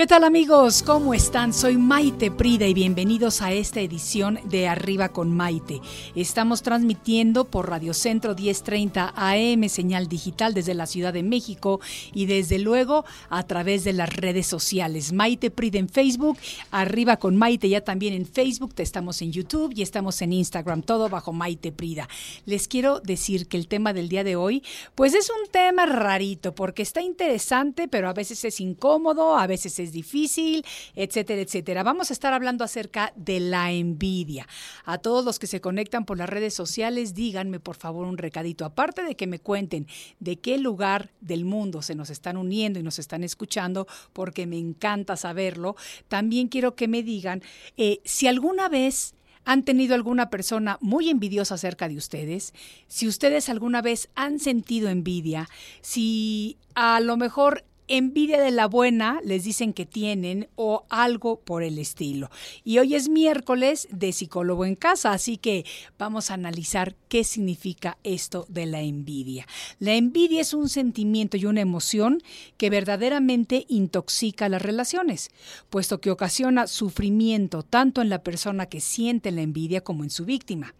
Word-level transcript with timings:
¿Qué 0.00 0.06
tal 0.06 0.24
amigos? 0.24 0.82
¿Cómo 0.82 1.12
están? 1.12 1.52
Soy 1.52 1.76
Maite 1.76 2.30
Prida 2.30 2.66
y 2.66 2.72
bienvenidos 2.72 3.42
a 3.42 3.52
esta 3.52 3.80
edición 3.80 4.40
de 4.46 4.66
Arriba 4.66 5.10
con 5.10 5.36
Maite. 5.36 5.82
Estamos 6.14 6.62
transmitiendo 6.62 7.44
por 7.44 7.68
Radio 7.68 7.92
Centro 7.92 8.34
1030 8.34 9.12
AM, 9.14 9.68
señal 9.68 10.08
digital 10.08 10.54
desde 10.54 10.72
la 10.72 10.86
Ciudad 10.86 11.12
de 11.12 11.22
México 11.22 11.80
y 12.14 12.24
desde 12.24 12.58
luego 12.58 13.04
a 13.28 13.42
través 13.42 13.84
de 13.84 13.92
las 13.92 14.08
redes 14.08 14.46
sociales. 14.46 15.12
Maite 15.12 15.50
Prida 15.50 15.78
en 15.78 15.90
Facebook, 15.90 16.38
Arriba 16.70 17.18
con 17.18 17.36
Maite 17.36 17.68
ya 17.68 17.82
también 17.82 18.14
en 18.14 18.24
Facebook, 18.24 18.72
estamos 18.78 19.20
en 19.20 19.32
YouTube 19.32 19.74
y 19.76 19.82
estamos 19.82 20.22
en 20.22 20.32
Instagram, 20.32 20.80
todo 20.80 21.10
bajo 21.10 21.34
Maite 21.34 21.72
Prida. 21.72 22.08
Les 22.46 22.68
quiero 22.68 23.00
decir 23.00 23.48
que 23.48 23.58
el 23.58 23.68
tema 23.68 23.92
del 23.92 24.08
día 24.08 24.24
de 24.24 24.34
hoy, 24.34 24.62
pues 24.94 25.12
es 25.12 25.28
un 25.28 25.50
tema 25.50 25.84
rarito 25.84 26.54
porque 26.54 26.80
está 26.80 27.02
interesante, 27.02 27.86
pero 27.86 28.08
a 28.08 28.14
veces 28.14 28.42
es 28.46 28.62
incómodo, 28.62 29.36
a 29.36 29.46
veces 29.46 29.78
es 29.78 29.89
difícil, 29.92 30.64
etcétera, 30.94 31.40
etcétera. 31.40 31.82
Vamos 31.82 32.10
a 32.10 32.12
estar 32.12 32.32
hablando 32.32 32.64
acerca 32.64 33.12
de 33.16 33.40
la 33.40 33.72
envidia. 33.72 34.46
A 34.84 34.98
todos 34.98 35.24
los 35.24 35.38
que 35.38 35.46
se 35.46 35.60
conectan 35.60 36.04
por 36.04 36.18
las 36.18 36.28
redes 36.28 36.54
sociales, 36.54 37.14
díganme 37.14 37.60
por 37.60 37.76
favor 37.76 38.06
un 38.06 38.18
recadito. 38.18 38.64
Aparte 38.64 39.02
de 39.02 39.14
que 39.14 39.26
me 39.26 39.38
cuenten 39.38 39.86
de 40.18 40.36
qué 40.38 40.58
lugar 40.58 41.10
del 41.20 41.44
mundo 41.44 41.82
se 41.82 41.94
nos 41.94 42.10
están 42.10 42.36
uniendo 42.36 42.78
y 42.78 42.82
nos 42.82 42.98
están 42.98 43.24
escuchando, 43.24 43.86
porque 44.12 44.46
me 44.46 44.58
encanta 44.58 45.16
saberlo, 45.16 45.76
también 46.08 46.48
quiero 46.48 46.74
que 46.74 46.88
me 46.88 47.02
digan 47.02 47.42
eh, 47.76 48.00
si 48.04 48.26
alguna 48.26 48.68
vez 48.68 49.14
han 49.44 49.64
tenido 49.64 49.94
alguna 49.94 50.30
persona 50.30 50.78
muy 50.80 51.08
envidiosa 51.08 51.54
acerca 51.54 51.88
de 51.88 51.96
ustedes, 51.96 52.52
si 52.88 53.08
ustedes 53.08 53.48
alguna 53.48 53.82
vez 53.82 54.10
han 54.14 54.38
sentido 54.38 54.88
envidia, 54.88 55.48
si 55.80 56.58
a 56.74 57.00
lo 57.00 57.16
mejor 57.16 57.64
envidia 57.90 58.40
de 58.40 58.52
la 58.52 58.66
buena 58.66 59.20
les 59.24 59.44
dicen 59.44 59.72
que 59.72 59.84
tienen 59.84 60.48
o 60.54 60.84
algo 60.88 61.40
por 61.40 61.62
el 61.62 61.78
estilo. 61.78 62.30
Y 62.64 62.78
hoy 62.78 62.94
es 62.94 63.08
miércoles 63.08 63.88
de 63.90 64.12
psicólogo 64.12 64.64
en 64.64 64.76
casa, 64.76 65.12
así 65.12 65.36
que 65.36 65.64
vamos 65.98 66.30
a 66.30 66.34
analizar 66.34 66.94
qué 67.08 67.24
significa 67.24 67.98
esto 68.04 68.46
de 68.48 68.66
la 68.66 68.80
envidia. 68.80 69.46
La 69.80 69.94
envidia 69.94 70.40
es 70.40 70.54
un 70.54 70.68
sentimiento 70.68 71.36
y 71.36 71.46
una 71.46 71.60
emoción 71.60 72.22
que 72.56 72.70
verdaderamente 72.70 73.66
intoxica 73.68 74.48
las 74.48 74.62
relaciones, 74.62 75.30
puesto 75.68 76.00
que 76.00 76.12
ocasiona 76.12 76.68
sufrimiento 76.68 77.64
tanto 77.64 78.02
en 78.02 78.08
la 78.08 78.22
persona 78.22 78.66
que 78.66 78.80
siente 78.80 79.32
la 79.32 79.42
envidia 79.42 79.80
como 79.80 80.04
en 80.04 80.10
su 80.10 80.24
víctima. 80.24 80.74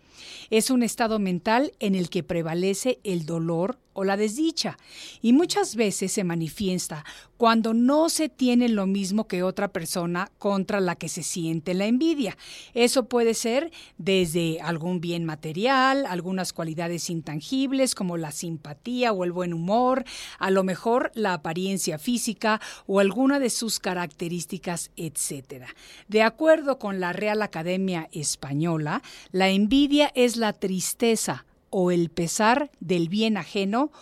Es 0.51 0.71
un 0.71 0.83
estado 0.83 1.19
mental 1.19 1.73
en 1.81 1.95
el 1.95 2.11
que 2.11 2.23
prevalece 2.23 2.99
el 3.05 3.27
dolor 3.27 3.79
o 3.93 4.05
la 4.05 4.17
desdicha 4.17 4.79
y 5.21 5.33
muchas 5.33 5.77
veces 5.77 6.13
se 6.13 6.25
manifiesta 6.25 7.05
cuando 7.41 7.73
no 7.73 8.11
se 8.11 8.29
tiene 8.29 8.69
lo 8.69 8.87
mismo 8.87 9.27
que 9.27 9.43
otra 9.43 9.69
persona 9.69 10.31
contra 10.37 10.79
la 10.79 10.95
que 10.97 11.09
se 11.09 11.23
siente 11.23 11.73
la 11.73 11.87
envidia. 11.87 12.37
Eso 12.75 13.07
puede 13.07 13.33
ser 13.33 13.73
desde 13.97 14.61
algún 14.61 15.01
bien 15.01 15.25
material, 15.25 16.05
algunas 16.05 16.53
cualidades 16.53 17.09
intangibles 17.09 17.95
como 17.95 18.19
la 18.19 18.31
simpatía 18.31 19.15
o 19.15 19.25
el 19.25 19.33
buen 19.33 19.55
humor, 19.55 20.05
a 20.39 20.51
lo 20.51 20.65
mejor 20.65 21.13
la 21.15 21.33
apariencia 21.33 21.99
física 21.99 22.61
o 22.87 23.01
alguna 23.01 23.39
de 23.39 23.49
sus 23.49 23.81
características, 23.81 24.91
etc. 24.97 25.65
De 26.09 26.23
acuerdo 26.23 26.79
con 26.79 27.01
la 27.01 27.15
Real 27.15 27.41
Academia 27.41 28.11
Española, 28.13 29.01
la 29.33 29.49
envidia 29.49 30.13
es 30.15 30.37
la 30.37 30.53
tristeza 30.53 31.47
o 31.71 31.91
el 31.91 32.11
pesar 32.11 32.71
del 32.81 33.09
bien 33.09 33.39
ajeno 33.39 33.93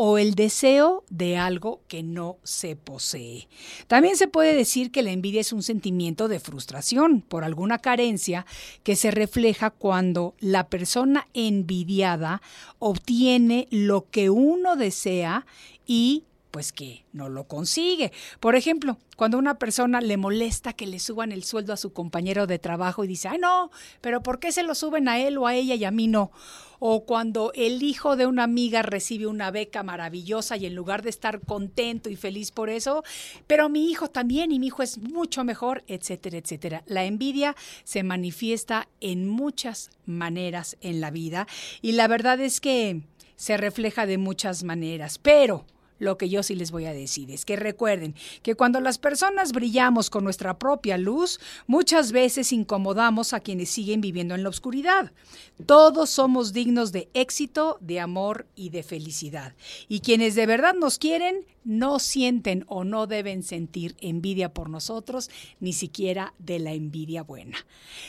o 0.00 0.16
el 0.16 0.36
deseo 0.36 1.02
de 1.10 1.36
algo 1.36 1.80
que 1.88 2.04
no 2.04 2.36
se 2.44 2.76
posee. 2.76 3.48
También 3.88 4.16
se 4.16 4.28
puede 4.28 4.54
decir 4.54 4.92
que 4.92 5.02
la 5.02 5.10
envidia 5.10 5.40
es 5.40 5.52
un 5.52 5.64
sentimiento 5.64 6.28
de 6.28 6.38
frustración 6.38 7.20
por 7.20 7.42
alguna 7.42 7.78
carencia 7.78 8.46
que 8.84 8.94
se 8.94 9.10
refleja 9.10 9.70
cuando 9.70 10.36
la 10.38 10.68
persona 10.68 11.26
envidiada 11.34 12.42
obtiene 12.78 13.66
lo 13.72 14.08
que 14.08 14.30
uno 14.30 14.76
desea 14.76 15.46
y 15.84 16.22
pues 16.50 16.72
que 16.72 17.04
no 17.12 17.28
lo 17.28 17.44
consigue. 17.44 18.12
Por 18.40 18.56
ejemplo, 18.56 18.98
cuando 19.16 19.38
una 19.38 19.58
persona 19.58 20.00
le 20.00 20.16
molesta 20.16 20.72
que 20.72 20.86
le 20.86 20.98
suban 20.98 21.32
el 21.32 21.44
sueldo 21.44 21.72
a 21.72 21.76
su 21.76 21.92
compañero 21.92 22.46
de 22.46 22.58
trabajo 22.58 23.04
y 23.04 23.08
dice, 23.08 23.28
ay 23.28 23.38
no, 23.38 23.70
pero 24.00 24.22
¿por 24.22 24.38
qué 24.38 24.52
se 24.52 24.62
lo 24.62 24.74
suben 24.74 25.08
a 25.08 25.18
él 25.18 25.38
o 25.38 25.46
a 25.46 25.54
ella 25.54 25.74
y 25.74 25.84
a 25.84 25.90
mí 25.90 26.06
no? 26.06 26.30
O 26.80 27.04
cuando 27.04 27.52
el 27.54 27.82
hijo 27.82 28.16
de 28.16 28.26
una 28.26 28.44
amiga 28.44 28.82
recibe 28.82 29.26
una 29.26 29.50
beca 29.50 29.82
maravillosa 29.82 30.56
y 30.56 30.66
en 30.66 30.74
lugar 30.74 31.02
de 31.02 31.10
estar 31.10 31.40
contento 31.40 32.08
y 32.08 32.16
feliz 32.16 32.52
por 32.52 32.70
eso, 32.70 33.02
pero 33.46 33.68
mi 33.68 33.90
hijo 33.90 34.08
también 34.08 34.52
y 34.52 34.60
mi 34.60 34.68
hijo 34.68 34.82
es 34.82 34.98
mucho 34.98 35.42
mejor, 35.42 35.82
etcétera, 35.88 36.38
etcétera. 36.38 36.84
La 36.86 37.04
envidia 37.04 37.56
se 37.82 38.04
manifiesta 38.04 38.88
en 39.00 39.28
muchas 39.28 39.90
maneras 40.06 40.76
en 40.80 41.00
la 41.00 41.10
vida 41.10 41.48
y 41.82 41.92
la 41.92 42.06
verdad 42.06 42.40
es 42.40 42.60
que 42.60 43.02
se 43.34 43.56
refleja 43.56 44.06
de 44.06 44.18
muchas 44.18 44.64
maneras, 44.64 45.18
pero 45.18 45.64
lo 45.98 46.18
que 46.18 46.28
yo 46.28 46.42
sí 46.42 46.54
les 46.54 46.70
voy 46.70 46.86
a 46.86 46.92
decir 46.92 47.30
es 47.30 47.44
que 47.44 47.56
recuerden 47.56 48.14
que 48.42 48.54
cuando 48.54 48.80
las 48.80 48.98
personas 48.98 49.52
brillamos 49.52 50.10
con 50.10 50.24
nuestra 50.24 50.58
propia 50.58 50.98
luz, 50.98 51.40
muchas 51.66 52.12
veces 52.12 52.52
incomodamos 52.52 53.32
a 53.32 53.40
quienes 53.40 53.70
siguen 53.70 54.00
viviendo 54.00 54.34
en 54.34 54.42
la 54.42 54.48
oscuridad. 54.48 55.12
Todos 55.66 56.10
somos 56.10 56.52
dignos 56.52 56.92
de 56.92 57.08
éxito, 57.14 57.78
de 57.80 58.00
amor 58.00 58.46
y 58.54 58.70
de 58.70 58.82
felicidad. 58.82 59.54
Y 59.88 60.00
quienes 60.00 60.34
de 60.34 60.46
verdad 60.46 60.74
nos 60.74 60.98
quieren 60.98 61.46
no 61.64 61.98
sienten 61.98 62.64
o 62.66 62.82
no 62.84 63.06
deben 63.06 63.42
sentir 63.42 63.94
envidia 64.00 64.54
por 64.54 64.70
nosotros, 64.70 65.30
ni 65.60 65.74
siquiera 65.74 66.32
de 66.38 66.58
la 66.58 66.72
envidia 66.72 67.22
buena. 67.22 67.58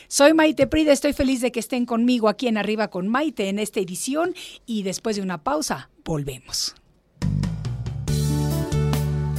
Soy 0.08 0.32
Maite 0.32 0.66
Prida, 0.66 0.92
estoy 0.92 1.12
feliz 1.12 1.42
de 1.42 1.52
que 1.52 1.60
estén 1.60 1.84
conmigo 1.84 2.28
aquí 2.28 2.48
en 2.48 2.56
Arriba 2.56 2.88
con 2.88 3.08
Maite 3.08 3.48
en 3.48 3.58
esta 3.58 3.80
edición 3.80 4.34
y 4.64 4.82
después 4.82 5.16
de 5.16 5.22
una 5.22 5.42
pausa, 5.42 5.90
volvemos. 6.04 6.74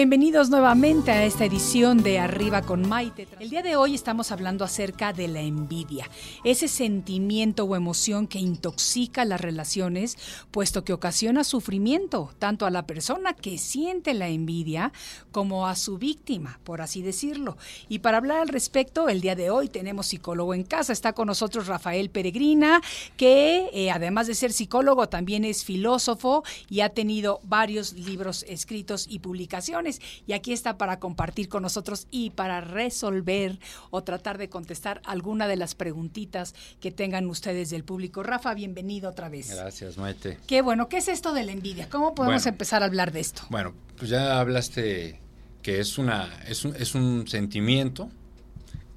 Bienvenidos 0.00 0.48
nuevamente 0.48 1.10
a 1.10 1.26
esta 1.26 1.44
edición 1.44 2.02
de 2.02 2.18
Arriba 2.18 2.62
con 2.62 2.88
Maite. 2.88 3.28
El 3.38 3.50
día 3.50 3.60
de 3.60 3.76
hoy 3.76 3.94
estamos 3.94 4.32
hablando 4.32 4.64
acerca 4.64 5.12
de 5.12 5.28
la 5.28 5.42
envidia, 5.42 6.08
ese 6.42 6.68
sentimiento 6.68 7.64
o 7.64 7.76
emoción 7.76 8.26
que 8.26 8.38
intoxica 8.38 9.26
las 9.26 9.42
relaciones, 9.42 10.16
puesto 10.52 10.84
que 10.84 10.94
ocasiona 10.94 11.44
sufrimiento 11.44 12.30
tanto 12.38 12.64
a 12.64 12.70
la 12.70 12.86
persona 12.86 13.34
que 13.34 13.58
siente 13.58 14.14
la 14.14 14.28
envidia 14.28 14.90
como 15.32 15.66
a 15.66 15.76
su 15.76 15.98
víctima, 15.98 16.60
por 16.64 16.80
así 16.80 17.02
decirlo. 17.02 17.58
Y 17.90 17.98
para 17.98 18.16
hablar 18.16 18.38
al 18.38 18.48
respecto, 18.48 19.10
el 19.10 19.20
día 19.20 19.36
de 19.36 19.50
hoy 19.50 19.68
tenemos 19.68 20.06
psicólogo 20.06 20.54
en 20.54 20.64
casa. 20.64 20.94
Está 20.94 21.12
con 21.12 21.26
nosotros 21.26 21.66
Rafael 21.66 22.08
Peregrina, 22.08 22.80
que 23.18 23.68
eh, 23.74 23.90
además 23.90 24.28
de 24.28 24.34
ser 24.34 24.54
psicólogo 24.54 25.10
también 25.10 25.44
es 25.44 25.62
filósofo 25.62 26.42
y 26.70 26.80
ha 26.80 26.88
tenido 26.88 27.40
varios 27.42 27.92
libros 27.92 28.46
escritos 28.48 29.04
y 29.06 29.18
publicaciones 29.18 29.89
y 30.26 30.32
aquí 30.34 30.52
está 30.52 30.78
para 30.78 31.00
compartir 31.00 31.48
con 31.48 31.62
nosotros 31.62 32.06
y 32.10 32.30
para 32.30 32.60
resolver 32.60 33.58
o 33.90 34.02
tratar 34.02 34.38
de 34.38 34.48
contestar 34.48 35.00
alguna 35.04 35.48
de 35.48 35.56
las 35.56 35.74
preguntitas 35.74 36.54
que 36.80 36.90
tengan 36.90 37.26
ustedes 37.26 37.70
del 37.70 37.84
público. 37.84 38.22
Rafa, 38.22 38.54
bienvenido 38.54 39.10
otra 39.10 39.28
vez. 39.28 39.50
Gracias, 39.50 39.98
Maite. 39.98 40.38
Qué 40.46 40.62
bueno, 40.62 40.88
¿qué 40.88 40.98
es 40.98 41.08
esto 41.08 41.32
de 41.32 41.44
la 41.44 41.52
envidia? 41.52 41.88
¿Cómo 41.88 42.14
podemos 42.14 42.46
empezar 42.46 42.82
a 42.82 42.86
hablar 42.86 43.12
de 43.12 43.20
esto? 43.20 43.42
Bueno, 43.50 43.74
pues 43.96 44.10
ya 44.10 44.38
hablaste 44.38 45.20
que 45.62 45.80
es, 45.80 45.98
una, 45.98 46.28
es, 46.46 46.64
un, 46.64 46.74
es 46.76 46.94
un 46.94 47.26
sentimiento 47.28 48.10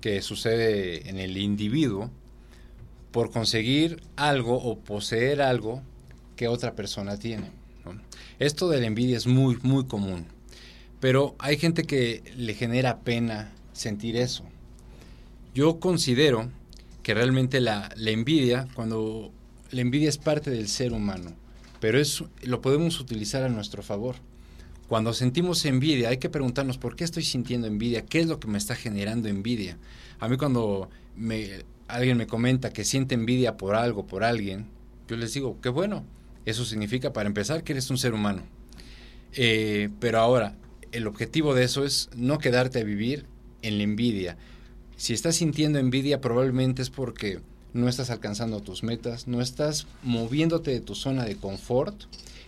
que 0.02 0.22
sucede 0.22 1.10
en 1.10 1.18
el 1.18 1.38
individuo 1.38 2.12
por 3.12 3.32
conseguir 3.32 4.02
algo 4.16 4.56
o 4.56 4.80
poseer 4.80 5.42
algo 5.42 5.82
que 6.36 6.48
otra 6.48 6.74
persona 6.74 7.18
tiene. 7.18 7.52
Esto 8.40 8.68
de 8.70 8.82
la 8.82 8.88
envidia 8.88 9.18
es 9.18 9.28
muy, 9.28 9.58
muy 9.62 9.86
común. 9.86 10.26
Pero 11.04 11.36
hay 11.38 11.58
gente 11.58 11.84
que 11.84 12.24
le 12.38 12.54
genera 12.54 13.02
pena 13.02 13.52
sentir 13.74 14.16
eso. 14.16 14.46
Yo 15.54 15.82
considero 15.82 16.50
que 17.04 17.14
realmente 17.14 17.60
la, 17.60 17.94
envidia, 17.98 18.70
cuando 18.74 19.30
la 19.72 19.82
envidia 19.82 20.08
es 20.08 20.18
parte 20.18 20.50
del 20.50 20.70
ser 20.70 20.94
humano, 20.94 21.34
pero 21.82 22.00
es, 22.00 22.24
lo 22.44 22.62
podemos 22.62 23.02
utilizar 23.02 23.44
a 23.44 23.50
nuestro 23.50 23.84
favor. 23.84 24.16
Cuando 24.88 25.12
sentimos 25.12 25.66
envidia, 25.66 26.08
hay 26.08 26.20
que 26.20 26.30
preguntarnos 26.30 26.78
por 26.78 26.96
qué 26.96 27.04
estoy 27.04 27.24
sintiendo 27.24 27.68
envidia, 27.68 28.06
qué 28.06 28.22
es 28.22 28.28
lo 28.28 28.40
que 28.40 28.48
me 28.48 28.58
está 28.58 28.74
generando 28.74 29.28
envidia. 29.28 29.78
A 30.22 30.30
mí 30.30 30.38
cuando 30.38 30.90
alguien 31.90 32.16
me 32.16 32.28
comenta 32.28 32.72
que 32.72 32.86
siente 32.86 33.14
envidia 33.14 33.58
por 33.58 33.76
algo, 33.76 34.08
por 34.08 34.24
alguien, 34.24 34.68
yo 35.10 35.18
les 35.18 35.34
digo, 35.34 35.60
qué 35.62 35.68
bueno, 35.68 36.06
eso 36.46 36.64
significa 36.64 37.12
para 37.12 37.28
empezar 37.28 37.66
que 37.66 37.74
eres 37.74 37.90
un 37.90 37.98
ser 37.98 38.14
humano. 38.14 38.44
Eh, 39.34 39.90
pero 40.00 40.20
ahora, 40.20 40.56
el 40.94 41.08
objetivo 41.08 41.54
de 41.54 41.66
eso 41.66 41.84
es 41.84 42.10
no 42.16 42.38
quedarte 42.38 42.80
a 42.80 42.84
vivir 42.84 43.26
en 43.62 43.78
la 43.78 43.84
envidia. 43.84 44.38
Si 44.96 45.14
estás 45.14 45.36
sintiendo 45.36 45.80
envidia 45.80 46.22
probablemente 46.22 46.82
es 46.82 46.90
porque 46.90 47.42
no 47.74 47.90
estás 47.90 48.12
alcanzando 48.12 48.62
tus 48.62 48.84
metas, 48.84 49.28
no 49.28 49.42
estás 49.42 49.88
moviéndote 50.04 50.72
de 50.72 50.80
tu 50.80 50.94
zona 50.94 51.26
de 51.26 51.36
confort, 51.36 52.04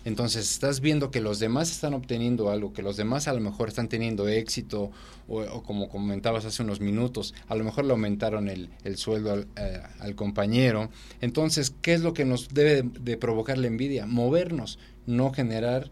entonces 0.05 0.51
estás 0.51 0.81
viendo 0.81 1.09
que 1.09 1.19
los 1.19 1.39
demás 1.39 1.71
están 1.71 1.95
obteniendo 1.95 2.51
algo, 2.51 2.73
que 2.73 2.83
los 2.83 2.95
demás 2.95 3.27
a 3.27 3.33
lo 3.33 3.41
mejor 3.41 3.69
están 3.69 3.89
teniendo 3.89 4.27
éxito, 4.27 4.91
o, 5.27 5.63
como 5.63 5.89
comentabas 5.89 6.45
hace 6.45 6.61
unos 6.61 6.79
minutos, 6.79 7.33
a 7.47 7.55
lo 7.55 7.63
mejor 7.63 7.85
le 7.85 7.91
aumentaron 7.91 8.47
el, 8.47 8.69
sueldo 8.97 9.33
al, 9.33 9.47
eh, 9.55 9.81
al, 9.99 10.13
compañero. 10.13 10.91
Entonces, 11.21 11.73
¿qué 11.81 11.95
es 11.95 12.01
lo 12.01 12.13
que 12.13 12.23
nos 12.23 12.49
debe 12.49 12.83
de 12.83 13.17
provocar 13.17 13.57
la 13.57 13.65
envidia? 13.65 14.05
Movernos, 14.05 14.77
no 15.07 15.33
generar 15.33 15.89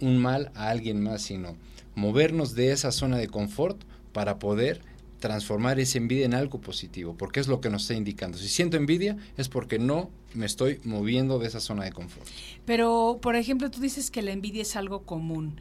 un 0.00 0.18
mal 0.18 0.52
a 0.54 0.68
alguien 0.68 1.02
más, 1.02 1.22
sino 1.22 1.56
movernos 1.96 2.54
de 2.54 2.70
esa 2.70 2.92
zona 2.92 3.16
de 3.16 3.26
confort 3.26 3.82
para 4.12 4.38
poder 4.38 4.82
transformar 5.18 5.80
esa 5.80 5.98
envidia 5.98 6.26
en 6.26 6.34
algo 6.34 6.60
positivo, 6.60 7.16
porque 7.16 7.40
es 7.40 7.48
lo 7.48 7.60
que 7.60 7.70
nos 7.70 7.82
está 7.82 7.94
indicando. 7.94 8.38
Si 8.38 8.48
siento 8.48 8.76
envidia 8.76 9.16
es 9.36 9.48
porque 9.48 9.78
no 9.78 10.10
me 10.34 10.46
estoy 10.46 10.80
moviendo 10.84 11.38
de 11.38 11.48
esa 11.48 11.58
zona 11.58 11.84
de 11.84 11.92
confort. 11.92 12.26
Pero, 12.66 13.18
por 13.20 13.34
ejemplo, 13.34 13.70
tú 13.70 13.80
dices 13.80 14.10
que 14.10 14.22
la 14.22 14.32
envidia 14.32 14.62
es 14.62 14.76
algo 14.76 15.02
común. 15.02 15.60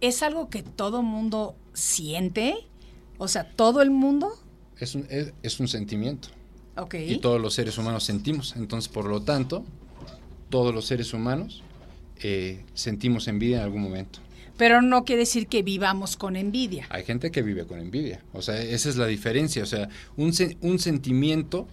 ¿Es 0.00 0.22
algo 0.22 0.48
que 0.48 0.62
todo 0.62 1.02
mundo 1.02 1.56
siente? 1.74 2.54
O 3.18 3.28
sea, 3.28 3.50
¿todo 3.50 3.82
el 3.82 3.90
mundo? 3.90 4.32
Es 4.78 4.94
un, 4.94 5.06
es, 5.10 5.60
un 5.60 5.68
sentimiento. 5.68 6.28
Okay. 6.76 7.12
Y 7.12 7.18
todos 7.18 7.40
los 7.40 7.54
seres 7.54 7.76
humanos 7.76 8.04
sentimos. 8.04 8.54
Entonces, 8.56 8.88
por 8.88 9.06
lo 9.06 9.22
tanto, 9.22 9.64
todos 10.48 10.72
los 10.72 10.86
seres 10.86 11.12
humanos 11.12 11.62
eh, 12.20 12.64
sentimos 12.74 13.26
envidia 13.26 13.58
en 13.58 13.62
algún 13.64 13.82
momento 13.82 14.20
pero 14.56 14.82
no 14.82 15.04
quiere 15.04 15.20
decir 15.20 15.46
que 15.46 15.62
vivamos 15.62 16.16
con 16.16 16.36
envidia. 16.36 16.86
Hay 16.90 17.04
gente 17.04 17.30
que 17.30 17.42
vive 17.42 17.66
con 17.66 17.78
envidia, 17.78 18.22
o 18.32 18.42
sea, 18.42 18.60
esa 18.60 18.88
es 18.88 18.96
la 18.96 19.06
diferencia, 19.06 19.62
o 19.62 19.66
sea, 19.66 19.88
un, 20.16 20.32
un 20.60 20.78
sentimiento, 20.78 21.66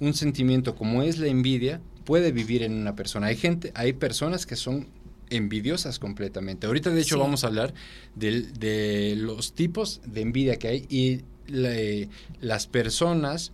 un 0.00 0.14
sentimiento 0.14 0.74
como 0.74 1.02
es 1.02 1.18
la 1.18 1.28
envidia, 1.28 1.80
puede 2.04 2.32
vivir 2.32 2.62
en 2.62 2.74
una 2.74 2.94
persona. 2.94 3.28
Hay 3.28 3.36
gente, 3.36 3.72
hay 3.74 3.92
personas 3.92 4.46
que 4.46 4.56
son 4.56 4.88
envidiosas 5.30 5.98
completamente. 5.98 6.66
Ahorita 6.66 6.90
de 6.90 7.00
hecho 7.00 7.18
vamos 7.18 7.44
a 7.44 7.48
hablar 7.48 7.74
de, 8.14 8.42
de, 8.42 9.16
los 9.16 9.54
tipos 9.54 10.00
de 10.06 10.20
envidia 10.20 10.56
que 10.56 10.68
hay 10.68 10.86
y 10.88 11.22
las 12.40 12.66
personas 12.66 13.52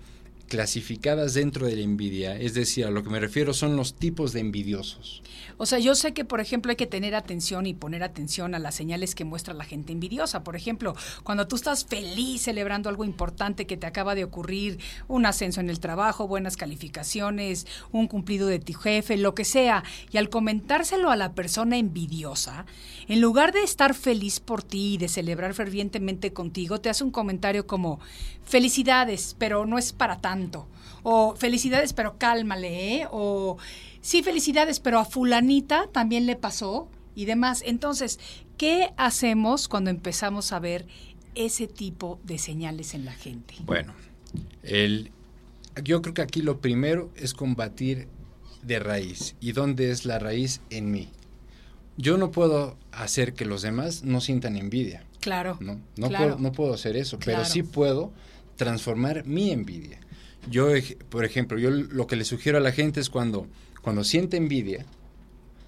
clasificadas 0.52 1.32
dentro 1.32 1.66
de 1.66 1.76
la 1.76 1.80
envidia, 1.80 2.36
es 2.36 2.52
decir, 2.52 2.84
a 2.84 2.90
lo 2.90 3.02
que 3.02 3.08
me 3.08 3.18
refiero 3.18 3.54
son 3.54 3.74
los 3.74 3.94
tipos 3.94 4.34
de 4.34 4.40
envidiosos. 4.40 5.22
O 5.56 5.64
sea, 5.64 5.78
yo 5.78 5.94
sé 5.94 6.12
que, 6.12 6.26
por 6.26 6.40
ejemplo, 6.40 6.68
hay 6.68 6.76
que 6.76 6.86
tener 6.86 7.14
atención 7.14 7.64
y 7.66 7.72
poner 7.72 8.02
atención 8.02 8.54
a 8.54 8.58
las 8.58 8.74
señales 8.74 9.14
que 9.14 9.24
muestra 9.24 9.54
la 9.54 9.64
gente 9.64 9.94
envidiosa. 9.94 10.44
Por 10.44 10.54
ejemplo, 10.54 10.94
cuando 11.24 11.48
tú 11.48 11.56
estás 11.56 11.86
feliz 11.86 12.42
celebrando 12.42 12.90
algo 12.90 13.06
importante 13.06 13.66
que 13.66 13.78
te 13.78 13.86
acaba 13.86 14.14
de 14.14 14.24
ocurrir, 14.24 14.78
un 15.08 15.24
ascenso 15.24 15.60
en 15.62 15.70
el 15.70 15.80
trabajo, 15.80 16.28
buenas 16.28 16.58
calificaciones, 16.58 17.66
un 17.90 18.06
cumplido 18.06 18.46
de 18.46 18.58
tu 18.58 18.74
jefe, 18.74 19.16
lo 19.16 19.34
que 19.34 19.46
sea, 19.46 19.84
y 20.10 20.18
al 20.18 20.28
comentárselo 20.28 21.10
a 21.10 21.16
la 21.16 21.32
persona 21.32 21.78
envidiosa, 21.78 22.66
en 23.08 23.22
lugar 23.22 23.52
de 23.52 23.62
estar 23.62 23.94
feliz 23.94 24.38
por 24.38 24.62
ti 24.62 24.94
y 24.94 24.98
de 24.98 25.08
celebrar 25.08 25.54
fervientemente 25.54 26.34
contigo, 26.34 26.78
te 26.78 26.90
hace 26.90 27.04
un 27.04 27.10
comentario 27.10 27.66
como, 27.66 28.00
felicidades, 28.44 29.34
pero 29.38 29.64
no 29.64 29.78
es 29.78 29.92
para 29.92 30.20
tanto 30.20 30.41
o 31.02 31.34
felicidades, 31.36 31.92
pero 31.92 32.18
cálmale, 32.18 32.96
¿eh? 32.96 33.08
O 33.10 33.58
sí, 34.00 34.22
felicidades, 34.22 34.80
pero 34.80 34.98
a 34.98 35.04
fulanita 35.04 35.88
también 35.92 36.26
le 36.26 36.36
pasó 36.36 36.88
y 37.14 37.24
demás. 37.24 37.62
Entonces, 37.64 38.18
¿qué 38.56 38.92
hacemos 38.96 39.68
cuando 39.68 39.90
empezamos 39.90 40.52
a 40.52 40.58
ver 40.58 40.86
ese 41.34 41.66
tipo 41.66 42.20
de 42.24 42.38
señales 42.38 42.94
en 42.94 43.04
la 43.04 43.12
gente? 43.12 43.54
Bueno, 43.64 43.94
el, 44.62 45.10
yo 45.82 46.02
creo 46.02 46.14
que 46.14 46.22
aquí 46.22 46.42
lo 46.42 46.60
primero 46.60 47.10
es 47.16 47.34
combatir 47.34 48.08
de 48.62 48.78
raíz. 48.78 49.34
¿Y 49.40 49.52
dónde 49.52 49.90
es 49.90 50.04
la 50.04 50.18
raíz 50.18 50.60
en 50.70 50.90
mí? 50.90 51.08
Yo 51.96 52.16
no 52.16 52.30
puedo 52.30 52.78
hacer 52.90 53.34
que 53.34 53.44
los 53.44 53.62
demás 53.62 54.02
no 54.02 54.20
sientan 54.20 54.56
envidia. 54.56 55.04
Claro. 55.20 55.58
No, 55.60 55.80
no, 55.96 56.08
Puedo, 56.08 56.38
no 56.38 56.52
puedo 56.52 56.74
hacer 56.74 56.96
eso, 56.96 57.18
pero 57.24 57.44
sí 57.44 57.62
puedo 57.62 58.12
transformar 58.56 59.24
mi 59.26 59.50
envidia. 59.50 60.00
Yo, 60.50 60.68
por 61.08 61.24
ejemplo, 61.24 61.58
yo 61.58 61.70
lo 61.70 62.06
que 62.06 62.16
le 62.16 62.24
sugiero 62.24 62.58
a 62.58 62.60
la 62.60 62.72
gente 62.72 63.00
es 63.00 63.10
cuando, 63.10 63.46
cuando 63.80 64.04
siente 64.04 64.36
envidia, 64.36 64.84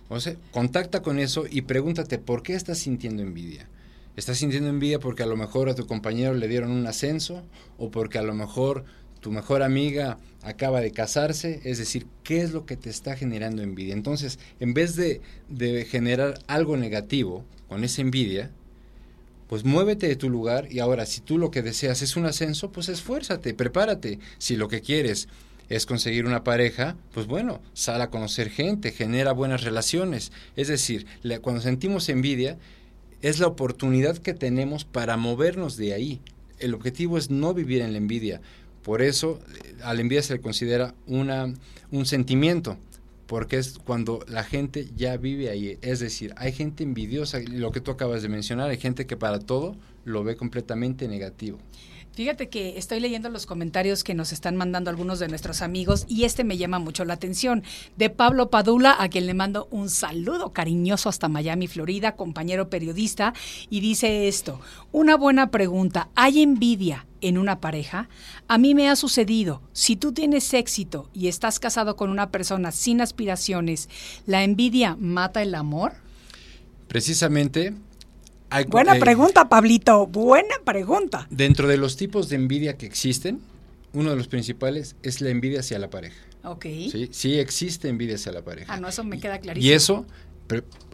o 0.09 0.21
sea, 0.21 0.37
contacta 0.51 1.03
con 1.03 1.19
eso 1.19 1.45
y 1.49 1.63
pregúntate 1.63 2.19
por 2.19 2.43
qué 2.43 2.55
estás 2.55 2.79
sintiendo 2.79 3.23
envidia. 3.23 3.69
¿Estás 4.17 4.39
sintiendo 4.39 4.69
envidia 4.69 5.01
porque 5.01 5.23
a 5.23 5.27
lo 5.27 5.37
mejor 5.37 5.69
a 5.69 5.75
tu 5.75 5.87
compañero 5.87 6.35
le 6.35 6.47
dieron 6.47 6.71
un 6.71 6.87
ascenso 6.87 7.43
o 7.79 7.91
porque 7.91 8.19
a 8.19 8.23
lo 8.23 8.35
mejor 8.35 8.85
tu 9.21 9.33
mejor 9.33 9.63
amiga 9.63 10.19
acaba 10.43 10.81
de 10.81 10.93
casarse? 10.93 11.61
Es 11.65 11.79
decir, 11.79 12.07
¿qué 12.23 12.43
es 12.43 12.53
lo 12.53 12.67
que 12.67 12.77
te 12.77 12.91
está 12.91 13.17
generando 13.17 13.63
envidia? 13.63 13.95
Entonces, 13.95 14.39
en 14.61 14.75
vez 14.75 14.95
de, 14.95 15.21
de 15.49 15.85
generar 15.85 16.39
algo 16.47 16.77
negativo 16.77 17.45
con 17.69 17.83
esa 17.83 18.03
envidia, 18.03 18.53
pues 19.55 19.65
muévete 19.65 20.09
de 20.09 20.17
tu 20.17 20.31
lugar 20.31 20.67
y 20.69 20.81
ahora 20.81 21.07
si 21.07 21.21
tú 21.21 21.39
lo 21.39 21.53
que 21.53 21.63
deseas 21.63 22.03
es 22.03 22.17
un 22.17 22.27
ascenso, 22.27 22.73
pues 22.73 22.89
esfuérzate, 22.89 23.55
prepárate. 23.55 24.19
Si 24.39 24.57
lo 24.57 24.67
que 24.67 24.81
quieres 24.81 25.29
es 25.69 25.87
conseguir 25.87 26.27
una 26.27 26.43
pareja, 26.43 26.97
pues 27.13 27.29
bueno, 27.29 27.63
sal 27.73 28.03
a 28.03 28.11
conocer 28.11 28.51
gente, 28.51 28.91
genera 28.91 29.31
buenas 29.31 29.63
relaciones. 29.63 30.33
Es 30.57 30.67
decir, 30.67 31.07
cuando 31.41 31.63
sentimos 31.63 32.09
envidia, 32.09 32.59
es 33.23 33.39
la 33.39 33.47
oportunidad 33.47 34.19
que 34.19 34.35
tenemos 34.35 34.85
para 34.85 35.17
movernos 35.17 35.77
de 35.77 35.95
ahí. 35.95 36.21
El 36.59 36.75
objetivo 36.75 37.17
es 37.17 37.31
no 37.31 37.55
vivir 37.55 37.81
en 37.81 37.93
la 37.93 37.99
envidia. 37.99 38.41
Por 38.83 39.03
eso 39.03 39.39
a 39.85 39.95
la 39.95 40.01
envidia 40.01 40.25
se 40.25 40.35
le 40.35 40.41
considera 40.41 40.97
una, 41.07 41.55
un 41.93 42.07
sentimiento 42.07 42.77
porque 43.27 43.59
es 43.59 43.79
cuando 43.79 44.25
la 44.29 44.45
gente 44.45 44.89
ya 44.97 45.17
vive 45.17 45.51
ahí. 45.51 45.79
Es 45.83 46.01
decir, 46.01 46.35
hay 46.37 46.53
gente 46.53 46.85
envidiosa, 46.85 47.41
lo 47.41 47.73
que 47.73 47.81
tú 47.81 47.91
acabas 47.91 48.23
de 48.23 48.29
mencionar, 48.29 48.71
hay 48.71 48.79
gente 48.79 49.07
que 49.07 49.17
para 49.17 49.39
todo 49.39 49.77
lo 50.05 50.25
ve 50.25 50.37
completamente 50.37 51.09
negativo. 51.09 51.59
Fíjate 52.15 52.49
que 52.49 52.79
estoy 52.79 53.01
leyendo 53.01 53.29
los 53.29 53.45
comentarios 53.45 54.05
que 54.05 54.15
nos 54.15 54.33
están 54.33 54.55
mandando 54.55 54.89
algunos 54.89 55.19
de 55.19 55.27
nuestros 55.27 55.63
amigos 55.63 56.05
y 56.07 56.23
este 56.23 56.45
me 56.45 56.57
llama 56.57 56.79
mucho 56.79 57.05
la 57.05 57.15
atención. 57.15 57.65
De 57.97 58.09
Pablo 58.09 58.51
Padula, 58.51 58.95
a 58.97 59.09
quien 59.09 59.27
le 59.27 59.35
mando 59.35 59.67
un 59.73 59.91
saludo 59.91 60.53
cariñoso 60.53 61.09
hasta 61.09 61.29
Miami, 61.29 61.67
Florida, 61.67 62.15
compañero 62.15 62.71
periodista, 62.71 63.35
y 63.69 63.81
dice 63.81 64.29
esto, 64.29 64.61
una 64.93 65.17
buena 65.17 65.51
pregunta, 65.51 66.09
¿hay 66.15 66.41
envidia 66.41 67.05
en 67.21 67.37
una 67.37 67.61
pareja? 67.61 68.09
A 68.47 68.59
mí 68.59 68.77
me 68.77 68.89
ha 68.89 68.95
sucedido, 68.95 69.61
si 69.73 69.97
tú 69.97 70.13
tienes 70.13 70.55
éxito 70.55 71.11
y 71.13 71.27
estás 71.27 71.59
casado 71.59 71.97
con 71.97 72.11
una 72.11 72.31
persona 72.31 72.71
sin 72.71 73.01
aspiraciones, 73.01 73.89
¿la 74.25 74.45
envidia 74.45 74.97
mata 75.01 75.43
el 75.43 75.53
amor? 75.57 75.95
Precisamente 76.87 77.75
buena 78.69 78.97
eh, 78.97 79.01
pregunta, 79.01 79.49
Pablito, 79.49 80.07
buena 80.07 80.57
pregunta. 80.65 81.27
Dentro 81.31 81.69
de 81.69 81.77
los 81.77 81.97
tipos 81.97 82.29
de 82.29 82.37
envidia 82.37 82.77
que 82.77 82.87
existen, 82.87 83.41
uno 83.93 84.11
de 84.11 84.17
los 84.17 84.29
principales 84.29 84.97
es 85.03 85.21
la 85.21 85.31
envidia 85.31 85.61
hacia 85.61 85.79
la 85.79 85.91
pareja. 85.91 86.17
Ok. 86.45 86.65
Sí, 86.65 87.09
sí 87.11 87.39
existe 87.39 87.89
envidia 87.89 88.17
hacia 88.17 88.33
la 88.33 88.43
pareja. 88.43 88.73
Ah, 88.73 88.79
no, 88.79 88.89
eso 88.89 89.05
me 89.05 89.19
queda 89.19 89.39
clarísimo. 89.39 89.71
Y 89.71 89.75
eso, 89.75 90.07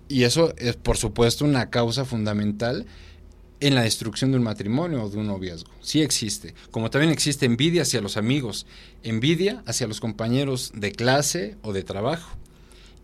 y 0.09 0.23
eso 0.25 0.55
es, 0.57 0.77
por 0.77 0.97
supuesto, 0.97 1.45
una 1.45 1.71
causa 1.71 2.05
fundamental 2.05 2.87
en 3.61 3.75
la 3.75 3.83
destrucción 3.83 4.31
de 4.31 4.39
un 4.39 4.43
matrimonio 4.43 5.05
o 5.05 5.11
de 5.11 5.19
un 5.19 5.27
noviazgo. 5.27 5.71
Sí 5.83 6.03
existe. 6.03 6.55
Como 6.71 6.91
también 6.91 7.13
existe 7.13 7.47
envidia 7.47 7.83
hacia 7.83 8.01
los 8.01 8.17
amigos, 8.17 8.67
envidia 9.03 9.63
hacia 9.67 9.87
los 9.87 10.01
compañeros 10.01 10.73
de 10.75 10.93
clase 10.93 11.57
o 11.63 11.73
de 11.73 11.83
trabajo 11.83 12.37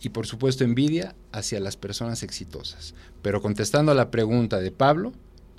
y 0.00 0.11
por 0.11 0.26
supuesto 0.26 0.65
envidia 0.65 1.15
hacia 1.33 1.61
las 1.61 1.76
personas 1.76 2.23
exitosas. 2.23 2.95
Pero 3.23 3.43
contestando 3.43 3.93
a 3.93 3.95
la 3.95 4.11
pregunta 4.11 4.61
de 4.61 4.71
Pablo, 4.71 5.12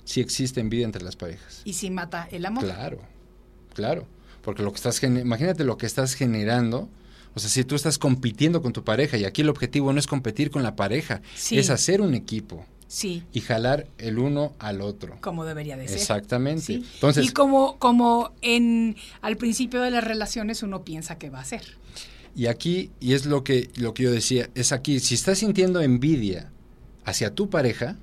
sí 0.04 0.20
existe 0.20 0.60
envidia 0.60 0.84
entre 0.84 1.02
las 1.02 1.16
parejas. 1.16 1.62
¿Y 1.64 1.74
si 1.74 1.90
mata 1.90 2.28
el 2.30 2.46
amor? 2.46 2.64
Claro, 2.64 3.00
claro. 3.74 4.06
Porque 4.42 4.62
lo 4.62 4.72
que 4.72 4.76
estás 4.76 5.02
imagínate 5.02 5.64
lo 5.64 5.76
que 5.76 5.86
estás 5.86 6.14
generando. 6.14 6.88
O 7.34 7.40
sea, 7.40 7.50
si 7.50 7.64
tú 7.64 7.74
estás 7.74 7.98
compitiendo 7.98 8.62
con 8.62 8.72
tu 8.72 8.82
pareja, 8.82 9.16
y 9.16 9.24
aquí 9.24 9.42
el 9.42 9.48
objetivo 9.48 9.92
no 9.92 9.98
es 9.98 10.06
competir 10.06 10.50
con 10.50 10.62
la 10.62 10.74
pareja, 10.74 11.20
es 11.50 11.70
hacer 11.70 12.00
un 12.00 12.14
equipo. 12.14 12.64
Sí. 12.88 13.22
Y 13.34 13.42
jalar 13.42 13.86
el 13.98 14.18
uno 14.18 14.54
al 14.58 14.80
otro. 14.80 15.18
Como 15.20 15.44
debería 15.44 15.76
de 15.76 15.86
ser. 15.86 15.98
Exactamente. 15.98 16.72
Entonces, 16.72 17.26
y 17.26 17.28
como, 17.28 17.78
como 17.78 18.32
en 18.40 18.96
al 19.20 19.36
principio 19.36 19.82
de 19.82 19.90
las 19.90 20.02
relaciones 20.02 20.62
uno 20.62 20.84
piensa 20.84 21.18
que 21.18 21.28
va 21.28 21.40
a 21.40 21.44
ser. 21.44 21.76
Y 22.38 22.46
aquí, 22.46 22.92
y 23.00 23.14
es 23.14 23.26
lo 23.26 23.42
que, 23.42 23.68
lo 23.74 23.94
que 23.94 24.04
yo 24.04 24.12
decía, 24.12 24.48
es 24.54 24.70
aquí, 24.70 25.00
si 25.00 25.16
estás 25.16 25.38
sintiendo 25.38 25.80
envidia 25.80 26.52
hacia 27.04 27.34
tu 27.34 27.50
pareja, 27.50 27.96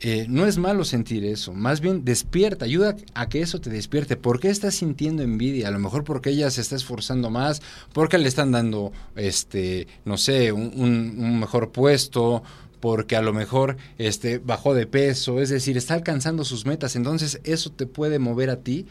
eh, 0.00 0.26
no 0.28 0.46
es 0.46 0.58
malo 0.58 0.84
sentir 0.84 1.24
eso, 1.24 1.54
más 1.54 1.80
bien 1.80 2.04
despierta, 2.04 2.66
ayuda 2.66 2.96
a 3.14 3.30
que 3.30 3.40
eso 3.40 3.58
te 3.58 3.70
despierte. 3.70 4.18
¿Por 4.18 4.40
qué 4.40 4.50
estás 4.50 4.74
sintiendo 4.74 5.22
envidia? 5.22 5.68
A 5.68 5.70
lo 5.70 5.78
mejor 5.78 6.04
porque 6.04 6.28
ella 6.28 6.50
se 6.50 6.60
está 6.60 6.76
esforzando 6.76 7.30
más, 7.30 7.62
porque 7.94 8.18
le 8.18 8.28
están 8.28 8.52
dando, 8.52 8.92
este, 9.16 9.86
no 10.04 10.18
sé, 10.18 10.52
un, 10.52 10.74
un 10.76 11.40
mejor 11.40 11.72
puesto, 11.72 12.42
porque 12.78 13.16
a 13.16 13.22
lo 13.22 13.32
mejor 13.32 13.78
este, 13.96 14.36
bajó 14.36 14.74
de 14.74 14.86
peso, 14.86 15.40
es 15.40 15.48
decir, 15.48 15.78
está 15.78 15.94
alcanzando 15.94 16.44
sus 16.44 16.66
metas. 16.66 16.94
Entonces 16.94 17.40
eso 17.44 17.72
te 17.72 17.86
puede 17.86 18.18
mover 18.18 18.50
a 18.50 18.56
ti, 18.56 18.84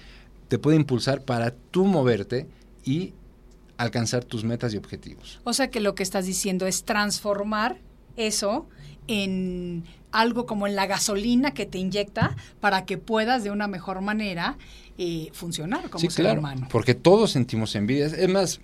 te 0.48 0.58
puede 0.58 0.78
impulsar 0.78 1.22
para 1.24 1.52
tú 1.52 1.86
moverte 1.86 2.48
y 2.84 3.14
alcanzar 3.80 4.26
tus 4.26 4.44
metas 4.44 4.74
y 4.74 4.78
objetivos. 4.78 5.40
O 5.46 5.54
sea 5.54 5.72
que 5.72 5.80
lo 5.80 5.96
que 5.96 6.04
estás 6.04 6.26
diciendo 6.26 6.68
es 6.68 6.84
transformar 6.84 7.78
eso 8.18 8.68
en 9.08 9.86
algo 10.12 10.46
como 10.46 10.68
en 10.68 10.76
la 10.76 10.86
gasolina 10.86 11.54
que 11.54 11.66
te 11.66 11.78
inyecta 11.78 12.36
para 12.60 12.86
que 12.86 12.98
puedas 12.98 13.44
de 13.44 13.52
una 13.52 13.68
mejor 13.68 14.02
manera 14.02 14.58
eh, 14.98 15.30
funcionar 15.32 15.90
como 15.90 16.10
ser 16.10 16.38
humano. 16.38 16.68
Porque 16.70 16.94
todos 16.94 17.32
sentimos 17.32 17.74
envidia. 17.76 18.08
Es 18.08 18.30
más, 18.30 18.60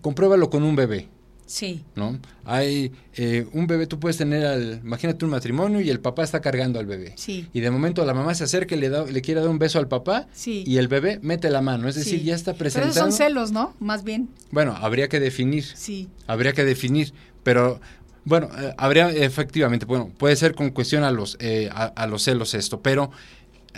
compruébalo 0.00 0.48
con 0.48 0.62
un 0.62 0.76
bebé. 0.76 1.08
Sí. 1.46 1.82
¿No? 1.96 2.18
Hay 2.44 2.92
eh, 3.14 3.46
un 3.52 3.66
bebé, 3.66 3.86
tú 3.86 4.00
puedes 4.00 4.16
tener 4.16 4.44
al, 4.46 4.80
imagínate 4.82 5.24
un 5.24 5.30
matrimonio 5.30 5.80
y 5.80 5.90
el 5.90 6.00
papá 6.00 6.22
está 6.22 6.40
cargando 6.40 6.78
al 6.78 6.86
bebé. 6.86 7.12
Sí. 7.16 7.48
Y 7.52 7.60
de 7.60 7.70
momento 7.70 8.04
la 8.04 8.14
mamá 8.14 8.34
se 8.34 8.44
acerca 8.44 8.74
y 8.74 8.80
le, 8.80 8.88
da, 8.88 9.04
le 9.04 9.20
quiere 9.22 9.40
dar 9.40 9.50
un 9.50 9.58
beso 9.58 9.78
al 9.78 9.88
papá 9.88 10.28
sí. 10.32 10.64
y 10.66 10.78
el 10.78 10.88
bebé 10.88 11.18
mete 11.22 11.50
la 11.50 11.60
mano, 11.60 11.88
es 11.88 11.94
decir, 11.94 12.22
ya 12.22 12.34
está 12.34 12.54
presentando. 12.54 12.94
Pero 12.94 13.04
son 13.04 13.12
celos, 13.12 13.52
¿no? 13.52 13.74
Más 13.80 14.04
bien. 14.04 14.28
Bueno, 14.50 14.74
habría 14.80 15.08
que 15.08 15.20
definir. 15.20 15.64
Sí. 15.64 16.08
Habría 16.26 16.52
que 16.52 16.64
definir, 16.64 17.12
pero 17.42 17.80
bueno, 18.24 18.48
eh, 18.58 18.74
habría 18.78 19.10
efectivamente, 19.10 19.84
bueno, 19.84 20.10
puede 20.16 20.36
ser 20.36 20.54
con 20.54 20.70
cuestión 20.70 21.04
a 21.04 21.10
los, 21.10 21.36
eh, 21.40 21.68
a 21.72 22.06
los 22.06 22.22
celos 22.22 22.54
esto, 22.54 22.80
pero 22.80 23.10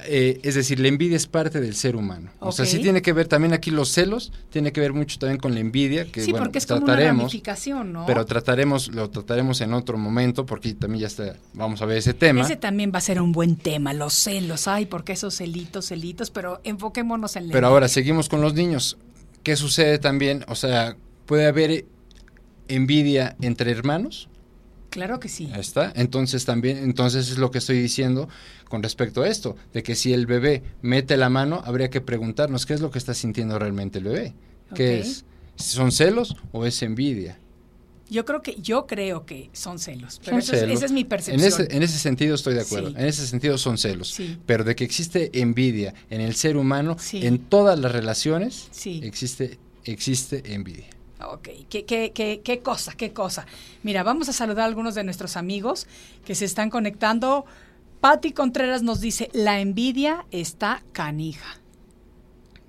eh, 0.07 0.41
es 0.43 0.57
decir, 0.57 0.81
la 0.81 0.89
envidia 0.89 1.17
es 1.17 1.27
parte 1.27 1.61
del 1.61 1.75
ser 1.75 1.97
humano. 1.97 2.31
O 2.41 2.53
sea, 2.53 2.67
sí 2.67 2.81
tiene 2.81 3.01
que 3.01 3.13
ver 3.13 3.29
también 3.29 3.53
aquí 3.53 3.71
los 3.71 3.91
celos, 3.91 4.33
tiene 4.51 4.73
que 4.73 4.81
ver 4.81 4.93
mucho 4.93 5.19
también 5.19 5.39
con 5.39 5.55
la 5.55 5.61
envidia, 5.61 6.05
que 6.11 6.21
sí, 6.21 6.33
bueno, 6.33 6.47
porque 6.47 6.59
es 6.59 6.67
trataremos, 6.67 7.33
como 7.33 7.81
una 7.81 7.85
¿no? 7.85 8.07
Pero 8.07 8.27
trataremos, 8.27 8.89
lo 8.89 9.09
trataremos 9.09 9.61
en 9.61 9.73
otro 9.73 9.97
momento, 9.97 10.45
porque 10.45 10.75
también 10.75 11.03
ya 11.03 11.07
está, 11.07 11.37
vamos 11.53 11.81
a 11.81 11.87
ver 11.87 11.99
ese 11.99 12.13
tema. 12.13 12.43
Ese 12.43 12.57
también 12.57 12.91
va 12.93 12.99
a 12.99 13.03
ser 13.03 13.21
un 13.21 13.33
buen 13.33 13.57
tema, 13.57 13.93
los 13.93 14.15
celos, 14.15 14.67
ay, 14.67 14.87
porque 14.87 15.13
esos 15.13 15.35
celitos, 15.35 15.87
celitos, 15.87 16.31
pero 16.31 16.61
enfoquémonos 16.65 17.37
en 17.37 17.49
la 17.49 17.53
Pero 17.53 17.67
ahora 17.69 17.89
seguimos 17.89 18.29
con 18.29 18.41
los 18.41 18.55
niños. 18.55 18.99
¿Qué 19.43 19.57
sucede 19.57 19.99
también? 19.99 20.45
O 20.49 20.55
sea, 20.55 20.97
puede 21.27 21.47
haber 21.47 21.85
envidia 22.69 23.37
entre 23.41 23.71
hermanos, 23.71 24.29
Claro 24.95 25.19
que 25.19 25.29
sí. 25.29 25.51
está. 25.57 25.93
Entonces 25.97 26.45
también, 26.45 26.79
entonces 26.79 27.29
es 27.29 27.39
lo 27.39 27.51
que 27.51 27.59
estoy 27.59 27.83
diciendo 27.83 28.29
con 28.69 28.81
respecto 28.81 29.23
a 29.23 29.29
esto, 29.29 29.57
de 29.73 29.83
que 29.83 29.97
si 29.97 30.13
el 30.13 30.27
bebé 30.27 30.63
mete 30.83 31.17
la 31.17 31.29
mano, 31.29 31.61
habría 31.65 31.91
que 31.91 32.01
preguntarnos 32.01 32.65
qué 32.65 32.75
es 32.75 32.81
lo 32.81 32.93
que 32.93 32.99
está 32.99 33.13
sintiendo 33.13 33.59
realmente 33.59 33.99
el 33.99 34.05
bebé. 34.05 34.35
¿Qué 34.73 35.01
es? 35.01 35.25
¿Son 35.57 35.91
celos 35.91 36.37
o 36.53 36.65
es 36.65 36.81
envidia? 36.85 37.41
Yo 38.09 38.25
creo 38.25 38.41
que 38.41 38.55
yo 38.61 38.87
creo 38.87 39.27
que 39.27 39.51
son 39.53 39.81
celos, 39.81 40.21
pero 40.25 40.39
esa 40.39 40.55
es 40.57 40.93
mi 40.93 41.03
percepción. 41.03 41.41
En 41.41 41.47
ese, 41.49 41.77
en 41.77 41.83
ese 41.83 41.99
sentido 41.99 42.37
estoy 42.37 42.55
de 42.55 42.61
acuerdo. 42.61 42.91
En 42.91 43.05
ese 43.07 43.27
sentido 43.27 43.59
son 43.59 43.79
celos. 43.79 44.17
Pero 44.47 44.63
de 44.63 44.77
que 44.77 44.85
existe 44.85 45.41
envidia 45.41 45.93
en 46.09 46.21
el 46.21 46.37
ser 46.37 46.57
humano, 46.57 46.97
en 47.15 47.39
todas 47.39 47.77
las 47.81 47.91
relaciones, 47.91 48.69
existe 48.85 49.59
existe 49.85 50.55
envidia. 50.55 50.87
Ok, 51.21 51.49
¿Qué, 51.69 51.85
qué, 51.85 52.13
qué, 52.13 52.41
qué 52.45 52.59
cosa, 52.61 52.93
qué 52.97 53.13
cosa. 53.13 53.47
Mira, 53.83 54.03
vamos 54.03 54.29
a 54.29 54.33
saludar 54.33 54.65
a 54.65 54.67
algunos 54.67 54.95
de 54.95 55.05
nuestros 55.05 55.37
amigos 55.37 55.87
que 56.25 56.35
se 56.35 56.45
están 56.45 56.71
conectando. 56.71 57.45
Patti 58.01 58.33
Contreras 58.33 58.83
nos 58.83 59.01
dice, 59.01 59.31
la 59.33 59.61
envidia 59.61 60.27
está 60.31 60.83
canija. 60.93 61.61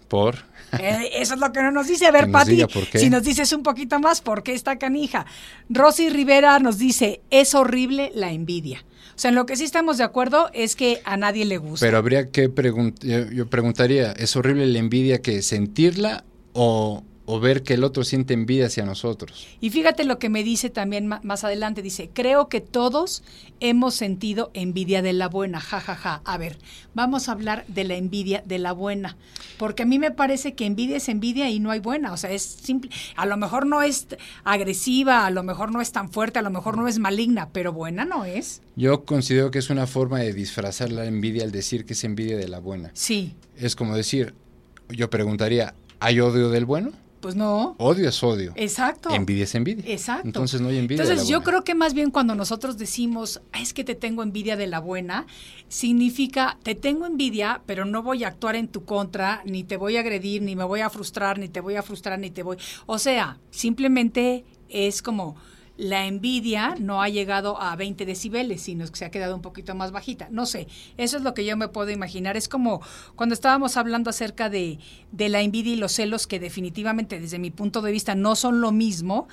¿Por? 0.08 0.46
Eh, 0.80 1.10
eso 1.16 1.34
es 1.34 1.40
lo 1.40 1.52
que 1.52 1.62
no 1.62 1.72
nos 1.72 1.88
dice. 1.88 2.06
A 2.06 2.12
ver, 2.12 2.32
Patti, 2.32 2.64
si 2.94 3.10
nos 3.10 3.24
dices 3.24 3.52
un 3.54 3.64
poquito 3.64 4.00
más, 4.00 4.22
¿por 4.22 4.44
qué 4.44 4.54
está 4.54 4.78
canija? 4.78 5.26
Rosy 5.70 6.10
Rivera 6.10 6.60
nos 6.60 6.78
dice, 6.78 7.22
es 7.30 7.56
horrible 7.56 8.12
la 8.14 8.32
envidia. 8.32 8.86
O 9.16 9.20
sea, 9.20 9.30
en 9.30 9.36
lo 9.36 9.46
que 9.46 9.56
sí 9.56 9.64
estamos 9.64 9.98
de 9.98 10.04
acuerdo 10.04 10.50
es 10.54 10.76
que 10.76 11.02
a 11.06 11.16
nadie 11.18 11.46
le 11.46 11.58
gusta. 11.58 11.86
Pero 11.86 11.98
habría 11.98 12.30
que 12.32 12.50
preguntar, 12.50 13.32
yo 13.32 13.48
preguntaría, 13.48 14.12
¿es 14.12 14.36
horrible 14.36 14.68
la 14.68 14.80
envidia 14.80 15.22
que 15.22 15.42
sentirla 15.42 16.26
o, 16.54 17.04
o 17.26 17.40
ver 17.40 17.64
que 17.64 17.74
el 17.74 17.84
otro 17.84 18.04
siente 18.04 18.34
envidia 18.34 18.68
hacia 18.68 18.86
nosotros. 18.86 19.48
Y 19.60 19.70
fíjate 19.70 20.04
lo 20.04 20.20
que 20.20 20.30
me 20.30 20.44
dice 20.44 20.70
también 20.70 21.08
más 21.08 21.44
adelante, 21.44 21.82
dice, 21.82 22.10
creo 22.14 22.50
que 22.50 22.62
todos 22.62 23.24
hemos 23.60 23.96
sentido 23.96 24.52
envidia 24.54 25.02
de 25.02 25.14
la 25.14 25.28
buena, 25.28 25.60
jajaja. 25.60 25.96
Ja, 25.96 25.96
ja. 25.96 26.22
A 26.26 26.38
ver, 26.38 26.58
vamos 26.94 27.30
a 27.30 27.32
hablar 27.32 27.66
de 27.68 27.84
la 27.84 27.96
envidia 27.96 28.44
de 28.46 28.60
la 28.60 28.72
buena, 28.72 29.18
porque 29.58 29.84
a 29.84 29.86
mí 29.86 30.00
me 30.00 30.12
parece 30.12 30.54
que 30.54 30.66
envidia 30.66 30.98
es 30.98 31.10
envidia 31.10 31.50
y 31.50 31.60
no 31.60 31.72
hay 31.72 31.80
buena, 31.80 32.14
o 32.14 32.18
sea, 32.18 32.32
es 32.32 32.44
simple, 32.44 32.90
a 33.16 33.26
lo 33.26 33.38
mejor 33.38 33.66
no 33.66 33.82
es 33.82 34.08
agresiva, 34.44 35.26
a 35.26 35.32
lo 35.32 35.44
mejor 35.44 35.72
no 35.72 35.82
es 35.82 35.92
tan 35.92 36.10
fuerte, 36.12 36.40
a 36.40 36.42
lo 36.42 36.50
mejor 36.50 36.78
no 36.78 36.88
es 36.88 37.00
maligna, 37.00 37.50
pero 37.50 37.74
buena 37.74 38.06
no 38.06 38.26
es. 38.26 38.62
Yo 38.76 39.06
considero 39.06 39.52
que 39.52 39.60
es 39.60 39.70
una 39.70 39.88
forma 39.88 40.20
de 40.20 40.34
disfrazar 40.34 40.92
la 40.92 41.06
envidia 41.06 41.44
al 41.44 41.52
decir 41.52 41.86
que 41.86 41.94
es 41.94 42.04
envidia 42.04 42.38
de 42.38 42.48
la 42.48 42.60
buena. 42.60 42.92
Sí. 42.94 43.36
Es 43.58 43.76
como 43.76 43.96
decir, 43.96 44.34
yo 44.90 45.10
preguntaría, 45.10 45.74
¿hay 46.00 46.20
odio 46.20 46.50
del 46.50 46.66
bueno? 46.66 46.92
Pues 47.26 47.36
no. 47.36 47.76
Odio 47.80 48.08
es 48.08 48.22
odio. 48.22 48.54
Exacto. 48.56 49.10
Envidia 49.10 49.46
es 49.46 49.56
envidia. 49.56 49.84
Exacto. 49.92 50.28
Entonces 50.28 50.62
no 50.62 50.68
hay 50.68 50.78
envidia. 50.78 51.02
Entonces 51.02 51.28
yo 51.28 51.42
creo 51.42 51.64
que 51.64 51.74
más 51.74 51.96
bien 51.96 52.12
cuando 52.12 52.36
nosotros 52.36 52.78
decimos, 52.78 53.42
es 53.60 53.74
que 53.74 53.84
te 53.84 53.96
tengo 53.96 54.22
envidia 54.22 54.56
de 54.56 54.68
la 54.68 54.78
buena, 54.78 55.26
significa, 55.68 56.60
te 56.62 56.76
tengo 56.76 57.08
envidia, 57.08 57.64
pero 57.66 57.84
no 57.84 58.04
voy 58.04 58.26
a 58.26 58.28
actuar 58.28 58.56
en 58.56 58.68
tu 58.68 58.86
contra, 58.86 59.42
ni 59.44 59.64
te 59.64 59.76
voy 59.76 59.98
a 59.98 60.02
agredir, 60.02 60.44
ni 60.44 60.56
me 60.56 60.66
voy 60.66 60.82
a 60.82 60.90
frustrar, 60.92 61.40
ni 61.40 61.50
te 61.50 61.62
voy 61.62 61.78
a 61.78 61.82
frustrar, 61.82 62.20
ni 62.20 62.30
te 62.30 62.44
voy. 62.44 62.58
O 62.86 63.00
sea, 63.00 63.40
simplemente 63.50 64.46
es 64.70 65.02
como 65.02 65.36
la 65.78 66.06
envidia 66.06 66.76
no 66.80 67.02
ha 67.02 67.10
llegado 67.10 67.62
a 67.62 67.76
20 67.76 68.06
decibeles, 68.06 68.62
sino 68.62 68.86
que 68.88 68.96
se 68.96 69.06
ha 69.06 69.12
quedado 69.12 69.36
un 69.36 69.42
poquito 69.42 69.76
más 69.76 69.92
bajita. 69.92 70.28
No 70.32 70.46
sé, 70.46 70.68
eso 70.98 71.18
es 71.18 71.24
lo 71.24 71.34
que 71.34 71.46
yo 71.46 71.58
me 71.58 71.68
puedo 71.68 71.92
imaginar. 71.92 72.38
Es 72.38 72.48
como 72.48 72.82
cuando 73.16 73.34
estábamos 73.34 73.76
hablando 73.78 74.10
acerca 74.10 74.50
de, 74.50 74.80
de 75.12 75.30
la 75.30 75.42
envidia 75.42 75.74
y 75.74 75.78
los 75.78 75.92
celos, 75.92 76.28
que 76.28 76.40
definitivamente 76.40 77.20
desde 77.20 77.40
mi 77.40 77.52
punto 77.52 77.82
de 77.82 77.92
vista 77.92 78.16
no 78.16 78.36
son 78.36 78.62
lo 78.62 78.72
mismo, 78.72 79.28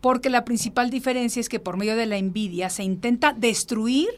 porque 0.00 0.28
la 0.28 0.44
principal 0.44 0.90
diferencia 0.90 1.40
es 1.40 1.48
que 1.48 1.60
por 1.60 1.76
medio 1.76 1.96
de 1.96 2.06
la 2.06 2.18
envidia 2.18 2.68
se 2.68 2.84
intenta 2.84 3.32
destruir 3.32 4.08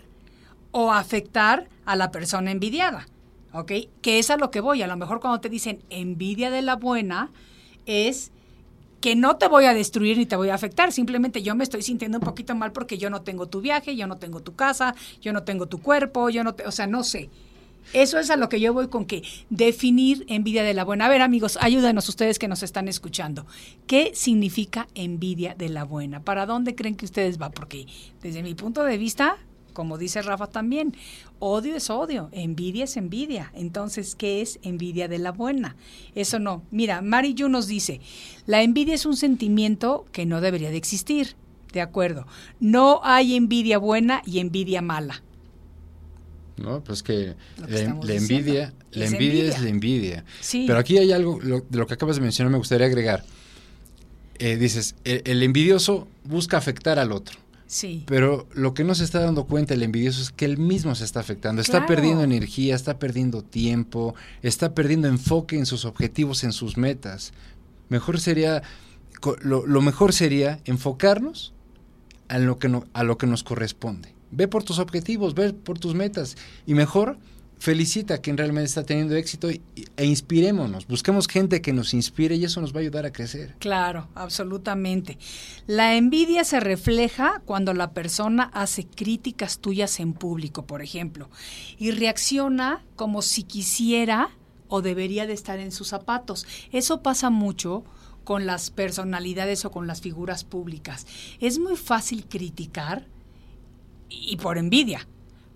o 0.72 0.92
afectar 0.92 1.68
a 1.84 1.96
la 1.96 2.10
persona 2.10 2.50
envidiada. 2.50 3.06
¿ok? 3.52 3.72
Que 4.02 4.18
es 4.18 4.30
a 4.30 4.36
lo 4.36 4.50
que 4.50 4.60
voy. 4.60 4.82
A 4.82 4.86
lo 4.86 4.96
mejor 4.96 5.20
cuando 5.20 5.40
te 5.40 5.48
dicen 5.48 5.82
envidia 5.90 6.50
de 6.50 6.62
la 6.62 6.76
buena 6.76 7.30
es 7.86 8.32
que 9.00 9.16
no 9.16 9.36
te 9.36 9.48
voy 9.48 9.64
a 9.64 9.74
destruir 9.74 10.18
ni 10.18 10.26
te 10.26 10.36
voy 10.36 10.50
a 10.50 10.54
afectar, 10.54 10.92
simplemente 10.92 11.42
yo 11.42 11.54
me 11.54 11.64
estoy 11.64 11.82
sintiendo 11.82 12.18
un 12.18 12.24
poquito 12.24 12.54
mal 12.54 12.72
porque 12.72 12.98
yo 12.98 13.10
no 13.10 13.22
tengo 13.22 13.46
tu 13.46 13.60
viaje, 13.60 13.96
yo 13.96 14.06
no 14.06 14.16
tengo 14.18 14.40
tu 14.40 14.54
casa, 14.54 14.94
yo 15.20 15.32
no 15.32 15.44
tengo 15.44 15.66
tu 15.66 15.80
cuerpo, 15.80 16.30
yo 16.30 16.44
no 16.44 16.54
te, 16.54 16.66
o 16.66 16.72
sea, 16.72 16.86
no 16.86 17.04
sé. 17.04 17.30
Eso 17.94 18.18
es 18.18 18.28
a 18.28 18.36
lo 18.36 18.50
que 18.50 18.60
yo 18.60 18.74
voy 18.74 18.88
con 18.88 19.06
que 19.06 19.22
definir 19.48 20.26
envidia 20.28 20.62
de 20.62 20.74
la 20.74 20.84
buena. 20.84 21.06
A 21.06 21.08
ver, 21.08 21.22
amigos, 21.22 21.56
ayúdanos 21.60 22.08
ustedes 22.08 22.38
que 22.38 22.46
nos 22.46 22.62
están 22.62 22.86
escuchando. 22.86 23.46
¿Qué 23.86 24.12
significa 24.14 24.88
envidia 24.94 25.54
de 25.54 25.70
la 25.70 25.84
buena? 25.84 26.20
¿Para 26.20 26.44
dónde 26.44 26.74
creen 26.74 26.96
que 26.96 27.06
ustedes 27.06 27.38
van? 27.38 27.52
Porque 27.52 27.86
desde 28.20 28.42
mi 28.42 28.54
punto 28.54 28.84
de 28.84 28.98
vista, 28.98 29.38
como 29.78 29.96
dice 29.96 30.22
Rafa 30.22 30.48
también, 30.48 30.92
odio 31.38 31.76
es 31.76 31.88
odio, 31.88 32.30
envidia 32.32 32.82
es 32.82 32.96
envidia. 32.96 33.52
Entonces, 33.54 34.16
¿qué 34.16 34.40
es 34.40 34.58
envidia 34.64 35.06
de 35.06 35.18
la 35.20 35.30
buena? 35.30 35.76
Eso 36.16 36.40
no. 36.40 36.64
Mira, 36.72 37.00
Mari 37.00 37.34
Yu 37.34 37.48
nos 37.48 37.68
dice, 37.68 38.00
la 38.44 38.60
envidia 38.64 38.92
es 38.96 39.06
un 39.06 39.16
sentimiento 39.16 40.04
que 40.10 40.26
no 40.26 40.40
debería 40.40 40.70
de 40.72 40.78
existir. 40.78 41.36
De 41.72 41.80
acuerdo. 41.80 42.26
No 42.58 43.00
hay 43.04 43.36
envidia 43.36 43.78
buena 43.78 44.20
y 44.26 44.40
envidia 44.40 44.82
mala. 44.82 45.22
No, 46.56 46.82
pues 46.82 47.04
que 47.04 47.36
la, 47.68 47.78
envidia, 48.16 48.74
la 48.90 49.04
Es 49.04 49.12
envidia, 49.12 49.30
envidia. 49.44 49.48
es 49.54 49.62
la 49.62 49.68
envidia. 49.68 50.24
Sí. 50.40 50.64
Pero 50.66 50.80
aquí 50.80 50.98
hay 50.98 51.12
algo 51.12 51.38
lo- 51.40 51.60
de 51.60 51.78
lo 51.78 51.86
que 51.86 51.94
acabas 51.94 52.16
de 52.16 52.22
mencionar, 52.22 52.50
me 52.50 52.58
gustaría 52.58 52.88
agregar. 52.88 53.22
Eh, 54.40 54.56
dices, 54.56 54.96
el, 55.04 55.22
el 55.24 55.42
envidioso 55.44 56.08
busca 56.24 56.56
afectar 56.56 56.98
al 56.98 57.12
otro. 57.12 57.38
Sí. 57.70 58.02
Pero 58.06 58.48
lo 58.54 58.72
que 58.72 58.82
no 58.82 58.94
se 58.94 59.04
está 59.04 59.20
dando 59.20 59.44
cuenta 59.44 59.74
el 59.74 59.82
envidioso 59.82 60.22
es 60.22 60.30
que 60.30 60.46
él 60.46 60.56
mismo 60.56 60.94
se 60.94 61.04
está 61.04 61.20
afectando, 61.20 61.60
está 61.60 61.86
perdiendo 61.86 62.22
energía, 62.24 62.74
está 62.74 62.98
perdiendo 62.98 63.42
tiempo, 63.42 64.14
está 64.42 64.74
perdiendo 64.74 65.06
enfoque 65.06 65.56
en 65.58 65.66
sus 65.66 65.84
objetivos, 65.84 66.44
en 66.44 66.52
sus 66.52 66.78
metas. 66.78 67.32
Mejor 67.90 68.20
sería, 68.20 68.62
lo, 69.42 69.66
lo 69.66 69.82
mejor 69.82 70.14
sería 70.14 70.60
enfocarnos 70.64 71.52
a 72.28 72.38
lo, 72.38 72.58
que 72.58 72.68
no- 72.70 72.86
a 72.94 73.02
lo 73.04 73.18
que 73.18 73.26
nos 73.26 73.44
corresponde. 73.44 74.14
Ve 74.30 74.48
por 74.48 74.64
tus 74.64 74.78
objetivos, 74.78 75.34
ve 75.34 75.52
por 75.52 75.78
tus 75.78 75.94
metas 75.94 76.36
y 76.66 76.72
mejor 76.72 77.18
felicita 77.58 78.14
a 78.14 78.18
quien 78.18 78.36
realmente 78.36 78.68
está 78.68 78.84
teniendo 78.84 79.16
éxito 79.16 79.48
e 79.50 80.04
inspirémonos, 80.04 80.86
busquemos 80.86 81.26
gente 81.26 81.60
que 81.60 81.72
nos 81.72 81.92
inspire 81.92 82.36
y 82.36 82.44
eso 82.44 82.60
nos 82.60 82.72
va 82.72 82.78
a 82.78 82.80
ayudar 82.80 83.04
a 83.04 83.12
crecer. 83.12 83.56
Claro, 83.58 84.08
absolutamente. 84.14 85.18
La 85.66 85.96
envidia 85.96 86.44
se 86.44 86.60
refleja 86.60 87.42
cuando 87.44 87.74
la 87.74 87.92
persona 87.92 88.44
hace 88.54 88.86
críticas 88.86 89.58
tuyas 89.58 90.00
en 90.00 90.12
público, 90.12 90.66
por 90.66 90.82
ejemplo, 90.82 91.28
y 91.78 91.90
reacciona 91.90 92.84
como 92.96 93.22
si 93.22 93.42
quisiera 93.42 94.30
o 94.68 94.82
debería 94.82 95.26
de 95.26 95.32
estar 95.32 95.58
en 95.58 95.72
sus 95.72 95.88
zapatos. 95.88 96.46
Eso 96.72 97.02
pasa 97.02 97.30
mucho 97.30 97.84
con 98.24 98.46
las 98.46 98.70
personalidades 98.70 99.64
o 99.64 99.70
con 99.70 99.86
las 99.86 100.02
figuras 100.02 100.44
públicas. 100.44 101.06
Es 101.40 101.58
muy 101.58 101.76
fácil 101.76 102.26
criticar 102.26 103.06
y 104.10 104.36
por 104.36 104.58
envidia. 104.58 105.08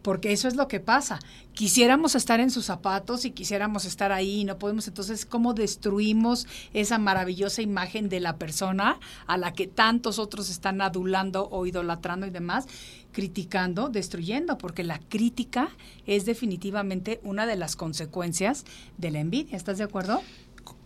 Porque 0.02 0.32
eso 0.32 0.48
es 0.48 0.56
lo 0.56 0.68
que 0.68 0.80
pasa. 0.80 1.20
Quisiéramos 1.54 2.14
estar 2.14 2.40
en 2.40 2.50
sus 2.50 2.66
zapatos 2.66 3.24
y 3.24 3.30
quisiéramos 3.30 3.84
estar 3.84 4.12
ahí 4.12 4.40
y 4.40 4.44
no 4.44 4.58
podemos. 4.58 4.88
Entonces, 4.88 5.24
¿cómo 5.24 5.54
destruimos 5.54 6.46
esa 6.74 6.98
maravillosa 6.98 7.62
imagen 7.62 8.08
de 8.08 8.20
la 8.20 8.36
persona 8.36 8.98
a 9.26 9.36
la 9.36 9.52
que 9.52 9.66
tantos 9.66 10.18
otros 10.18 10.50
están 10.50 10.80
adulando 10.80 11.48
o 11.50 11.66
idolatrando 11.66 12.26
y 12.26 12.30
demás? 12.30 12.66
Criticando, 13.12 13.88
destruyendo, 13.88 14.58
porque 14.58 14.82
la 14.82 14.98
crítica 14.98 15.70
es 16.06 16.24
definitivamente 16.24 17.20
una 17.22 17.46
de 17.46 17.56
las 17.56 17.76
consecuencias 17.76 18.64
de 18.98 19.10
la 19.10 19.20
envidia. 19.20 19.56
¿Estás 19.56 19.78
de 19.78 19.84
acuerdo? 19.84 20.20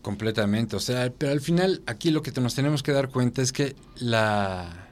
Completamente, 0.03 0.77
o 0.77 0.81
sea, 0.81 1.11
pero 1.11 1.33
al 1.33 1.41
final 1.41 1.83
aquí 1.87 2.11
lo 2.11 2.23
que 2.23 2.31
nos 2.41 2.55
tenemos 2.55 2.83
que 2.83 2.93
dar 2.93 3.09
cuenta 3.09 3.43
es 3.43 3.53
que 3.53 3.75
la, 3.97 4.86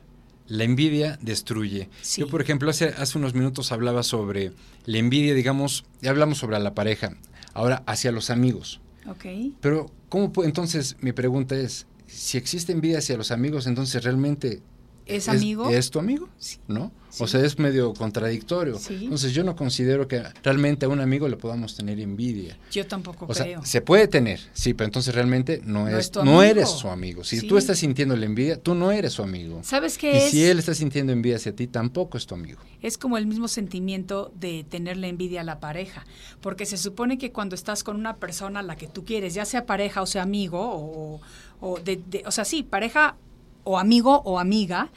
la 0.46 0.64
envidia 0.64 1.18
destruye. 1.22 1.88
Sí. 2.02 2.20
Yo, 2.20 2.28
por 2.28 2.40
ejemplo, 2.40 2.70
hace, 2.70 2.88
hace 2.88 3.18
unos 3.18 3.34
minutos 3.34 3.72
hablaba 3.72 4.02
sobre 4.02 4.52
la 4.84 4.98
envidia, 4.98 5.34
digamos, 5.34 5.84
ya 6.00 6.10
hablamos 6.10 6.38
sobre 6.38 6.58
la 6.58 6.74
pareja, 6.74 7.16
ahora 7.52 7.82
hacia 7.86 8.12
los 8.12 8.30
amigos. 8.30 8.80
Ok. 9.06 9.24
Pero, 9.60 9.90
¿cómo 10.08 10.32
puede? 10.32 10.48
Entonces, 10.48 10.96
mi 11.00 11.12
pregunta 11.12 11.56
es, 11.56 11.86
si 12.06 12.38
existe 12.38 12.72
envidia 12.72 12.98
hacia 12.98 13.16
los 13.16 13.30
amigos, 13.30 13.66
entonces 13.66 14.02
realmente... 14.04 14.62
¿Es 15.06 15.28
amigo? 15.28 15.68
¿Es 15.70 15.90
tu 15.90 15.98
amigo? 15.98 16.28
Sí. 16.38 16.58
¿No? 16.68 16.90
O 17.20 17.28
sea, 17.28 17.44
es 17.44 17.58
medio 17.60 17.94
contradictorio. 17.94 18.76
Sí. 18.78 19.00
Entonces, 19.04 19.32
yo 19.32 19.44
no 19.44 19.54
considero 19.54 20.08
que 20.08 20.20
realmente 20.42 20.86
a 20.86 20.88
un 20.88 20.98
amigo 21.00 21.28
le 21.28 21.36
podamos 21.36 21.76
tener 21.76 22.00
envidia. 22.00 22.58
Yo 22.72 22.86
tampoco 22.86 23.26
O 23.28 23.34
sea, 23.34 23.44
creo. 23.44 23.64
se 23.64 23.80
puede 23.82 24.08
tener, 24.08 24.40
sí, 24.52 24.74
pero 24.74 24.86
entonces 24.86 25.14
realmente 25.14 25.60
no, 25.64 25.88
No 25.88 25.96
es, 25.98 26.10
no 26.24 26.42
eres 26.42 26.70
su 26.70 26.88
amigo. 26.88 27.22
Si 27.22 27.46
tú 27.46 27.56
estás 27.56 27.78
sintiendo 27.78 28.16
la 28.16 28.24
envidia, 28.26 28.56
tú 28.60 28.74
no 28.74 28.90
eres 28.90 29.12
su 29.12 29.22
amigo. 29.22 29.60
¿Sabes 29.62 29.94
Y 29.96 29.98
qué 29.98 30.24
es? 30.24 30.30
si 30.32 30.44
él 30.44 30.58
está 30.58 30.74
sintiendo 30.74 31.12
envidia 31.12 31.36
hacia 31.36 31.54
ti, 31.54 31.68
tampoco 31.68 32.18
es 32.18 32.26
tu 32.26 32.34
amigo. 32.34 32.58
Es 32.82 32.98
como 32.98 33.16
el 33.16 33.26
mismo 33.26 33.46
sentimiento 33.46 34.32
de 34.34 34.64
tenerle 34.68 35.06
envidia 35.08 35.42
a 35.42 35.44
la 35.44 35.60
pareja, 35.60 36.04
porque 36.40 36.66
se 36.66 36.76
supone 36.78 37.16
que 37.16 37.30
cuando 37.30 37.54
estás 37.54 37.84
con 37.84 37.94
una 37.96 38.16
persona 38.16 38.58
a 38.58 38.62
la 38.64 38.74
que 38.76 38.88
tú 38.88 39.04
quieres, 39.04 39.34
ya 39.34 39.44
sea 39.44 39.66
pareja 39.66 40.02
o 40.02 40.06
sea 40.06 40.22
amigo, 40.22 40.58
o, 40.60 41.20
o, 41.60 41.78
de, 41.78 42.00
de- 42.10 42.24
o 42.26 42.32
sea, 42.32 42.44
sí, 42.44 42.64
pareja 42.64 43.16
o 43.64 43.78
amigo 43.78 44.22
o 44.24 44.38
amiga, 44.38 44.90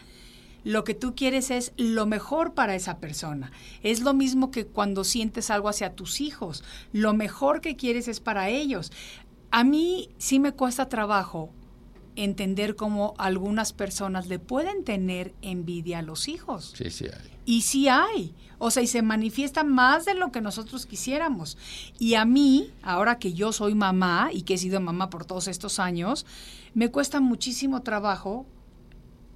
lo 0.63 0.83
que 0.83 0.93
tú 0.93 1.15
quieres 1.15 1.49
es 1.49 1.71
lo 1.77 2.05
mejor 2.05 2.53
para 2.53 2.75
esa 2.75 2.99
persona. 2.99 3.51
Es 3.83 4.01
lo 4.01 4.13
mismo 4.13 4.51
que 4.51 4.65
cuando 4.65 5.03
sientes 5.05 5.49
algo 5.49 5.69
hacia 5.69 5.95
tus 5.95 6.19
hijos. 6.19 6.63
Lo 6.91 7.13
mejor 7.13 7.61
que 7.61 7.77
quieres 7.77 8.09
es 8.09 8.19
para 8.19 8.49
ellos. 8.49 8.91
A 9.49 9.63
mí 9.63 10.09
sí 10.17 10.39
me 10.39 10.51
cuesta 10.51 10.89
trabajo 10.89 11.51
entender 12.17 12.75
cómo 12.75 13.13
algunas 13.17 13.71
personas 13.71 14.27
le 14.27 14.39
pueden 14.39 14.83
tener 14.83 15.33
envidia 15.41 15.99
a 15.99 16.01
los 16.01 16.27
hijos. 16.27 16.73
Sí, 16.75 16.89
sí 16.89 17.05
hay. 17.05 17.31
Y 17.45 17.61
sí 17.61 17.87
hay. 17.87 18.35
O 18.57 18.71
sea, 18.71 18.83
y 18.83 18.87
se 18.87 19.01
manifiesta 19.01 19.63
más 19.63 20.03
de 20.03 20.15
lo 20.15 20.31
que 20.33 20.41
nosotros 20.41 20.85
quisiéramos. 20.85 21.57
Y 21.97 22.15
a 22.15 22.25
mí, 22.25 22.73
ahora 22.81 23.19
que 23.19 23.33
yo 23.33 23.53
soy 23.53 23.73
mamá 23.73 24.31
y 24.33 24.41
que 24.41 24.55
he 24.55 24.57
sido 24.57 24.81
mamá 24.81 25.09
por 25.09 25.23
todos 25.23 25.47
estos 25.47 25.79
años, 25.79 26.25
me 26.73 26.91
cuesta 26.91 27.21
muchísimo 27.21 27.83
trabajo 27.83 28.45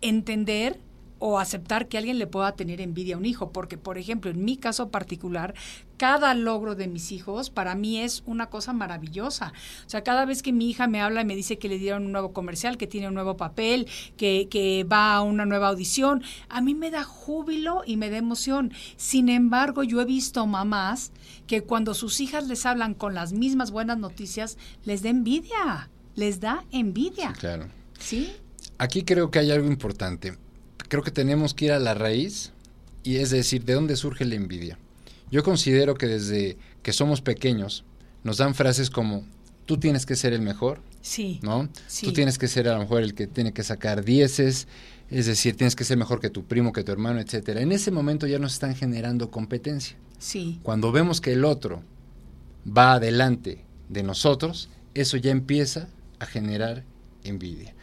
entender 0.02 0.80
o 1.24 1.38
aceptar 1.38 1.88
que 1.88 2.00
alguien 2.00 2.18
le 2.18 2.26
pueda 2.26 2.54
tener 2.54 2.82
envidia 2.82 3.14
a 3.14 3.20
un 3.20 3.26
hijo, 3.26 3.52
porque 3.52 3.78
por 3.78 4.00
ejemplo, 4.00 4.32
en 4.32 4.44
mi 4.44 4.58
caso 4.58 4.90
particular, 4.90 5.54
cada 5.98 6.34
logro 6.34 6.74
de 6.74 6.88
mis 6.88 7.12
hijos 7.12 7.52
para 7.52 7.76
mí 7.76 8.00
es 8.00 8.24
una 8.26 8.50
cosa 8.50 8.74
maravillosa. 8.74 9.54
O 9.86 9.90
sea, 9.90 10.04
cada 10.04 10.26
vez 10.26 10.42
que 10.42 10.52
mi 10.52 10.68
hija 10.68 10.88
me 10.88 11.00
habla 11.00 11.22
y 11.22 11.26
me 11.26 11.36
dice 11.36 11.60
que 11.60 11.70
le 11.70 11.78
dieron 11.78 12.08
un 12.08 12.12
nuevo 12.12 12.34
comercial, 12.34 12.76
que 12.76 12.88
tiene 12.88 13.08
un 13.08 13.14
nuevo 13.14 13.38
papel, 13.38 13.88
que, 14.18 14.48
que 14.50 14.84
va 14.84 15.14
a 15.14 15.22
una 15.22 15.46
nueva 15.46 15.68
audición, 15.68 16.24
a 16.50 16.60
mí 16.60 16.74
me 16.74 16.90
da 16.90 17.04
júbilo 17.04 17.84
y 17.86 17.98
me 17.98 18.10
da 18.10 18.18
emoción. 18.18 18.74
Sin 18.98 19.30
embargo, 19.30 19.84
yo 19.84 20.02
he 20.02 20.06
visto 20.06 20.48
mamás 20.48 21.12
que 21.46 21.62
cuando 21.62 21.94
sus 21.94 22.20
hijas 22.20 22.48
les 22.48 22.66
hablan 22.66 22.96
con 22.96 23.14
las 23.14 23.32
mismas 23.32 23.70
buenas 23.70 24.00
noticias, 24.00 24.58
les 24.86 25.04
da 25.04 25.10
envidia, 25.10 25.92
les 26.16 26.40
da 26.40 26.66
envidia. 26.72 27.36
Sí, 27.36 27.40
claro. 27.40 27.68
¿Sí? 28.00 28.32
Aquí 28.82 29.04
creo 29.04 29.30
que 29.30 29.38
hay 29.38 29.52
algo 29.52 29.68
importante. 29.68 30.34
Creo 30.90 31.04
que 31.04 31.12
tenemos 31.12 31.54
que 31.54 31.66
ir 31.66 31.72
a 31.72 31.78
la 31.78 31.94
raíz 31.94 32.52
y 33.04 33.18
es 33.18 33.30
decir, 33.30 33.64
¿de 33.64 33.74
dónde 33.76 33.96
surge 33.96 34.26
la 34.26 34.34
envidia? 34.34 34.80
Yo 35.30 35.44
considero 35.44 35.94
que 35.94 36.08
desde 36.08 36.58
que 36.82 36.92
somos 36.92 37.22
pequeños 37.22 37.84
nos 38.24 38.38
dan 38.38 38.56
frases 38.56 38.90
como 38.90 39.24
tú 39.68 39.78
tienes 39.78 40.08
que 40.08 40.16
ser 40.16 40.34
el 40.34 40.42
mejor, 40.42 40.82
Sí. 41.04 41.40
¿no? 41.44 41.70
Sí. 41.86 42.08
Tú 42.08 42.14
tienes 42.14 42.40
que 42.40 42.48
ser 42.48 42.68
a 42.70 42.74
lo 42.74 42.80
mejor 42.80 43.04
el 43.04 43.14
que 43.14 43.28
tiene 43.28 43.54
que 43.54 43.62
sacar 43.62 44.04
dieces, 44.04 44.68
es 45.12 45.28
decir, 45.28 45.56
tienes 45.56 45.76
que 45.76 45.84
ser 45.84 45.98
mejor 46.00 46.20
que 46.20 46.32
tu 46.32 46.46
primo, 46.46 46.74
que 46.74 46.84
tu 46.84 46.92
hermano, 46.92 47.20
etcétera. 47.20 47.62
En 47.62 47.72
ese 47.72 47.92
momento 47.92 48.26
ya 48.26 48.40
nos 48.40 48.54
están 48.54 48.76
generando 48.76 49.30
competencia. 49.30 49.96
Sí. 50.18 50.60
Cuando 50.64 50.92
vemos 50.92 51.22
que 51.22 51.34
el 51.34 51.46
otro 51.46 51.84
va 52.66 52.94
adelante 52.94 53.64
de 53.90 54.02
nosotros, 54.02 54.70
eso 54.96 55.18
ya 55.18 55.30
empieza 55.30 55.88
a 56.18 56.26
generar 56.26 56.84
envidia. 57.24 57.76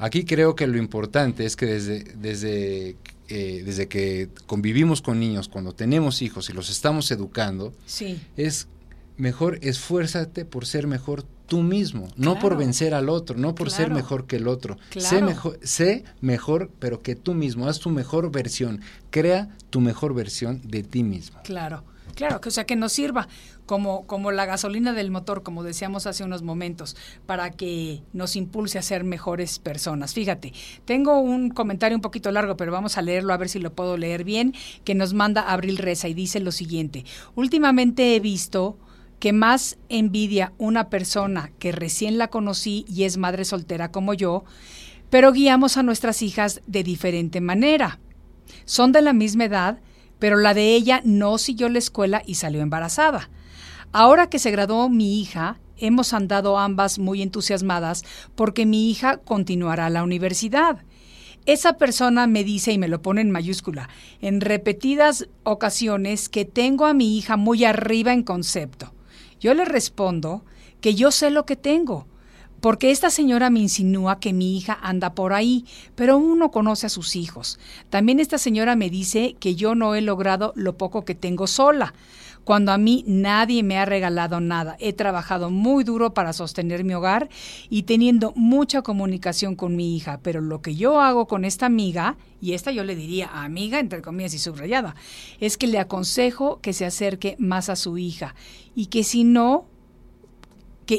Aquí 0.00 0.24
creo 0.24 0.54
que 0.54 0.66
lo 0.66 0.78
importante 0.78 1.44
es 1.44 1.56
que 1.56 1.66
desde, 1.66 2.04
desde, 2.16 2.96
eh, 3.28 3.62
desde 3.64 3.86
que 3.86 4.28
convivimos 4.46 5.02
con 5.02 5.20
niños, 5.20 5.48
cuando 5.48 5.72
tenemos 5.72 6.22
hijos 6.22 6.48
y 6.50 6.52
los 6.54 6.70
estamos 6.70 7.10
educando, 7.10 7.72
Sí. 7.86 8.18
es 8.36 8.66
mejor 9.18 9.58
esfuérzate 9.62 10.44
por 10.46 10.64
ser 10.66 10.86
mejor 10.86 11.22
tú 11.46 11.62
mismo, 11.62 12.08
no 12.16 12.38
por 12.38 12.56
vencer 12.56 12.94
al 12.94 13.08
otro, 13.08 13.36
no 13.36 13.54
por 13.54 13.70
ser 13.70 13.90
mejor 13.90 14.26
que 14.26 14.36
el 14.36 14.46
otro. 14.48 14.78
Sé 14.96 15.20
mejor, 15.20 15.58
sé 15.62 16.04
mejor, 16.20 16.70
pero 16.78 17.02
que 17.02 17.16
tú 17.16 17.34
mismo, 17.34 17.68
haz 17.68 17.80
tu 17.80 17.90
mejor 17.90 18.30
versión, 18.30 18.80
crea 19.10 19.48
tu 19.68 19.80
mejor 19.80 20.14
versión 20.14 20.62
de 20.64 20.82
ti 20.84 21.02
mismo. 21.02 21.40
Claro, 21.42 21.82
claro, 22.14 22.40
que 22.40 22.48
o 22.48 22.52
sea 22.52 22.64
que 22.64 22.76
nos 22.76 22.92
sirva 22.92 23.28
como, 23.66 24.06
como 24.06 24.32
la 24.32 24.46
gasolina 24.46 24.92
del 24.92 25.10
motor, 25.10 25.42
como 25.42 25.62
decíamos 25.62 26.06
hace 26.06 26.24
unos 26.24 26.42
momentos, 26.42 26.96
para 27.26 27.50
que 27.50 28.02
nos 28.12 28.36
impulse 28.36 28.78
a 28.78 28.82
ser 28.82 29.04
mejores 29.04 29.58
personas. 29.58 30.14
Fíjate, 30.14 30.52
tengo 30.84 31.20
un 31.20 31.50
comentario 31.50 31.96
un 31.96 32.02
poquito 32.02 32.30
largo, 32.30 32.56
pero 32.56 32.72
vamos 32.72 32.98
a 32.98 33.02
leerlo 33.02 33.32
a 33.32 33.36
ver 33.36 33.48
si 33.48 33.58
lo 33.58 33.72
puedo 33.72 33.96
leer 33.96 34.24
bien, 34.24 34.54
que 34.84 34.94
nos 34.94 35.14
manda 35.14 35.42
Abril 35.42 35.78
Reza 35.78 36.08
y 36.08 36.14
dice 36.14 36.40
lo 36.40 36.52
siguiente. 36.52 37.04
Últimamente 37.34 38.16
he 38.16 38.20
visto 38.20 38.78
que 39.20 39.32
más 39.32 39.78
envidia 39.88 40.52
una 40.58 40.88
persona 40.88 41.52
que 41.58 41.72
recién 41.72 42.18
la 42.18 42.28
conocí 42.28 42.84
y 42.88 43.04
es 43.04 43.18
madre 43.18 43.44
soltera 43.44 43.92
como 43.92 44.14
yo, 44.14 44.44
pero 45.10 45.32
guiamos 45.32 45.76
a 45.76 45.82
nuestras 45.82 46.22
hijas 46.22 46.62
de 46.66 46.82
diferente 46.82 47.40
manera. 47.40 48.00
Son 48.64 48.92
de 48.92 49.02
la 49.02 49.12
misma 49.12 49.44
edad, 49.44 49.80
pero 50.20 50.36
la 50.36 50.54
de 50.54 50.76
ella 50.76 51.00
no 51.04 51.36
siguió 51.38 51.68
la 51.68 51.80
escuela 51.80 52.22
y 52.24 52.36
salió 52.36 52.60
embarazada. 52.60 53.28
Ahora 53.90 54.30
que 54.30 54.38
se 54.38 54.52
graduó 54.52 54.88
mi 54.88 55.20
hija, 55.20 55.58
hemos 55.76 56.12
andado 56.12 56.58
ambas 56.58 57.00
muy 57.00 57.22
entusiasmadas 57.22 58.04
porque 58.36 58.66
mi 58.66 58.88
hija 58.88 59.16
continuará 59.16 59.90
la 59.90 60.04
universidad. 60.04 60.84
Esa 61.46 61.78
persona 61.78 62.26
me 62.26 62.44
dice, 62.44 62.70
y 62.70 62.78
me 62.78 62.86
lo 62.86 63.02
pone 63.02 63.22
en 63.22 63.30
mayúscula, 63.30 63.88
en 64.20 64.40
repetidas 64.40 65.26
ocasiones 65.42 66.28
que 66.28 66.44
tengo 66.44 66.86
a 66.86 66.94
mi 66.94 67.18
hija 67.18 67.36
muy 67.36 67.64
arriba 67.64 68.12
en 68.12 68.22
concepto. 68.22 68.94
Yo 69.40 69.54
le 69.54 69.64
respondo 69.64 70.44
que 70.80 70.94
yo 70.94 71.10
sé 71.10 71.30
lo 71.30 71.46
que 71.46 71.56
tengo, 71.56 72.06
porque 72.60 72.90
esta 72.90 73.10
señora 73.10 73.50
me 73.50 73.60
insinúa 73.60 74.20
que 74.20 74.32
mi 74.32 74.56
hija 74.56 74.78
anda 74.82 75.14
por 75.14 75.32
ahí, 75.32 75.64
pero 75.94 76.18
uno 76.18 76.50
conoce 76.50 76.86
a 76.86 76.90
sus 76.90 77.16
hijos. 77.16 77.58
También 77.88 78.20
esta 78.20 78.38
señora 78.38 78.76
me 78.76 78.90
dice 78.90 79.36
que 79.40 79.54
yo 79.54 79.74
no 79.74 79.94
he 79.94 80.00
logrado 80.00 80.52
lo 80.56 80.76
poco 80.76 81.04
que 81.04 81.14
tengo 81.14 81.46
sola 81.46 81.94
cuando 82.44 82.72
a 82.72 82.78
mí 82.78 83.04
nadie 83.06 83.62
me 83.62 83.78
ha 83.78 83.84
regalado 83.84 84.40
nada. 84.40 84.76
He 84.80 84.92
trabajado 84.92 85.50
muy 85.50 85.84
duro 85.84 86.14
para 86.14 86.32
sostener 86.32 86.84
mi 86.84 86.94
hogar 86.94 87.28
y 87.68 87.84
teniendo 87.84 88.32
mucha 88.34 88.82
comunicación 88.82 89.56
con 89.56 89.76
mi 89.76 89.96
hija, 89.96 90.20
pero 90.22 90.40
lo 90.40 90.62
que 90.62 90.74
yo 90.74 91.00
hago 91.00 91.26
con 91.26 91.44
esta 91.44 91.66
amiga, 91.66 92.16
y 92.40 92.54
esta 92.54 92.72
yo 92.72 92.84
le 92.84 92.96
diría 92.96 93.30
amiga, 93.32 93.78
entre 93.78 94.02
comillas 94.02 94.34
y 94.34 94.38
subrayada, 94.38 94.94
es 95.38 95.56
que 95.56 95.66
le 95.66 95.78
aconsejo 95.78 96.60
que 96.60 96.72
se 96.72 96.86
acerque 96.86 97.36
más 97.38 97.68
a 97.68 97.76
su 97.76 97.98
hija 97.98 98.34
y 98.74 98.86
que 98.86 99.04
si 99.04 99.24
no, 99.24 99.66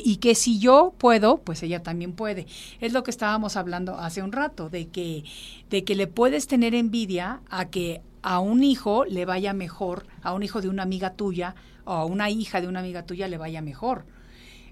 y 0.03 0.17
que 0.17 0.35
si 0.35 0.59
yo 0.59 0.93
puedo, 0.97 1.37
pues 1.37 1.63
ella 1.63 1.81
también 1.81 2.13
puede. 2.13 2.47
Es 2.79 2.93
lo 2.93 3.03
que 3.03 3.11
estábamos 3.11 3.55
hablando 3.55 3.97
hace 3.97 4.21
un 4.21 4.31
rato, 4.31 4.69
de 4.69 4.87
que, 4.87 5.23
de 5.69 5.83
que 5.83 5.95
le 5.95 6.07
puedes 6.07 6.47
tener 6.47 6.75
envidia 6.75 7.41
a 7.49 7.69
que 7.69 8.01
a 8.21 8.39
un 8.39 8.63
hijo 8.63 9.05
le 9.05 9.25
vaya 9.25 9.53
mejor, 9.53 10.05
a 10.21 10.33
un 10.33 10.43
hijo 10.43 10.61
de 10.61 10.69
una 10.69 10.83
amiga 10.83 11.13
tuya 11.13 11.55
o 11.85 11.91
a 11.91 12.05
una 12.05 12.29
hija 12.29 12.61
de 12.61 12.67
una 12.67 12.79
amiga 12.79 13.03
tuya 13.03 13.27
le 13.27 13.37
vaya 13.37 13.61
mejor. 13.61 14.05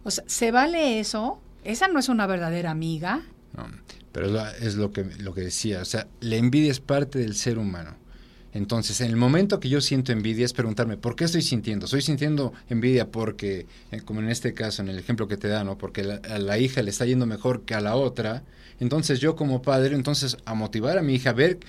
O 0.03 0.11
sea, 0.11 0.23
¿se 0.27 0.51
vale 0.51 0.99
eso? 0.99 1.41
Esa 1.63 1.87
no 1.87 1.99
es 1.99 2.09
una 2.09 2.27
verdadera 2.27 2.71
amiga. 2.71 3.21
No, 3.55 3.67
pero 4.11 4.27
es 4.61 4.75
lo 4.75 4.91
que, 4.91 5.03
lo 5.03 5.33
que 5.33 5.41
decía, 5.41 5.81
o 5.81 5.85
sea, 5.85 6.07
la 6.19 6.35
envidia 6.35 6.71
es 6.71 6.79
parte 6.79 7.19
del 7.19 7.35
ser 7.35 7.57
humano. 7.57 7.95
Entonces, 8.53 9.01
en 9.01 9.09
el 9.09 9.15
momento 9.15 9.59
que 9.59 9.69
yo 9.69 9.79
siento 9.81 10.11
envidia 10.11 10.45
es 10.45 10.53
preguntarme, 10.53 10.97
¿por 10.97 11.15
qué 11.15 11.25
estoy 11.25 11.41
sintiendo? 11.41 11.85
¿Estoy 11.85 12.01
sintiendo 12.01 12.53
envidia 12.69 13.11
porque, 13.11 13.67
eh, 13.91 14.01
como 14.01 14.21
en 14.21 14.29
este 14.29 14.53
caso, 14.53 14.81
en 14.81 14.89
el 14.89 14.97
ejemplo 14.97 15.27
que 15.27 15.37
te 15.37 15.47
da, 15.47 15.63
¿no? 15.63 15.77
Porque 15.77 16.01
a 16.01 16.39
la 16.39 16.57
hija 16.57 16.81
le 16.81 16.89
está 16.89 17.05
yendo 17.05 17.25
mejor 17.25 17.61
que 17.61 17.75
a 17.75 17.81
la 17.81 17.95
otra. 17.95 18.43
Entonces, 18.79 19.19
yo 19.19 19.35
como 19.35 19.61
padre, 19.61 19.95
entonces, 19.95 20.37
a 20.45 20.53
motivar 20.55 20.97
a 20.97 21.01
mi 21.01 21.15
hija 21.15 21.31
a 21.31 21.33
ver 21.33 21.59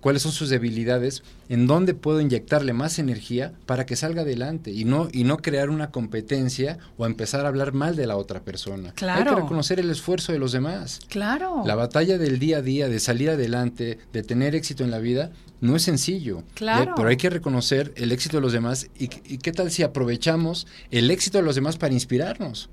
cuáles 0.00 0.22
son 0.22 0.32
sus 0.32 0.48
debilidades, 0.48 1.22
en 1.48 1.66
dónde 1.66 1.94
puedo 1.94 2.20
inyectarle 2.20 2.72
más 2.72 2.98
energía 2.98 3.52
para 3.66 3.86
que 3.86 3.96
salga 3.96 4.22
adelante 4.22 4.70
y 4.70 4.84
no, 4.84 5.08
y 5.12 5.24
no 5.24 5.38
crear 5.38 5.70
una 5.70 5.90
competencia 5.90 6.78
o 6.96 7.06
empezar 7.06 7.44
a 7.44 7.48
hablar 7.48 7.72
mal 7.72 7.96
de 7.96 8.06
la 8.06 8.16
otra 8.16 8.40
persona. 8.40 8.92
Claro. 8.92 9.18
Hay 9.18 9.36
que 9.36 9.42
reconocer 9.42 9.80
el 9.80 9.90
esfuerzo 9.90 10.32
de 10.32 10.38
los 10.38 10.52
demás. 10.52 11.00
Claro. 11.08 11.62
La 11.66 11.74
batalla 11.74 12.18
del 12.18 12.38
día 12.38 12.58
a 12.58 12.62
día, 12.62 12.88
de 12.88 13.00
salir 13.00 13.30
adelante, 13.30 13.98
de 14.12 14.22
tener 14.22 14.54
éxito 14.54 14.84
en 14.84 14.90
la 14.90 14.98
vida, 14.98 15.30
no 15.60 15.76
es 15.76 15.82
sencillo. 15.82 16.42
Claro. 16.54 16.94
Pero 16.96 17.08
hay 17.08 17.16
que 17.16 17.30
reconocer 17.30 17.92
el 17.96 18.12
éxito 18.12 18.38
de 18.38 18.42
los 18.42 18.52
demás 18.52 18.88
y, 18.98 19.04
y 19.24 19.38
qué 19.38 19.52
tal 19.52 19.70
si 19.70 19.82
aprovechamos 19.82 20.66
el 20.90 21.10
éxito 21.10 21.38
de 21.38 21.44
los 21.44 21.54
demás 21.54 21.76
para 21.76 21.92
inspirarnos. 21.92 22.70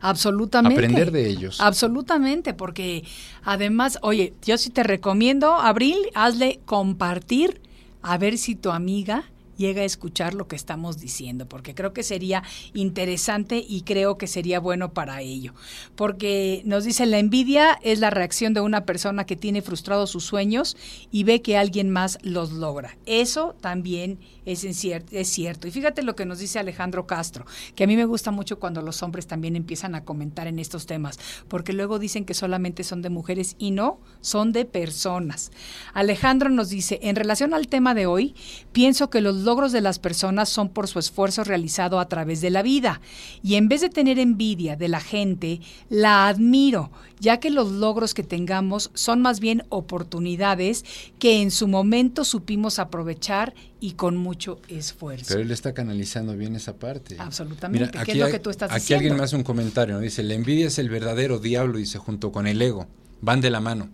Absolutamente. 0.00 0.78
Aprender 0.78 1.10
de 1.10 1.28
ellos. 1.28 1.60
Absolutamente, 1.60 2.54
porque 2.54 3.04
además, 3.44 3.98
oye, 4.02 4.34
yo 4.44 4.58
sí 4.58 4.70
te 4.70 4.82
recomiendo, 4.82 5.54
Abril, 5.54 5.96
hazle 6.14 6.60
compartir 6.64 7.60
a 8.02 8.18
ver 8.18 8.38
si 8.38 8.54
tu 8.54 8.70
amiga 8.70 9.24
llega 9.56 9.82
a 9.82 9.84
escuchar 9.84 10.34
lo 10.34 10.48
que 10.48 10.56
estamos 10.56 10.98
diciendo, 11.00 11.48
porque 11.48 11.74
creo 11.74 11.92
que 11.92 12.02
sería 12.02 12.42
interesante 12.74 13.64
y 13.66 13.82
creo 13.82 14.18
que 14.18 14.26
sería 14.26 14.60
bueno 14.60 14.92
para 14.92 15.20
ello. 15.20 15.54
Porque 15.94 16.62
nos 16.64 16.84
dice, 16.84 17.06
la 17.06 17.18
envidia 17.18 17.78
es 17.82 17.98
la 18.00 18.10
reacción 18.10 18.54
de 18.54 18.60
una 18.60 18.84
persona 18.84 19.26
que 19.26 19.36
tiene 19.36 19.62
frustrados 19.62 20.10
sus 20.10 20.24
sueños 20.24 20.76
y 21.10 21.24
ve 21.24 21.42
que 21.42 21.56
alguien 21.56 21.90
más 21.90 22.18
los 22.22 22.52
logra. 22.52 22.96
Eso 23.06 23.54
también 23.60 24.18
es, 24.44 24.64
es 24.64 25.28
cierto. 25.28 25.68
Y 25.68 25.70
fíjate 25.70 26.02
lo 26.02 26.16
que 26.16 26.26
nos 26.26 26.38
dice 26.38 26.58
Alejandro 26.58 27.06
Castro, 27.06 27.46
que 27.74 27.84
a 27.84 27.86
mí 27.86 27.96
me 27.96 28.04
gusta 28.04 28.30
mucho 28.30 28.58
cuando 28.58 28.82
los 28.82 29.02
hombres 29.02 29.26
también 29.26 29.56
empiezan 29.56 29.94
a 29.94 30.04
comentar 30.04 30.46
en 30.46 30.58
estos 30.58 30.86
temas, 30.86 31.18
porque 31.48 31.72
luego 31.72 31.98
dicen 31.98 32.24
que 32.24 32.34
solamente 32.34 32.84
son 32.84 33.02
de 33.02 33.10
mujeres 33.10 33.56
y 33.58 33.70
no, 33.70 34.00
son 34.20 34.52
de 34.52 34.64
personas. 34.64 35.50
Alejandro 35.94 36.50
nos 36.50 36.68
dice, 36.68 36.98
en 37.02 37.16
relación 37.16 37.54
al 37.54 37.68
tema 37.68 37.94
de 37.94 38.06
hoy, 38.06 38.34
pienso 38.72 39.10
que 39.10 39.20
los 39.20 39.44
logros 39.46 39.72
de 39.72 39.80
las 39.80 39.98
personas 39.98 40.50
son 40.50 40.68
por 40.68 40.88
su 40.88 40.98
esfuerzo 40.98 41.42
realizado 41.44 41.98
a 41.98 42.08
través 42.08 42.42
de 42.42 42.50
la 42.50 42.62
vida. 42.62 43.00
Y 43.42 43.54
en 43.54 43.68
vez 43.68 43.80
de 43.80 43.88
tener 43.88 44.18
envidia 44.18 44.76
de 44.76 44.88
la 44.88 45.00
gente, 45.00 45.60
la 45.88 46.28
admiro, 46.28 46.90
ya 47.18 47.40
que 47.40 47.48
los 47.48 47.72
logros 47.72 48.12
que 48.12 48.22
tengamos 48.22 48.90
son 48.92 49.22
más 49.22 49.40
bien 49.40 49.64
oportunidades 49.70 50.84
que 51.18 51.40
en 51.40 51.50
su 51.50 51.68
momento 51.68 52.24
supimos 52.24 52.78
aprovechar 52.78 53.54
y 53.80 53.92
con 53.92 54.16
mucho 54.16 54.60
esfuerzo. 54.68 55.26
Pero 55.28 55.40
él 55.40 55.50
está 55.50 55.72
canalizando 55.72 56.36
bien 56.36 56.56
esa 56.56 56.74
parte. 56.74 57.16
Absolutamente. 57.18 57.86
Mira, 57.86 58.04
¿Qué 58.04 58.12
es 58.12 58.18
lo 58.18 58.28
que 58.28 58.38
tú 58.38 58.50
estás 58.50 58.70
aquí 58.70 58.80
diciendo? 58.80 58.98
alguien 58.98 59.16
me 59.16 59.24
hace 59.24 59.36
un 59.36 59.44
comentario, 59.44 59.98
dice, 59.98 60.22
la 60.22 60.34
envidia 60.34 60.66
es 60.66 60.78
el 60.78 60.90
verdadero 60.90 61.38
diablo, 61.38 61.78
dice, 61.78 61.98
junto 61.98 62.32
con 62.32 62.46
el 62.46 62.60
ego, 62.60 62.86
van 63.20 63.40
de 63.40 63.50
la 63.50 63.60
mano. 63.60 63.88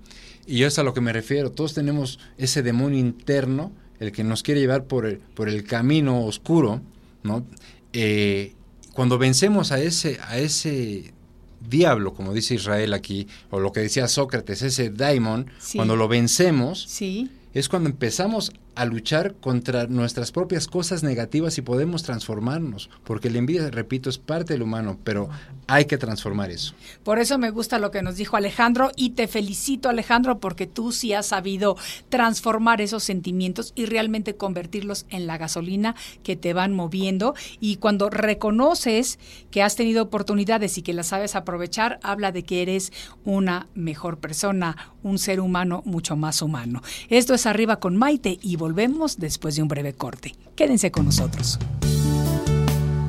Y 0.46 0.58
yo 0.58 0.66
es 0.66 0.78
a 0.78 0.82
lo 0.82 0.94
que 0.94 1.00
me 1.00 1.12
refiero, 1.12 1.52
todos 1.52 1.74
tenemos 1.74 2.18
ese 2.36 2.62
demonio 2.62 2.98
interno 2.98 3.70
el 4.02 4.12
que 4.12 4.24
nos 4.24 4.42
quiere 4.42 4.60
llevar 4.60 4.84
por 4.84 5.06
el, 5.06 5.18
por 5.18 5.48
el 5.48 5.64
camino 5.64 6.24
oscuro, 6.24 6.80
¿no? 7.22 7.46
Eh, 7.92 8.54
cuando 8.92 9.16
vencemos 9.18 9.72
a 9.72 9.80
ese, 9.80 10.18
a 10.26 10.38
ese 10.38 11.12
diablo, 11.68 12.12
como 12.12 12.34
dice 12.34 12.54
Israel 12.54 12.92
aquí, 12.94 13.28
o 13.50 13.60
lo 13.60 13.70
que 13.72 13.80
decía 13.80 14.08
Sócrates, 14.08 14.62
ese 14.62 14.90
daimon, 14.90 15.46
Sí. 15.58 15.78
cuando 15.78 15.96
lo 15.96 16.08
vencemos, 16.08 16.84
Sí, 16.88 17.30
es 17.54 17.68
cuando 17.68 17.88
empezamos 17.88 18.52
a 18.74 18.84
luchar 18.84 19.34
contra 19.34 19.86
nuestras 19.86 20.32
propias 20.32 20.66
cosas 20.66 21.02
negativas 21.02 21.58
y 21.58 21.62
podemos 21.62 22.02
transformarnos, 22.02 22.88
porque 23.04 23.30
la 23.30 23.38
envidia, 23.38 23.70
repito, 23.70 24.08
es 24.08 24.18
parte 24.18 24.54
del 24.54 24.62
humano, 24.62 24.98
pero 25.04 25.28
hay 25.66 25.84
que 25.84 25.98
transformar 25.98 26.50
eso. 26.50 26.74
por 27.04 27.18
eso 27.18 27.38
me 27.38 27.50
gusta 27.50 27.78
lo 27.78 27.90
que 27.90 28.02
nos 28.02 28.16
dijo 28.16 28.36
Alejandro 28.36 28.90
y 28.96 29.10
te 29.10 29.28
felicito 29.28 29.88
Alejandro 29.88 30.38
porque 30.38 30.66
tú 30.66 30.92
sí 30.92 31.12
has 31.12 31.26
sabido 31.26 31.76
transformar 32.08 32.80
esos 32.80 33.04
sentimientos 33.04 33.72
y 33.74 33.86
realmente 33.86 34.36
convertirlos 34.36 35.06
en 35.10 35.26
la 35.26 35.38
gasolina 35.38 35.94
que 36.22 36.36
te 36.36 36.52
van 36.52 36.72
moviendo 36.72 37.34
y 37.60 37.76
cuando 37.76 38.10
reconoces 38.10 39.18
que 39.50 39.62
has 39.62 39.76
tenido 39.76 40.02
oportunidades 40.02 40.78
y 40.78 40.82
que 40.82 40.94
las 40.94 41.08
sabes 41.08 41.36
aprovechar, 41.36 42.00
habla 42.02 42.32
de 42.32 42.44
que 42.44 42.62
eres 42.62 42.92
una 43.24 43.68
mejor 43.74 44.18
persona, 44.18 44.76
un 45.02 45.18
ser 45.18 45.40
humano 45.40 45.82
mucho 45.84 46.16
más 46.16 46.42
humano. 46.42 46.82
Esto 47.08 47.34
es 47.34 47.46
Arriba 47.46 47.80
con 47.80 47.96
Maite 47.96 48.38
y 48.40 48.56
volvemos 48.62 49.18
después 49.18 49.56
de 49.56 49.62
un 49.62 49.66
breve 49.66 49.92
corte. 49.92 50.36
Quédense 50.54 50.92
con 50.92 51.06
nosotros. 51.06 51.58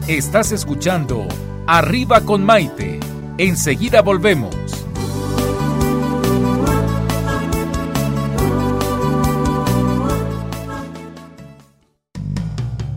Estás 0.08 0.52
escuchando 0.52 1.28
Arriba 1.68 2.22
con 2.22 2.44
Maite. 2.44 3.00
Enseguida 3.38 4.02
volvemos. 4.02 4.56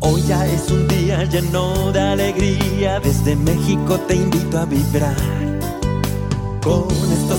Hoy 0.01 0.23
ya 0.27 0.47
es 0.47 0.71
un 0.71 0.89
día 0.89 1.25
lleno 1.25 1.93
de 1.93 2.01
alegría, 2.01 3.01
desde 3.01 3.37
México 3.37 4.01
te 4.09 4.17
invito 4.17 4.59
a 4.59 4.65
vibrar. 4.65 5.17
Con 6.63 6.89
estos 7.13 7.39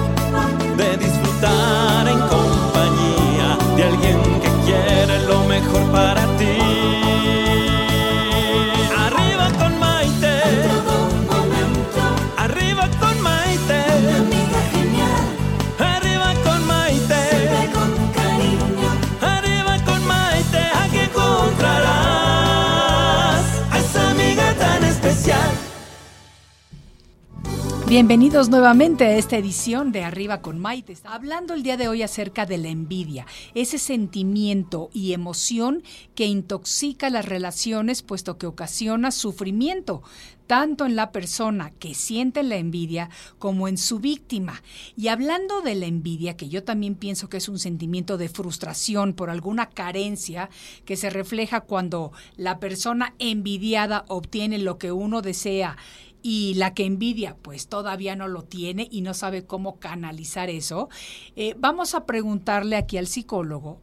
Bienvenidos 27.91 28.47
nuevamente 28.47 29.03
a 29.03 29.17
esta 29.17 29.35
edición 29.35 29.91
de 29.91 30.05
Arriba 30.05 30.41
con 30.41 30.57
Maite. 30.59 30.95
Hablando 31.03 31.53
el 31.53 31.61
día 31.61 31.75
de 31.75 31.89
hoy 31.89 32.03
acerca 32.03 32.45
de 32.45 32.57
la 32.57 32.69
envidia, 32.69 33.25
ese 33.53 33.79
sentimiento 33.79 34.89
y 34.93 35.11
emoción 35.11 35.83
que 36.15 36.25
intoxica 36.25 37.09
las 37.09 37.25
relaciones 37.25 38.01
puesto 38.01 38.37
que 38.37 38.47
ocasiona 38.47 39.11
sufrimiento, 39.11 40.03
tanto 40.47 40.85
en 40.85 40.95
la 40.95 41.11
persona 41.11 41.71
que 41.79 41.93
siente 41.93 42.43
la 42.43 42.55
envidia 42.55 43.09
como 43.39 43.67
en 43.67 43.77
su 43.77 43.99
víctima. 43.99 44.63
Y 44.95 45.09
hablando 45.09 45.61
de 45.61 45.75
la 45.75 45.85
envidia, 45.85 46.37
que 46.37 46.47
yo 46.47 46.63
también 46.63 46.95
pienso 46.95 47.27
que 47.27 47.37
es 47.37 47.49
un 47.49 47.59
sentimiento 47.59 48.17
de 48.17 48.29
frustración 48.29 49.11
por 49.11 49.29
alguna 49.29 49.67
carencia 49.67 50.49
que 50.85 50.95
se 50.95 51.09
refleja 51.09 51.59
cuando 51.59 52.13
la 52.37 52.59
persona 52.59 53.15
envidiada 53.19 54.05
obtiene 54.07 54.59
lo 54.59 54.77
que 54.77 54.93
uno 54.93 55.21
desea 55.21 55.75
y 56.21 56.53
la 56.55 56.73
que 56.73 56.85
envidia 56.85 57.35
pues 57.41 57.67
todavía 57.67 58.15
no 58.15 58.27
lo 58.27 58.43
tiene 58.43 58.87
y 58.91 59.01
no 59.01 59.13
sabe 59.13 59.45
cómo 59.45 59.79
canalizar 59.79 60.49
eso, 60.49 60.89
eh, 61.35 61.55
vamos 61.57 61.95
a 61.95 62.05
preguntarle 62.05 62.75
aquí 62.75 62.97
al 62.97 63.07
psicólogo, 63.07 63.79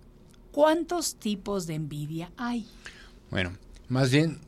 ¿cuántos 0.53 1.17
tipos 1.17 1.67
de 1.67 1.75
envidia 1.75 2.33
hay? 2.37 2.67
Bueno, 3.31 3.53
más 3.89 4.11
bien 4.11 4.41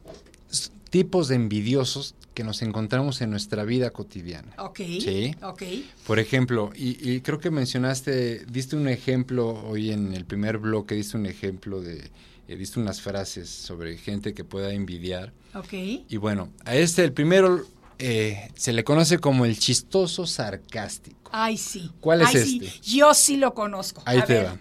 tipos 0.90 1.28
de 1.28 1.36
envidiosos 1.36 2.14
que 2.34 2.44
nos 2.44 2.62
encontramos 2.62 3.20
en 3.20 3.30
nuestra 3.30 3.64
vida 3.64 3.90
cotidiana. 3.90 4.52
Ok. 4.58 4.78
Sí. 4.78 5.34
Ok. 5.42 5.62
Por 6.06 6.18
ejemplo, 6.18 6.70
y, 6.74 7.20
creo 7.20 7.38
que 7.38 7.50
mencionaste, 7.50 8.44
diste 8.46 8.76
un 8.76 8.88
ejemplo 8.88 9.48
hoy 9.68 9.90
en 9.90 10.14
el 10.14 10.24
primer 10.24 10.58
bloque, 10.58 10.94
diste 10.94 11.16
un 11.16 11.26
ejemplo 11.26 11.80
de, 11.80 12.10
eh, 12.48 12.56
diste 12.56 12.80
unas 12.80 13.00
frases 13.00 13.48
sobre 13.48 13.96
gente 13.96 14.34
que 14.34 14.44
pueda 14.44 14.72
envidiar. 14.72 15.32
Ok. 15.54 15.72
Y 16.08 16.16
bueno, 16.16 16.48
a 16.64 16.76
este, 16.76 17.04
el 17.04 17.12
primero 17.12 17.64
eh, 18.00 18.50
se 18.54 18.72
le 18.72 18.82
conoce 18.82 19.18
como 19.18 19.44
el 19.44 19.58
chistoso 19.58 20.26
sarcástico. 20.26 21.30
Ay, 21.32 21.56
sí. 21.56 21.90
¿Cuál 22.00 22.22
es 22.22 22.34
este? 22.34 22.72
Yo 22.82 23.12
sí 23.14 23.36
lo 23.36 23.54
conozco. 23.54 24.02
Ahí 24.06 24.22
te 24.22 24.42
va. 24.42 24.56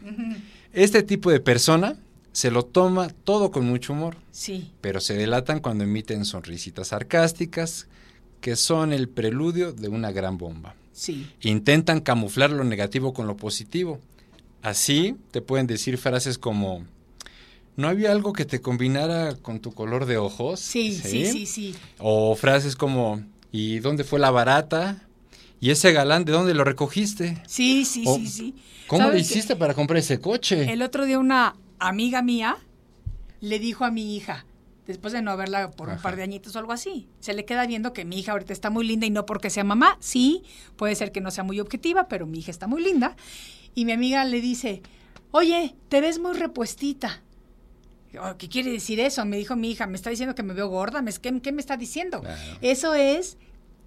Este 0.73 1.03
tipo 1.03 1.31
de 1.31 1.39
persona 1.39 1.97
se 2.31 2.51
lo 2.51 2.63
toma 2.63 3.09
todo 3.23 3.49
con 3.51 3.65
mucho 3.65 3.93
humor. 3.93 4.17
Sí. 4.31 4.71
Pero 4.81 4.99
se 4.99 5.15
delatan 5.15 5.61
cuando 5.61 5.85
emiten 5.85 6.25
sonrisitas 6.25 6.89
sarcásticas 6.89 7.87
que 8.41 8.55
son 8.55 8.93
el 8.93 9.09
preludio 9.09 9.71
de 9.73 9.87
una 9.87 10.11
gran 10.11 10.37
bomba. 10.37 10.75
Sí. 10.91 11.31
Intentan 11.41 12.01
camuflar 12.01 12.51
lo 12.51 12.63
negativo 12.65 13.13
con 13.13 13.25
lo 13.25 13.37
positivo. 13.37 13.99
Así 14.61 15.15
te 15.31 15.41
pueden 15.41 15.65
decir 15.65 15.97
frases 15.97 16.37
como 16.37 16.85
¿No 17.79 17.87
había 17.87 18.11
algo 18.11 18.33
que 18.33 18.43
te 18.43 18.59
combinara 18.59 19.35
con 19.35 19.61
tu 19.61 19.71
color 19.71 20.05
de 20.05 20.17
ojos? 20.17 20.59
Sí, 20.59 20.93
sí, 20.93 21.25
sí, 21.25 21.45
sí. 21.45 21.75
O 21.97 22.35
frases 22.35 22.75
como, 22.75 23.23
¿y 23.53 23.79
dónde 23.79 24.03
fue 24.03 24.19
la 24.19 24.31
barata? 24.31 25.07
¿Y 25.61 25.69
ese 25.69 25.93
galán 25.93 26.25
de 26.25 26.33
dónde 26.33 26.53
lo 26.53 26.65
recogiste? 26.65 27.41
Sí, 27.47 27.85
sí, 27.85 28.03
sí, 28.05 28.27
sí. 28.27 28.55
¿Cómo 28.87 29.07
lo 29.09 29.17
hiciste 29.17 29.55
para 29.55 29.75
comprar 29.75 29.99
ese 29.99 30.19
coche? 30.19 30.69
El 30.69 30.81
otro 30.81 31.05
día 31.05 31.19
una 31.19 31.55
amiga 31.79 32.21
mía 32.21 32.57
le 33.39 33.59
dijo 33.59 33.85
a 33.85 33.91
mi 33.91 34.13
hija, 34.13 34.45
después 34.85 35.13
de 35.13 35.21
no 35.21 35.37
verla 35.37 35.71
por 35.71 35.87
un 35.87 36.01
par 36.01 36.17
de 36.17 36.23
añitos 36.23 36.57
o 36.57 36.59
algo 36.59 36.73
así, 36.73 37.07
se 37.21 37.33
le 37.33 37.45
queda 37.45 37.65
viendo 37.65 37.93
que 37.93 38.03
mi 38.03 38.19
hija 38.19 38.33
ahorita 38.33 38.51
está 38.51 38.69
muy 38.69 38.85
linda 38.85 39.05
y 39.05 39.09
no 39.09 39.25
porque 39.25 39.49
sea 39.49 39.63
mamá, 39.63 39.95
sí, 40.01 40.43
puede 40.75 40.95
ser 40.95 41.13
que 41.13 41.21
no 41.21 41.31
sea 41.31 41.45
muy 41.45 41.61
objetiva, 41.61 42.09
pero 42.09 42.25
mi 42.25 42.39
hija 42.39 42.51
está 42.51 42.67
muy 42.67 42.83
linda. 42.83 43.15
Y 43.73 43.85
mi 43.85 43.93
amiga 43.93 44.25
le 44.25 44.41
dice, 44.41 44.81
oye, 45.31 45.75
te 45.87 46.01
ves 46.01 46.19
muy 46.19 46.33
repuestita. 46.33 47.21
Oh, 48.19 48.35
¿Qué 48.37 48.49
quiere 48.49 48.71
decir 48.71 48.99
eso? 48.99 49.23
Me 49.25 49.37
dijo 49.37 49.55
mi 49.55 49.71
hija, 49.71 49.85
me 49.85 49.95
está 49.95 50.09
diciendo 50.09 50.33
que 50.35 50.43
me 50.43 50.53
veo 50.53 50.67
gorda. 50.67 51.03
¿Qué, 51.21 51.41
qué 51.41 51.51
me 51.51 51.61
está 51.61 51.77
diciendo? 51.77 52.23
Eso 52.61 52.93
es, 52.95 53.37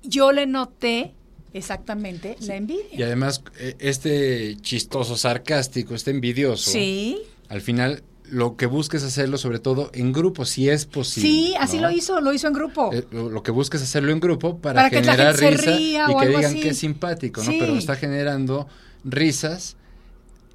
yo 0.03 0.33
le 0.33 0.47
noté 0.47 1.15
exactamente 1.53 2.37
la 2.41 2.57
envidia. 2.57 2.85
Y 2.93 3.03
además, 3.03 3.43
e, 3.59 3.77
este 3.81 4.57
chistoso, 4.61 5.17
sarcástico, 5.17 5.95
este 5.95 6.11
envidioso, 6.11 6.71
sí. 6.71 7.23
al 7.49 7.61
final 7.61 8.03
lo 8.33 8.57
que 8.57 8.65
busques 8.65 9.03
hacerlo 9.03 9.37
sobre 9.37 9.59
todo 9.59 9.91
en 9.93 10.13
grupo, 10.13 10.47
si 10.47 10.69
es 10.71 10.87
posible. 10.87 11.29
Sí, 11.29 11.55
así 11.59 11.79
lo 11.79 11.91
hizo, 11.91 12.21
lo 12.21 12.33
hizo 12.33 12.47
en 12.47 12.55
grupo. 12.55 12.91
Eh, 12.93 13.07
lo, 13.11 13.43
que 13.43 13.51
busques 13.51 13.83
hacerlo 13.83 14.11
en 14.13 14.21
grupo 14.21 14.59
para, 14.59 14.89
generar 14.89 15.37
risa 15.37 15.77
y 15.77 16.17
que 16.19 16.29
digan 16.29 16.55
que 16.55 16.69
es 16.71 16.79
simpático, 16.79 17.43
¿no? 17.43 17.53
Pero 17.59 17.77
está 17.77 17.97
generando 17.97 18.69
risas 19.05 19.77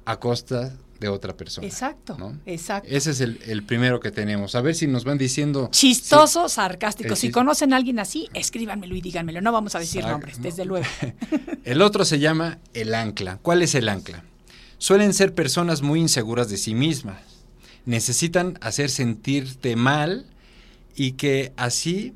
a 0.06 0.18
costa 0.18 0.74
de 1.00 1.08
otra 1.08 1.36
persona. 1.36 1.66
Exacto, 1.66 2.16
exacto. 2.46 2.88
Ese 2.90 3.10
es 3.10 3.20
el, 3.20 3.62
primero 3.64 4.00
que 4.00 4.10
tenemos. 4.10 4.54
A 4.54 4.60
ver 4.60 4.74
si 4.74 4.86
nos 4.86 5.04
van 5.04 5.18
diciendo... 5.18 5.68
Chistoso, 5.72 6.48
sarcástico. 6.48 7.14
Si 7.16 7.30
conocen 7.30 7.72
a 7.72 7.76
alguien 7.76 7.98
así, 7.98 8.28
escríbanmelo 8.34 8.96
y 8.96 9.00
díganmelo. 9.00 9.40
No 9.40 9.52
vamos 9.52 9.74
a 9.74 9.78
decir 9.78 10.04
nombres, 10.04 10.42
desde 10.42 10.64
luego. 10.64 10.86
el 11.64 11.82
otro 11.82 12.04
se 12.04 12.18
llama 12.18 12.58
el 12.74 12.94
ancla. 12.94 13.38
¿Cuál 13.42 13.62
es 13.62 13.74
el 13.74 13.88
ancla? 13.88 14.24
Suelen 14.78 15.14
ser 15.14 15.34
personas 15.34 15.82
muy 15.82 16.00
inseguras 16.00 16.48
de 16.48 16.56
sí 16.56 16.74
mismas. 16.74 17.20
Necesitan 17.84 18.58
hacer 18.60 18.90
sentirte 18.90 19.76
mal 19.76 20.26
y 20.94 21.12
que 21.12 21.52
así 21.56 22.14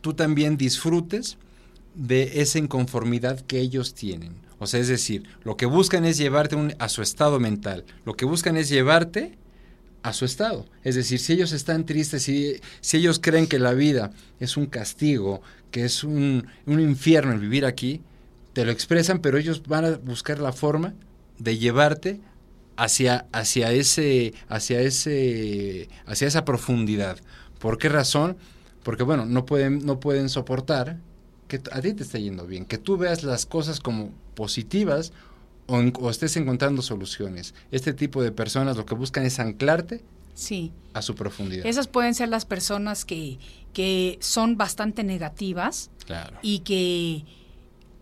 tú 0.00 0.14
también 0.14 0.56
disfrutes 0.56 1.38
de 1.94 2.40
esa 2.40 2.58
inconformidad 2.58 3.40
que 3.40 3.60
ellos 3.60 3.94
tienen. 3.94 4.34
O 4.60 4.66
sea, 4.66 4.78
es 4.78 4.88
decir, 4.88 5.24
lo 5.42 5.56
que 5.56 5.66
buscan 5.66 6.04
es 6.04 6.18
llevarte 6.18 6.76
a 6.78 6.88
su 6.90 7.00
estado 7.02 7.40
mental, 7.40 7.84
lo 8.04 8.14
que 8.14 8.26
buscan 8.26 8.56
es 8.58 8.68
llevarte 8.68 9.38
a 10.02 10.12
su 10.12 10.26
estado. 10.26 10.66
Es 10.84 10.94
decir, 10.94 11.18
si 11.18 11.32
ellos 11.32 11.52
están 11.52 11.86
tristes, 11.86 12.22
si, 12.22 12.60
si 12.82 12.98
ellos 12.98 13.18
creen 13.20 13.46
que 13.46 13.58
la 13.58 13.72
vida 13.72 14.12
es 14.38 14.58
un 14.58 14.66
castigo, 14.66 15.40
que 15.70 15.84
es 15.84 16.04
un, 16.04 16.46
un 16.66 16.78
infierno 16.78 17.32
el 17.32 17.40
vivir 17.40 17.64
aquí, 17.64 18.02
te 18.52 18.66
lo 18.66 18.70
expresan, 18.70 19.20
pero 19.20 19.38
ellos 19.38 19.62
van 19.66 19.86
a 19.86 19.90
buscar 19.96 20.38
la 20.38 20.52
forma 20.52 20.94
de 21.38 21.56
llevarte 21.56 22.20
hacia, 22.76 23.26
hacia, 23.32 23.72
ese, 23.72 24.34
hacia, 24.48 24.82
ese, 24.82 25.88
hacia 26.04 26.28
esa 26.28 26.44
profundidad. 26.44 27.18
¿Por 27.58 27.78
qué 27.78 27.88
razón? 27.88 28.36
Porque, 28.82 29.04
bueno, 29.04 29.24
no 29.24 29.46
pueden, 29.46 29.86
no 29.86 30.00
pueden 30.00 30.28
soportar 30.28 30.98
que 31.50 31.60
a 31.72 31.80
ti 31.82 31.92
te 31.92 32.04
esté 32.04 32.22
yendo 32.22 32.46
bien, 32.46 32.64
que 32.64 32.78
tú 32.78 32.96
veas 32.96 33.24
las 33.24 33.44
cosas 33.44 33.80
como 33.80 34.10
positivas 34.34 35.12
o, 35.66 36.10
estés 36.10 36.36
encontrando 36.36 36.80
soluciones. 36.80 37.54
Este 37.70 37.92
tipo 37.92 38.22
de 38.22 38.32
personas 38.32 38.76
lo 38.76 38.86
que 38.86 38.94
buscan 38.94 39.26
es 39.26 39.38
anclarte 39.38 40.02
sí. 40.34 40.72
a 40.94 41.02
su 41.02 41.14
profundidad. 41.14 41.66
Esas 41.66 41.88
pueden 41.88 42.14
ser 42.14 42.28
las 42.28 42.46
personas 42.46 43.04
que, 43.04 43.38
que 43.72 44.16
son 44.20 44.56
bastante 44.56 45.04
negativas 45.04 45.90
claro. 46.06 46.38
y 46.40 46.60
que 46.60 47.24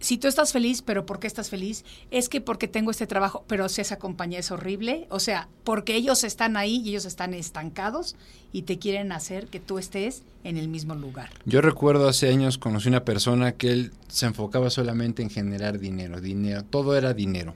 si 0.00 0.18
tú 0.18 0.28
estás 0.28 0.52
feliz, 0.52 0.82
pero 0.82 1.06
¿por 1.06 1.18
qué 1.18 1.26
estás 1.26 1.50
feliz? 1.50 1.84
Es 2.10 2.28
que 2.28 2.40
porque 2.40 2.68
tengo 2.68 2.90
este 2.90 3.06
trabajo, 3.06 3.44
pero 3.48 3.68
si 3.68 3.80
esa 3.80 3.98
compañía 3.98 4.38
es 4.38 4.50
horrible, 4.50 5.06
o 5.10 5.20
sea, 5.20 5.48
porque 5.64 5.96
ellos 5.96 6.24
están 6.24 6.56
ahí 6.56 6.80
y 6.84 6.90
ellos 6.90 7.04
están 7.04 7.34
estancados 7.34 8.14
y 8.52 8.62
te 8.62 8.78
quieren 8.78 9.12
hacer 9.12 9.48
que 9.48 9.60
tú 9.60 9.78
estés 9.78 10.22
en 10.44 10.56
el 10.56 10.68
mismo 10.68 10.94
lugar. 10.94 11.30
Yo 11.44 11.60
recuerdo 11.60 12.08
hace 12.08 12.28
años 12.28 12.58
conocí 12.58 12.88
una 12.88 13.04
persona 13.04 13.52
que 13.52 13.72
él 13.72 13.92
se 14.08 14.26
enfocaba 14.26 14.70
solamente 14.70 15.22
en 15.22 15.30
generar 15.30 15.78
dinero, 15.78 16.20
dinero, 16.20 16.64
todo 16.64 16.96
era 16.96 17.12
dinero. 17.12 17.54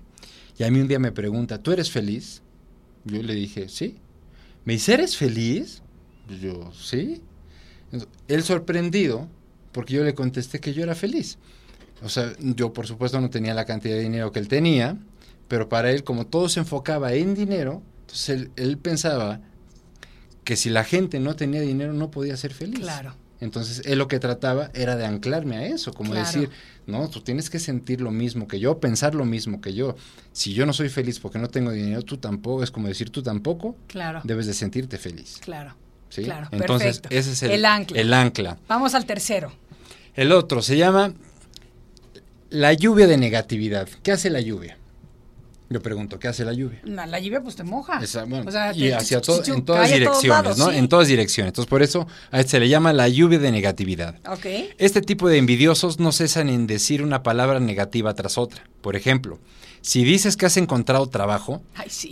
Y 0.58 0.64
a 0.64 0.70
mí 0.70 0.80
un 0.80 0.88
día 0.88 0.98
me 0.98 1.12
pregunta, 1.12 1.58
¿tú 1.58 1.72
eres 1.72 1.90
feliz? 1.90 2.42
Yo 3.04 3.22
le 3.22 3.34
dije, 3.34 3.68
sí. 3.68 3.96
¿Me 4.64 4.74
dice, 4.74 4.94
¿eres 4.94 5.16
feliz? 5.16 5.82
Yo, 6.40 6.72
sí. 6.72 7.22
Él 8.28 8.42
sorprendido, 8.42 9.28
porque 9.72 9.94
yo 9.94 10.04
le 10.04 10.14
contesté 10.14 10.60
que 10.60 10.72
yo 10.72 10.82
era 10.82 10.94
feliz. 10.94 11.38
O 12.04 12.08
sea, 12.08 12.32
yo 12.38 12.72
por 12.72 12.86
supuesto 12.86 13.20
no 13.20 13.30
tenía 13.30 13.54
la 13.54 13.64
cantidad 13.64 13.94
de 13.94 14.02
dinero 14.02 14.32
que 14.32 14.38
él 14.38 14.48
tenía, 14.48 14.96
pero 15.48 15.68
para 15.68 15.90
él, 15.90 16.04
como 16.04 16.26
todo 16.26 16.48
se 16.48 16.60
enfocaba 16.60 17.12
en 17.12 17.34
dinero, 17.34 17.82
entonces 18.00 18.48
él, 18.56 18.78
pensaba 18.78 19.40
que 20.44 20.56
si 20.56 20.70
la 20.70 20.84
gente 20.84 21.20
no 21.20 21.36
tenía 21.36 21.60
dinero 21.60 21.92
no 21.92 22.10
podía 22.10 22.36
ser 22.36 22.52
feliz. 22.52 22.80
Claro. 22.80 23.14
Entonces 23.40 23.82
él 23.86 23.98
lo 23.98 24.06
que 24.06 24.20
trataba 24.20 24.70
era 24.72 24.96
de 24.96 25.04
anclarme 25.04 25.56
a 25.56 25.66
eso, 25.66 25.92
como 25.92 26.14
decir, 26.14 26.48
no, 26.86 27.08
tú 27.08 27.22
tienes 27.22 27.50
que 27.50 27.58
sentir 27.58 28.00
lo 28.00 28.10
mismo 28.10 28.46
que 28.46 28.60
yo, 28.60 28.78
pensar 28.78 29.14
lo 29.14 29.24
mismo 29.24 29.60
que 29.60 29.74
yo. 29.74 29.96
Si 30.32 30.54
yo 30.54 30.64
no 30.64 30.72
soy 30.72 30.88
feliz 30.88 31.18
porque 31.18 31.38
no 31.38 31.48
tengo 31.48 31.72
dinero, 31.72 32.02
tú 32.02 32.18
tampoco, 32.18 32.62
es 32.62 32.70
como 32.70 32.86
decir, 32.88 33.10
tú 33.10 33.22
tampoco 33.22 33.76
claro. 33.88 34.20
debes 34.24 34.46
de 34.46 34.54
sentirte 34.54 34.96
feliz. 34.96 35.38
Claro. 35.40 35.74
¿Sí? 36.08 36.22
Claro, 36.22 36.48
Entonces 36.50 37.02
ese 37.10 37.32
es 37.32 37.42
el, 37.42 37.64
ancla. 37.64 38.00
el 38.00 38.12
ancla. 38.12 38.58
Vamos 38.68 38.94
al 38.94 39.06
tercero. 39.06 39.52
El 40.14 40.30
otro 40.30 40.60
se 40.60 40.76
llama 40.76 41.14
la 42.52 42.74
lluvia 42.74 43.06
de 43.06 43.16
negatividad. 43.16 43.88
¿Qué 44.02 44.12
hace 44.12 44.30
la 44.30 44.40
lluvia? 44.40 44.76
Yo 45.70 45.80
pregunto, 45.80 46.18
¿qué 46.18 46.28
hace 46.28 46.44
la 46.44 46.52
lluvia? 46.52 46.80
la 46.84 47.18
lluvia 47.18 47.40
pues 47.40 47.56
te 47.56 47.64
moja. 47.64 47.98
y 48.74 48.90
hacia 48.90 49.22
todo, 49.22 49.42
en 49.46 49.64
todas 49.64 49.90
direcciones, 49.90 50.58
¿no? 50.58 50.70
En 50.70 50.86
todas 50.86 51.08
direcciones. 51.08 51.48
Entonces, 51.48 51.70
por 51.70 51.82
eso 51.82 52.06
a 52.30 52.40
este 52.40 52.50
se 52.50 52.60
le 52.60 52.68
llama 52.68 52.92
la 52.92 53.08
lluvia 53.08 53.38
de 53.38 53.50
negatividad. 53.50 54.16
Ok. 54.28 54.44
Este 54.76 55.00
tipo 55.00 55.30
de 55.30 55.38
envidiosos 55.38 55.98
no 55.98 56.12
cesan 56.12 56.50
en 56.50 56.66
decir 56.66 57.02
una 57.02 57.22
palabra 57.22 57.58
negativa 57.58 58.12
tras 58.12 58.36
otra. 58.36 58.64
Por 58.82 58.96
ejemplo, 58.96 59.38
si 59.80 60.04
dices 60.04 60.36
que 60.36 60.44
has 60.44 60.58
encontrado 60.58 61.06
trabajo, 61.08 61.62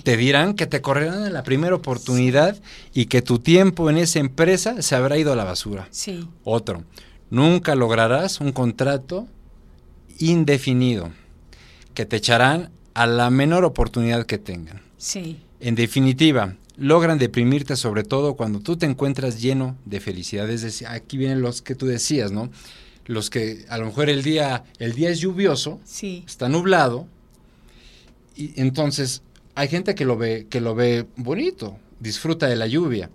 te 0.05 0.17
dirán 0.17 0.55
que 0.55 0.67
te 0.67 0.81
correrán 0.81 1.27
en 1.27 1.35
la 1.35 1.43
primera 1.43 1.75
oportunidad 1.75 2.57
y 2.95 3.07
que 3.07 3.21
tu 3.21 3.41
tiempo 3.41 3.91
en 3.91 3.99
esa 3.99 4.21
empresa 4.21 4.81
se 4.81 4.97
habrá 4.97 5.19
ido 5.19 5.35
a 5.35 5.37
la 5.37 5.45
basura. 5.45 5.87
Sí. 5.91 6.27
Otro, 6.45 6.85
nunca 7.29 7.75
lograrás 7.75 8.41
un 8.41 8.53
contrato 8.53 9.29
indefinido 10.21 11.11
que 11.95 12.07
te 12.07 12.17
echarán 12.17 12.71
a 12.95 13.07
la 13.07 13.31
menor 13.31 13.65
oportunidad 13.65 14.27
que 14.27 14.39
tengan. 14.39 14.81
Sí. 14.97 15.41
En 15.61 15.75
definitiva, 15.75 16.57
logran 16.77 17.19
deprimirte 17.19 17.77
sobre 17.77 18.05
todo 18.05 18.35
cuando 18.37 18.61
tú 18.61 18.77
te 18.77 18.87
encuentras 18.87 19.41
lleno 19.41 19.77
de 19.85 20.01
felicidad. 20.01 20.49
Es 20.49 20.63
decir, 20.63 20.87
aquí 20.87 21.17
vienen 21.17 21.43
los 21.43 21.63
que 21.63 21.75
tú 21.75 21.87
decías, 21.87 22.31
¿no? 22.33 22.51
Los 23.07 23.29
que 23.31 23.65
a 23.69 23.79
lo 23.79 23.87
mejor 23.87 24.09
el 24.09 24.23
día, 24.23 24.65
el 24.79 24.93
día 24.95 25.11
es 25.11 25.19
lluvioso, 25.21 25.81
Sí. 25.85 26.23
está 26.27 26.49
nublado, 26.49 27.07
y 28.37 28.59
entonces 28.61 29.23
hay 29.55 29.69
gente 29.69 29.95
que 29.95 30.05
lo 30.05 30.17
ve, 30.17 30.47
que 30.49 30.61
lo 30.61 30.75
ve 30.75 31.07
bonito, 31.17 31.77
disfruta 31.99 32.47
de 32.47 32.57
la 32.57 32.67
lluvia. 32.67 33.11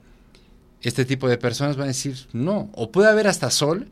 Este 0.81 1.05
tipo 1.05 1.27
de 1.27 1.37
personas 1.37 1.77
van 1.77 1.85
a 1.85 1.87
decir 1.87 2.27
no, 2.33 2.69
o 2.73 2.91
puede 2.91 3.09
haber 3.09 3.27
hasta 3.27 3.49
sol 3.49 3.87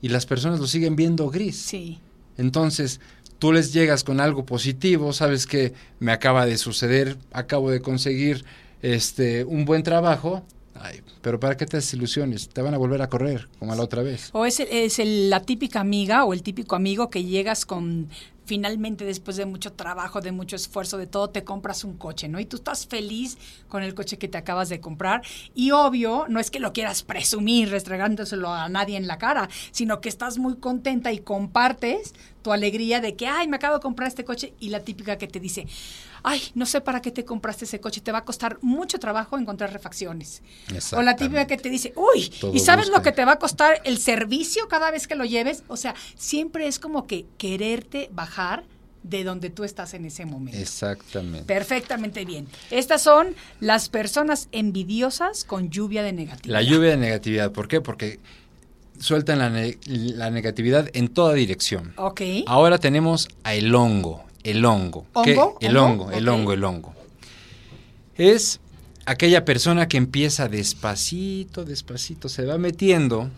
y 0.00 0.08
las 0.08 0.26
personas 0.26 0.58
lo 0.58 0.66
siguen 0.66 0.96
viendo 0.96 1.30
gris. 1.30 1.56
Sí. 1.56 2.00
Entonces, 2.38 3.00
tú 3.38 3.52
les 3.52 3.72
llegas 3.72 4.04
con 4.04 4.20
algo 4.20 4.44
positivo, 4.46 5.12
sabes 5.12 5.46
que 5.46 5.72
me 5.98 6.12
acaba 6.12 6.46
de 6.46 6.56
suceder, 6.58 7.16
acabo 7.32 7.70
de 7.70 7.80
conseguir 7.80 8.44
este 8.82 9.44
un 9.44 9.64
buen 9.64 9.82
trabajo, 9.82 10.44
ay, 10.74 11.00
pero 11.22 11.40
¿para 11.40 11.56
qué 11.56 11.66
te 11.66 11.76
haces 11.78 11.94
ilusiones? 11.94 12.48
Te 12.48 12.60
van 12.62 12.74
a 12.74 12.78
volver 12.78 13.00
a 13.02 13.08
correr 13.08 13.48
como 13.58 13.72
a 13.72 13.76
la 13.76 13.82
otra 13.82 14.02
vez. 14.02 14.30
O 14.32 14.44
es, 14.44 14.60
es 14.60 14.98
el- 14.98 15.30
la 15.30 15.40
típica 15.40 15.80
amiga 15.80 16.24
o 16.24 16.32
el 16.34 16.42
típico 16.42 16.76
amigo 16.76 17.08
que 17.10 17.24
llegas 17.24 17.64
con 17.64 18.08
finalmente 18.44 19.04
después 19.04 19.36
de 19.36 19.46
mucho 19.46 19.72
trabajo, 19.72 20.20
de 20.20 20.32
mucho 20.32 20.56
esfuerzo, 20.56 20.98
de 20.98 21.06
todo, 21.06 21.30
te 21.30 21.44
compras 21.44 21.84
un 21.84 21.96
coche, 21.96 22.28
¿no? 22.28 22.40
Y 22.40 22.44
tú 22.44 22.56
estás 22.56 22.86
feliz 22.86 23.38
con 23.68 23.82
el 23.82 23.94
coche 23.94 24.18
que 24.18 24.28
te 24.28 24.38
acabas 24.38 24.68
de 24.68 24.80
comprar. 24.80 25.22
Y 25.54 25.70
obvio, 25.70 26.26
no 26.28 26.40
es 26.40 26.50
que 26.50 26.60
lo 26.60 26.72
quieras 26.72 27.02
presumir, 27.02 27.70
restregándoselo 27.70 28.52
a 28.52 28.68
nadie 28.68 28.96
en 28.96 29.06
la 29.06 29.18
cara, 29.18 29.48
sino 29.70 30.00
que 30.00 30.08
estás 30.08 30.38
muy 30.38 30.56
contenta 30.56 31.12
y 31.12 31.18
compartes 31.18 32.14
tu 32.42 32.52
alegría 32.52 33.00
de 33.00 33.16
que, 33.16 33.26
ay, 33.26 33.48
me 33.48 33.56
acabo 33.56 33.76
de 33.76 33.80
comprar 33.80 34.08
este 34.08 34.24
coche. 34.24 34.52
Y 34.60 34.68
la 34.68 34.80
típica 34.80 35.16
que 35.16 35.26
te 35.26 35.40
dice, 35.40 35.66
ay, 36.24 36.42
no 36.54 36.66
sé 36.66 36.80
para 36.80 37.00
qué 37.00 37.10
te 37.12 37.24
compraste 37.24 37.64
ese 37.66 37.80
coche, 37.80 38.00
te 38.00 38.10
va 38.10 38.18
a 38.18 38.24
costar 38.24 38.58
mucho 38.62 38.98
trabajo 38.98 39.38
encontrar 39.38 39.72
refacciones. 39.72 40.42
O 40.92 41.02
la 41.02 41.14
típica 41.14 41.46
que 41.46 41.56
te 41.56 41.70
dice, 41.70 41.92
uy, 41.94 42.28
Todo 42.40 42.52
¿y 42.54 42.58
sabes 42.58 42.88
lo 42.88 43.02
que 43.02 43.12
te 43.12 43.24
va 43.24 43.32
a 43.32 43.38
costar 43.38 43.80
el 43.84 43.98
servicio 43.98 44.66
cada 44.66 44.90
vez 44.90 45.06
que 45.06 45.14
lo 45.14 45.24
lleves? 45.24 45.62
O 45.68 45.76
sea, 45.76 45.94
siempre 46.16 46.66
es 46.66 46.78
como 46.80 47.06
que 47.06 47.26
quererte 47.38 48.08
bajar 48.12 48.64
de 49.02 49.22
donde 49.22 49.50
tú 49.50 49.64
estás 49.64 49.92
en 49.92 50.06
ese 50.06 50.24
momento. 50.24 50.58
Exactamente. 50.58 51.44
Perfectamente 51.44 52.24
bien. 52.24 52.48
Estas 52.70 53.02
son 53.02 53.34
las 53.60 53.90
personas 53.90 54.48
envidiosas 54.50 55.44
con 55.44 55.68
lluvia 55.68 56.02
de 56.02 56.14
negatividad. 56.14 56.54
La 56.54 56.62
lluvia 56.62 56.90
de 56.90 56.96
negatividad, 56.96 57.52
¿por 57.52 57.68
qué? 57.68 57.82
Porque 57.82 58.18
sueltan 58.98 59.40
la, 59.40 59.50
ne- 59.50 59.76
la 59.84 60.30
negatividad 60.30 60.88
en 60.94 61.08
toda 61.08 61.34
dirección. 61.34 61.92
Ok. 61.96 62.22
Ahora 62.46 62.78
tenemos 62.78 63.28
a 63.42 63.54
el 63.54 63.74
hongo, 63.74 64.24
el 64.44 64.64
hongo. 64.64 65.06
El 65.24 65.38
¿Hongo? 65.38 65.58
hongo, 65.60 66.10
el 66.12 66.28
hongo, 66.28 66.52
el 66.52 66.64
hongo. 66.64 66.94
Es 68.16 68.60
aquella 69.06 69.44
persona 69.44 69.88
que 69.88 69.96
empieza 69.96 70.48
despacito, 70.48 71.64
despacito, 71.64 72.28
se 72.28 72.44
va 72.44 72.58
metiendo 72.58 73.30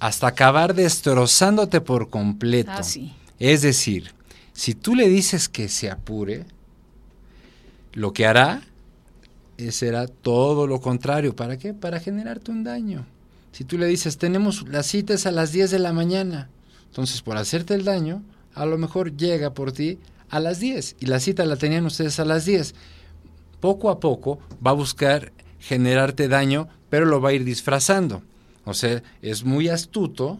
hasta 0.00 0.26
acabar 0.26 0.74
destrozándote 0.74 1.80
por 1.80 2.10
completo. 2.10 2.72
Ah, 2.74 2.82
sí. 2.82 3.14
Es 3.38 3.62
decir, 3.62 4.12
si 4.52 4.74
tú 4.74 4.94
le 4.94 5.08
dices 5.08 5.48
que 5.48 5.68
se 5.68 5.90
apure, 5.90 6.44
lo 7.92 8.12
que 8.12 8.26
hará 8.26 8.62
será 9.70 10.06
todo 10.06 10.66
lo 10.66 10.80
contrario. 10.80 11.34
¿Para 11.34 11.58
qué? 11.58 11.72
Para 11.74 12.00
generarte 12.00 12.50
un 12.50 12.64
daño. 12.64 13.06
Si 13.52 13.64
tú 13.64 13.78
le 13.78 13.86
dices, 13.86 14.18
tenemos 14.18 14.68
las 14.68 14.86
citas 14.86 15.26
a 15.26 15.30
las 15.30 15.52
10 15.52 15.70
de 15.70 15.78
la 15.78 15.92
mañana, 15.92 16.50
entonces 16.86 17.22
por 17.22 17.38
hacerte 17.38 17.74
el 17.74 17.84
daño, 17.84 18.22
a 18.54 18.66
lo 18.66 18.76
mejor 18.76 19.16
llega 19.16 19.54
por 19.54 19.72
ti 19.72 19.98
a 20.30 20.40
las 20.40 20.60
10 20.60 20.96
y 21.00 21.06
la 21.06 21.20
cita 21.20 21.44
la 21.44 21.56
tenían 21.56 21.86
ustedes 21.86 22.18
a 22.20 22.24
las 22.24 22.44
10. 22.44 22.74
Poco 23.60 23.90
a 23.90 24.00
poco 24.00 24.38
va 24.64 24.70
a 24.72 24.74
buscar 24.74 25.32
generarte 25.58 26.28
daño, 26.28 26.68
pero 26.90 27.06
lo 27.06 27.20
va 27.20 27.30
a 27.30 27.32
ir 27.32 27.44
disfrazando. 27.44 28.22
O 28.64 28.74
sea, 28.74 29.02
es 29.22 29.44
muy 29.44 29.68
astuto, 29.68 30.38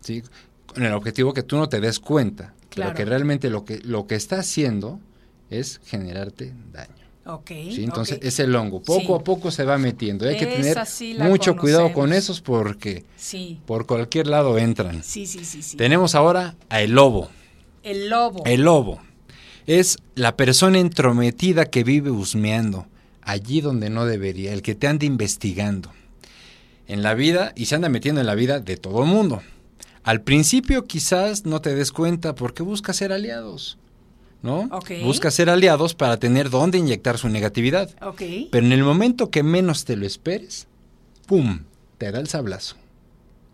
¿sí? 0.00 0.22
Con 0.66 0.84
el 0.84 0.92
objetivo 0.92 1.32
que 1.32 1.42
tú 1.42 1.56
no 1.56 1.68
te 1.68 1.80
des 1.80 1.98
cuenta, 2.00 2.54
Claro. 2.68 2.92
pero 2.92 2.96
que 2.96 3.04
realmente 3.04 3.50
lo 3.50 3.64
que, 3.64 3.78
lo 3.80 4.06
que 4.06 4.14
está 4.14 4.38
haciendo 4.40 5.00
es 5.50 5.80
generarte 5.84 6.52
daño. 6.72 6.92
Ok. 7.24 7.48
¿sí? 7.48 7.84
Entonces 7.84 8.18
es 8.22 8.40
el 8.40 8.54
hongo, 8.56 8.82
poco 8.82 9.00
Sí. 9.00 9.20
a 9.20 9.24
poco 9.24 9.50
se 9.52 9.64
va 9.64 9.78
metiendo. 9.78 10.26
Hay 10.28 10.36
que 10.36 10.46
tener 10.46 10.84
sí 10.86 11.14
mucho 11.18 11.56
cuidado 11.56 11.92
con 11.92 12.12
esos 12.12 12.40
porque 12.40 13.04
Sí, 13.16 13.60
por 13.66 13.86
cualquier 13.86 14.26
lado 14.26 14.58
entran. 14.58 15.04
sí, 15.04 15.26
sí, 15.26 15.44
sí. 15.44 15.62
sí. 15.62 15.76
Tenemos 15.76 16.14
ahora 16.16 16.56
a 16.68 16.80
el 16.80 16.92
lobo. 16.92 17.28
El 17.84 18.08
lobo. 18.08 18.42
El 18.44 18.62
lobo 18.62 19.00
es 19.66 19.98
la 20.14 20.36
persona 20.36 20.78
entrometida 20.78 21.66
que 21.66 21.84
vive 21.84 22.10
husmeando 22.10 22.86
allí 23.22 23.60
donde 23.60 23.90
no 23.90 24.04
debería, 24.04 24.52
el 24.52 24.62
que 24.62 24.74
te 24.74 24.88
anda 24.88 25.06
investigando 25.06 25.92
en 26.86 27.02
la 27.02 27.14
vida 27.14 27.52
y 27.56 27.66
se 27.66 27.76
anda 27.76 27.88
metiendo 27.88 28.20
en 28.20 28.26
la 28.26 28.34
vida 28.34 28.60
de 28.60 28.76
todo 28.76 29.02
el 29.02 29.08
mundo. 29.08 29.42
Al 30.02 30.22
principio 30.22 30.84
quizás 30.86 31.46
no 31.46 31.60
te 31.60 31.74
des 31.74 31.92
cuenta 31.92 32.34
porque 32.34 32.62
busca 32.62 32.92
ser 32.92 33.12
aliados, 33.12 33.78
¿no? 34.42 34.68
Ok. 34.72 34.90
Busca 35.04 35.30
ser 35.30 35.48
aliados 35.48 35.94
para 35.94 36.16
tener 36.16 36.50
dónde 36.50 36.78
inyectar 36.78 37.18
su 37.18 37.28
negatividad. 37.28 37.90
Pero 38.50 38.66
en 38.66 38.72
el 38.72 38.82
momento 38.82 39.30
que 39.30 39.44
menos 39.44 39.84
te 39.84 39.96
lo 39.96 40.04
esperes, 40.04 40.66
¡pum! 41.26 41.60
Te 41.98 42.10
da 42.10 42.18
el 42.18 42.26
sablazo. 42.26 42.76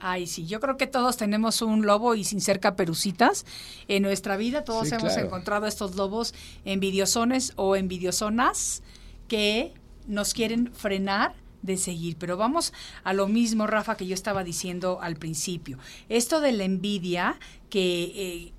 Ay, 0.01 0.27
sí, 0.29 0.47
yo 0.47 0.61
creo 0.61 0.77
que 0.77 0.87
todos 0.87 1.17
tenemos 1.17 1.61
un 1.61 1.85
lobo 1.85 2.15
y 2.15 2.23
sin 2.23 2.41
ser 2.41 2.61
caperucitas 2.61 3.45
en 3.89 4.03
nuestra 4.05 4.37
vida. 4.37 4.63
Todos 4.65 4.89
Sí, 4.89 4.95
hemos 4.95 5.13
claro. 5.13 5.27
encontrado 5.27 5.67
estos 5.67 5.97
lobos 5.97 6.35
envidiosones 6.65 7.53
o 7.57 7.75
envidiosonas 7.75 8.83
que 9.27 9.73
nos 10.07 10.35
quieren 10.35 10.73
frenar 10.73 11.35
de 11.63 11.77
seguir. 11.77 12.17
Pero 12.17 12.37
vamos 12.37 12.73
a 13.03 13.13
lo 13.13 13.27
mismo, 13.27 13.67
Rafa, 13.67 13.97
que 13.97 14.07
yo 14.07 14.15
estaba 14.15 14.45
diciendo 14.45 15.01
al 15.03 15.17
principio. 15.17 15.79
Esto 16.09 16.41
de 16.41 16.53
la 16.53 16.65
envidia 16.65 17.39
que... 17.71 18.03
eh, 18.15 18.53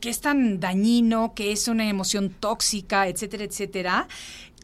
que 0.00 0.10
es 0.10 0.20
tan 0.20 0.60
dañino, 0.60 1.32
que 1.34 1.50
es 1.50 1.66
una 1.66 1.88
emoción 1.88 2.28
tóxica, 2.28 3.08
etcétera, 3.08 3.44
etcétera. 3.44 4.06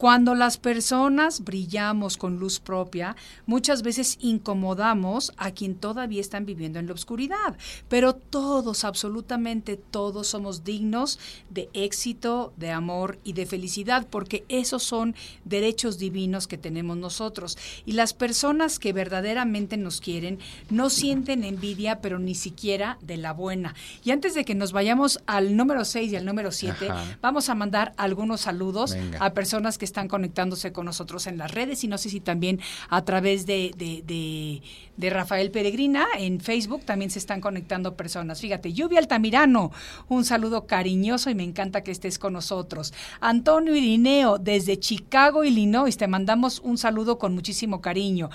Cuando 0.00 0.34
las 0.34 0.56
personas 0.56 1.44
brillamos 1.44 2.16
con 2.16 2.38
luz 2.38 2.58
propia, 2.58 3.16
muchas 3.44 3.82
veces 3.82 4.16
incomodamos 4.22 5.30
a 5.36 5.50
quien 5.50 5.74
todavía 5.74 6.22
están 6.22 6.46
viviendo 6.46 6.78
en 6.78 6.86
la 6.86 6.94
oscuridad. 6.94 7.58
Pero 7.90 8.14
todos, 8.14 8.84
absolutamente 8.84 9.76
todos, 9.76 10.28
somos 10.28 10.64
dignos 10.64 11.18
de 11.50 11.68
éxito, 11.74 12.54
de 12.56 12.70
amor 12.70 13.18
y 13.24 13.34
de 13.34 13.44
felicidad, 13.44 14.06
porque 14.08 14.46
esos 14.48 14.82
son 14.84 15.14
derechos 15.44 15.98
divinos 15.98 16.46
que 16.46 16.56
tenemos 16.56 16.96
nosotros. 16.96 17.58
Y 17.84 17.92
las 17.92 18.14
personas 18.14 18.78
que 18.78 18.94
verdaderamente 18.94 19.76
nos 19.76 20.00
quieren 20.00 20.38
no 20.70 20.88
sienten 20.88 21.44
envidia, 21.44 22.00
pero 22.00 22.18
ni 22.18 22.34
siquiera 22.34 22.96
de 23.02 23.18
la 23.18 23.34
buena. 23.34 23.74
Y 24.02 24.12
antes 24.12 24.32
de 24.32 24.46
que 24.46 24.54
nos 24.54 24.72
vayamos 24.72 25.20
al 25.26 25.58
número 25.58 25.84
6 25.84 26.10
y 26.10 26.16
al 26.16 26.24
número 26.24 26.52
7, 26.52 26.88
Ajá. 26.88 27.18
vamos 27.20 27.50
a 27.50 27.54
mandar 27.54 27.92
algunos 27.98 28.40
saludos 28.40 28.94
Venga. 28.94 29.18
a 29.22 29.34
personas 29.34 29.76
que 29.76 29.89
están 29.90 30.08
conectándose 30.08 30.72
con 30.72 30.86
nosotros 30.86 31.26
en 31.26 31.36
las 31.36 31.50
redes 31.50 31.84
y 31.84 31.88
no 31.88 31.98
sé 31.98 32.08
si 32.08 32.20
también 32.20 32.60
a 32.88 33.04
través 33.04 33.44
de, 33.46 33.72
de, 33.76 35.10
Rafael 35.10 35.50
Peregrina 35.50 36.06
en 36.16 36.40
Facebook 36.40 36.84
también 36.84 37.10
se 37.10 37.18
están 37.18 37.40
conectando 37.40 37.96
personas. 37.96 38.40
Fíjate, 38.40 38.72
Lluvia 38.72 39.00
Altamirano, 39.00 39.72
un 40.08 40.24
saludo 40.24 40.66
cariñoso 40.66 41.30
y 41.30 41.34
me 41.34 41.42
encanta 41.42 41.82
que 41.82 41.90
estés 41.90 42.18
con 42.18 42.34
nosotros. 42.34 42.94
Antonio 43.20 43.74
Irineo, 43.74 44.38
desde 44.38 44.78
Chicago, 44.78 45.42
Illinois, 45.42 45.96
te 45.96 46.06
mandamos 46.06 46.60
un 46.60 46.78
saludo 46.78 47.18
con 47.18 47.34
muchísimo 47.34 47.80
cariño. 47.80 48.30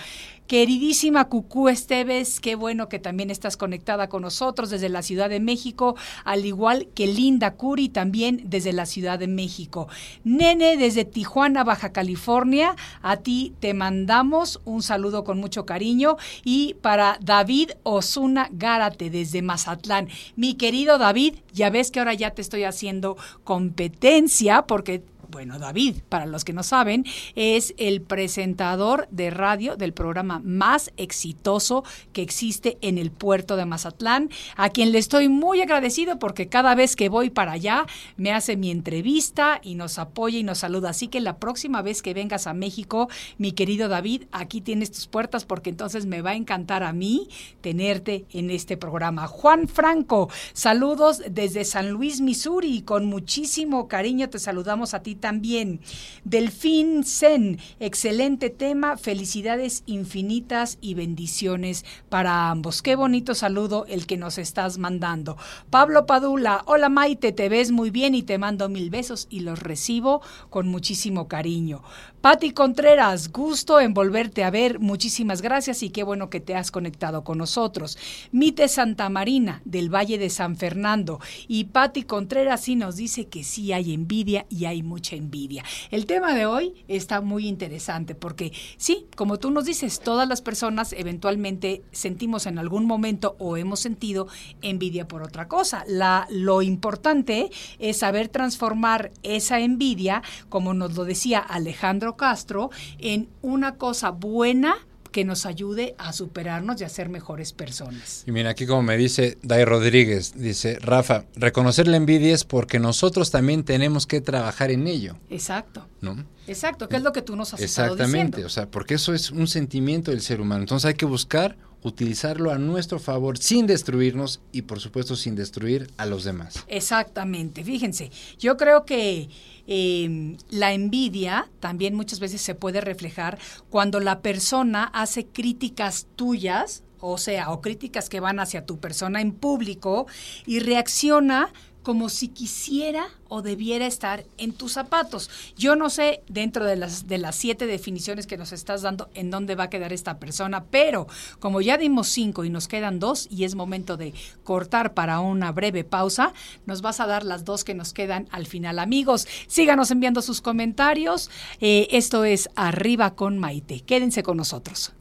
Queridísima 0.47 1.25
Cucú 1.25 1.69
Esteves, 1.69 2.39
qué 2.39 2.53
bueno 2.53 2.87
que 2.87 2.99
también 2.99 3.31
estás 3.31 3.57
conectada 3.57 4.09
con 4.09 4.21
nosotros 4.21 4.69
desde 4.69 4.89
la 4.89 5.01
Ciudad 5.01 5.27
de 5.27 5.39
México, 5.39 5.95
al 6.23 6.45
igual 6.45 6.87
que 6.93 7.07
Linda 7.07 7.55
Curi 7.55 7.89
también 7.89 8.41
desde 8.45 8.71
la 8.71 8.85
Ciudad 8.85 9.17
de 9.17 9.27
México. 9.27 9.87
Nene 10.23 10.77
desde 10.77 11.03
Tijuana, 11.03 11.44
Baja 11.53 11.91
California, 11.91 12.75
a 13.01 13.17
ti 13.17 13.53
te 13.59 13.73
mandamos 13.73 14.59
un 14.65 14.81
saludo 14.81 15.23
con 15.23 15.39
mucho 15.39 15.65
cariño 15.65 16.17
y 16.43 16.75
para 16.81 17.17
David 17.21 17.71
Osuna 17.83 18.49
Gárate 18.51 19.09
desde 19.09 19.41
Mazatlán. 19.41 20.09
Mi 20.35 20.55
querido 20.55 20.97
David, 20.97 21.35
ya 21.53 21.69
ves 21.69 21.91
que 21.91 21.99
ahora 21.99 22.15
ya 22.15 22.31
te 22.31 22.41
estoy 22.41 22.63
haciendo 22.63 23.15
competencia 23.43 24.63
porque 24.63 25.03
bueno, 25.29 25.59
David, 25.59 25.97
para 26.09 26.25
los 26.25 26.43
que 26.43 26.53
no 26.53 26.63
saben, 26.63 27.05
es 27.35 27.73
el 27.77 28.01
presentador 28.01 29.07
de 29.11 29.29
radio 29.29 29.75
del 29.75 29.93
programa 29.93 30.41
más 30.43 30.91
exitoso 30.97 31.83
que 32.13 32.21
existe 32.21 32.77
en 32.81 32.97
el 32.97 33.11
puerto 33.11 33.55
de 33.55 33.65
Mazatlán, 33.65 34.29
a 34.55 34.69
quien 34.69 34.91
le 34.91 34.99
estoy 34.99 35.29
muy 35.29 35.61
agradecido 35.61 36.19
porque 36.19 36.47
cada 36.47 36.75
vez 36.75 36.95
que 36.95 37.09
voy 37.09 37.29
para 37.29 37.53
allá 37.53 37.85
me 38.17 38.31
hace 38.31 38.57
mi 38.57 38.71
entrevista 38.71 39.59
y 39.63 39.75
nos 39.75 39.99
apoya 39.99 40.39
y 40.39 40.43
nos 40.43 40.59
saluda. 40.59 40.89
Así 40.89 41.07
que 41.07 41.21
la 41.21 41.37
próxima 41.37 41.81
vez 41.81 42.01
que 42.01 42.13
vengas 42.13 42.47
a 42.47 42.53
México, 42.53 43.09
mi 43.37 43.51
querido 43.51 43.87
David, 43.87 44.23
aquí 44.31 44.61
tienes 44.61 44.91
tus 44.91 45.07
puertas 45.07 45.45
porque 45.45 45.69
entonces 45.69 46.05
me 46.05 46.21
va 46.21 46.31
a 46.31 46.35
encantar 46.35 46.83
a 46.83 46.93
mí 46.93 47.29
tenerte 47.61 48.25
en 48.31 48.49
este 48.49 48.77
programa. 48.77 49.27
Juan 49.27 49.67
Franco, 49.67 50.29
saludos 50.53 51.21
desde 51.29 51.65
San 51.65 51.89
Luis, 51.89 52.21
Missouri, 52.21 52.81
con 52.81 53.05
muchísimo 53.05 53.87
cariño 53.87 54.29
te 54.29 54.39
saludamos 54.39 54.93
a 54.93 55.01
ti 55.01 55.14
también. 55.15 55.81
Delfín 56.23 57.03
Zen, 57.03 57.59
excelente 57.79 58.49
tema, 58.49 58.97
felicidades 58.97 59.83
infinitas 59.85 60.77
y 60.81 60.93
bendiciones 60.93 61.85
para 62.09 62.49
ambos. 62.49 62.81
Qué 62.81 62.95
bonito 62.95 63.35
saludo 63.35 63.85
el 63.87 64.05
que 64.05 64.17
nos 64.17 64.37
estás 64.37 64.77
mandando. 64.77 65.37
Pablo 65.69 66.05
Padula, 66.05 66.63
hola 66.65 66.89
Maite, 66.89 67.31
te 67.31 67.49
ves 67.49 67.71
muy 67.71 67.89
bien 67.89 68.15
y 68.15 68.23
te 68.23 68.37
mando 68.37 68.69
mil 68.69 68.89
besos 68.89 69.27
y 69.29 69.41
los 69.41 69.59
recibo 69.59 70.21
con 70.49 70.67
muchísimo 70.67 71.27
cariño. 71.27 71.83
Patti 72.25 72.51
Contreras, 72.51 73.31
gusto 73.31 73.79
en 73.79 73.93
volverte 73.93 74.43
a 74.43 74.49
ver, 74.49 74.79
muchísimas 74.79 75.43
gracias 75.43 75.83
y 75.83 75.91
qué 75.91 76.01
bueno 76.01 76.31
que 76.31 76.39
te 76.39 76.55
has 76.55 76.71
conectado 76.71 77.23
con 77.23 77.37
nosotros. 77.37 77.99
Mite 78.31 78.67
Santa 78.67 79.09
Marina, 79.09 79.61
del 79.63 79.93
Valle 79.93 80.17
de 80.17 80.31
San 80.31 80.55
Fernando, 80.55 81.19
y 81.47 81.65
Patti 81.65 82.01
Contreras 82.01 82.63
sí 82.63 82.75
nos 82.75 82.95
dice 82.95 83.27
que 83.27 83.43
sí 83.43 83.73
hay 83.73 83.93
envidia 83.93 84.47
y 84.49 84.65
hay 84.65 84.81
mucha 84.81 85.04
envidia. 85.13 85.63
El 85.91 86.05
tema 86.05 86.33
de 86.33 86.45
hoy 86.45 86.85
está 86.87 87.21
muy 87.21 87.47
interesante 87.47 88.15
porque 88.15 88.51
sí, 88.77 89.07
como 89.15 89.37
tú 89.37 89.51
nos 89.51 89.65
dices, 89.65 89.99
todas 89.99 90.27
las 90.27 90.41
personas 90.41 90.93
eventualmente 90.93 91.83
sentimos 91.91 92.45
en 92.45 92.59
algún 92.59 92.85
momento 92.85 93.35
o 93.39 93.57
hemos 93.57 93.79
sentido 93.79 94.27
envidia 94.61 95.07
por 95.07 95.23
otra 95.23 95.47
cosa. 95.47 95.83
La, 95.87 96.27
lo 96.29 96.61
importante 96.61 97.49
es 97.79 97.97
saber 97.97 98.29
transformar 98.29 99.11
esa 99.23 99.59
envidia, 99.59 100.21
como 100.49 100.73
nos 100.73 100.95
lo 100.95 101.05
decía 101.05 101.39
Alejandro 101.39 102.15
Castro, 102.15 102.69
en 102.99 103.29
una 103.41 103.75
cosa 103.75 104.11
buena 104.11 104.75
que 105.15 105.23
nos 105.23 105.45
ayude 105.45 105.95
a 105.97 106.11
superarnos 106.11 106.81
y 106.81 106.83
a 106.83 106.89
ser 106.89 107.07
mejores 107.07 107.53
personas. 107.53 108.25
Y 108.27 108.33
mira, 108.33 108.49
aquí 108.49 108.65
como 108.65 108.81
me 108.81 108.97
dice 108.97 109.37
Dai 109.43 109.63
Rodríguez, 109.63 110.33
dice 110.35 110.77
Rafa, 110.81 111.23
reconocer 111.37 111.87
la 111.87 111.95
envidia 111.95 112.33
es 112.33 112.43
porque 112.43 112.79
nosotros 112.79 113.31
también 113.31 113.63
tenemos 113.63 114.07
que 114.07 114.19
trabajar 114.19 114.71
en 114.71 114.87
ello. 114.87 115.15
Exacto. 115.29 115.87
¿No? 116.01 116.25
Exacto, 116.47 116.89
que 116.89 116.97
es 116.97 117.01
lo 117.01 117.13
que 117.13 117.21
tú 117.21 117.37
nos 117.37 117.53
has 117.53 117.61
Exactamente, 117.61 118.41
estado 118.41 118.47
o 118.47 118.49
sea, 118.49 118.69
porque 118.69 118.95
eso 118.95 119.13
es 119.13 119.31
un 119.31 119.47
sentimiento 119.47 120.11
del 120.11 120.19
ser 120.19 120.41
humano. 120.41 120.63
Entonces 120.63 120.85
hay 120.85 120.95
que 120.95 121.05
buscar 121.05 121.55
utilizarlo 121.85 122.51
a 122.51 122.57
nuestro 122.57 122.99
favor 122.99 123.37
sin 123.37 123.67
destruirnos 123.67 124.41
y 124.51 124.63
por 124.63 124.79
supuesto 124.79 125.15
sin 125.15 125.35
destruir 125.35 125.87
a 125.97 126.07
los 126.07 126.23
demás. 126.23 126.65
Exactamente, 126.67 127.63
fíjense, 127.63 128.11
yo 128.39 128.57
creo 128.57 128.85
que 128.85 129.29
eh, 129.67 130.35
la 130.49 130.73
envidia 130.73 131.47
también 131.59 131.93
muchas 131.93 132.19
veces 132.19 132.41
se 132.41 132.55
puede 132.55 132.81
reflejar 132.81 133.37
cuando 133.69 133.99
la 133.99 134.21
persona 134.21 134.85
hace 134.85 135.27
críticas 135.27 136.07
tuyas, 136.15 136.83
o 136.99 137.19
sea, 137.19 137.51
o 137.51 137.61
críticas 137.61 138.09
que 138.09 138.19
van 138.19 138.39
hacia 138.39 138.65
tu 138.65 138.79
persona 138.79 139.21
en 139.21 139.31
público 139.31 140.07
y 140.47 140.59
reacciona 140.59 141.53
como 141.85 142.09
si 142.09 142.29
quisiera 142.29 143.09
o 143.29 143.43
debiera 143.43 143.85
estar 143.85 144.25
en 144.39 144.53
tus 144.53 144.71
zapatos. 144.71 145.29
Yo 145.55 145.75
no 145.75 145.91
sé 145.91 146.23
dentro 146.27 146.65
de 146.65 146.75
las, 146.75 147.07
de 147.07 147.19
las 147.19 147.35
siete 147.35 147.67
definiciones 147.67 148.25
que 148.25 148.37
nos 148.37 148.53
estás 148.53 148.81
dando 148.81 149.07
en 149.13 149.29
dónde 149.29 149.53
va 149.53 149.65
a 149.65 149.69
quedar 149.69 149.93
esta 149.93 150.17
persona, 150.17 150.63
pero 150.63 151.05
como 151.39 151.61
ya 151.61 151.77
dimos 151.77 152.07
cinco 152.07 152.43
y 152.43 152.49
nos 152.49 152.67
quedan 152.67 152.97
dos 152.97 153.27
y 153.29 153.43
es 153.43 153.53
momento 153.53 153.97
de 153.97 154.15
cortar 154.43 154.95
para 154.95 155.19
una 155.19 155.51
breve 155.51 155.83
pausa, 155.83 156.33
nos 156.65 156.81
vas 156.81 156.99
a 156.99 157.05
dar 157.05 157.23
las 157.23 157.45
dos 157.45 157.63
que 157.63 157.75
nos 157.75 157.93
quedan 157.93 158.27
al 158.31 158.47
final. 158.47 158.79
Amigos, 158.79 159.27
síganos 159.45 159.91
enviando 159.91 160.23
sus 160.23 160.41
comentarios. 160.41 161.29
Eh, 161.61 161.87
esto 161.91 162.25
es 162.25 162.49
Arriba 162.55 163.13
con 163.13 163.37
Maite. 163.37 163.81
Quédense 163.81 164.23
con 164.23 164.37
nosotros. 164.37 164.91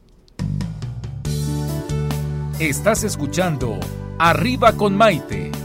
Estás 2.59 3.03
escuchando 3.03 3.79
Arriba 4.19 4.73
con 4.73 4.95
Maite. 4.95 5.64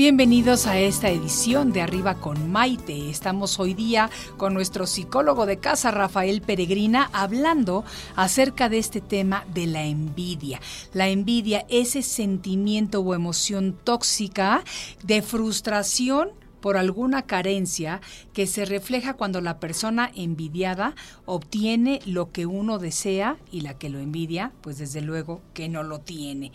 Bienvenidos 0.00 0.66
a 0.66 0.78
esta 0.78 1.10
edición 1.10 1.74
de 1.74 1.82
Arriba 1.82 2.14
con 2.14 2.50
Maite. 2.50 3.10
Estamos 3.10 3.60
hoy 3.60 3.74
día 3.74 4.08
con 4.38 4.54
nuestro 4.54 4.86
psicólogo 4.86 5.44
de 5.44 5.58
casa, 5.58 5.90
Rafael 5.90 6.40
Peregrina, 6.40 7.10
hablando 7.12 7.84
acerca 8.16 8.70
de 8.70 8.78
este 8.78 9.02
tema 9.02 9.44
de 9.52 9.66
la 9.66 9.84
envidia. 9.84 10.58
La 10.94 11.08
envidia, 11.08 11.66
ese 11.68 12.00
sentimiento 12.00 13.00
o 13.00 13.14
emoción 13.14 13.76
tóxica 13.84 14.64
de 15.02 15.20
frustración 15.20 16.30
por 16.62 16.78
alguna 16.78 17.26
carencia 17.26 18.00
que 18.32 18.46
se 18.46 18.64
refleja 18.64 19.14
cuando 19.14 19.42
la 19.42 19.60
persona 19.60 20.10
envidiada 20.14 20.94
obtiene 21.26 22.00
lo 22.06 22.32
que 22.32 22.46
uno 22.46 22.78
desea 22.78 23.36
y 23.52 23.60
la 23.60 23.76
que 23.76 23.90
lo 23.90 23.98
envidia, 23.98 24.52
pues 24.62 24.78
desde 24.78 25.02
luego 25.02 25.42
que 25.52 25.68
no 25.68 25.82
lo 25.82 26.00
tiene. 26.00 26.52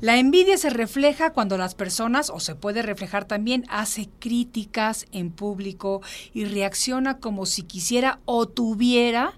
La 0.00 0.16
envidia 0.16 0.56
se 0.56 0.70
refleja 0.70 1.34
cuando 1.34 1.58
las 1.58 1.74
personas, 1.74 2.30
o 2.30 2.40
se 2.40 2.54
puede 2.54 2.80
reflejar 2.80 3.26
también, 3.26 3.66
hace 3.68 4.08
críticas 4.18 5.04
en 5.12 5.30
público 5.30 6.00
y 6.32 6.46
reacciona 6.46 7.18
como 7.18 7.44
si 7.44 7.64
quisiera 7.64 8.18
o 8.24 8.48
tuviera 8.48 9.34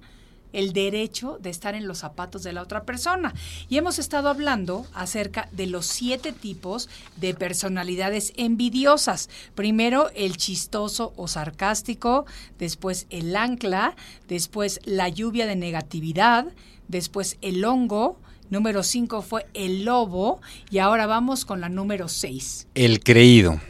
el 0.52 0.72
derecho 0.72 1.38
de 1.40 1.50
estar 1.50 1.74
en 1.74 1.88
los 1.88 1.98
zapatos 1.98 2.44
de 2.44 2.52
la 2.52 2.62
otra 2.62 2.84
persona. 2.84 3.34
Y 3.68 3.76
hemos 3.76 3.98
estado 3.98 4.28
hablando 4.28 4.86
acerca 4.94 5.48
de 5.50 5.66
los 5.66 5.86
siete 5.86 6.30
tipos 6.30 6.88
de 7.16 7.34
personalidades 7.34 8.32
envidiosas. 8.36 9.30
Primero 9.56 10.10
el 10.14 10.36
chistoso 10.36 11.12
o 11.16 11.26
sarcástico, 11.26 12.24
después 12.58 13.06
el 13.10 13.34
ancla, 13.34 13.96
después 14.28 14.78
la 14.84 15.08
lluvia 15.08 15.46
de 15.46 15.56
negatividad, 15.56 16.46
después 16.86 17.38
el 17.40 17.64
hongo, 17.64 18.18
número 18.52 18.82
cinco 18.82 19.22
fue 19.22 19.46
el 19.54 19.84
lobo 19.86 20.40
y 20.70 20.78
ahora 20.78 21.06
vamos 21.06 21.46
con 21.46 21.62
la 21.62 21.70
número 21.70 22.06
seis. 22.08 22.68
El 22.74 23.00
creído. 23.02 23.60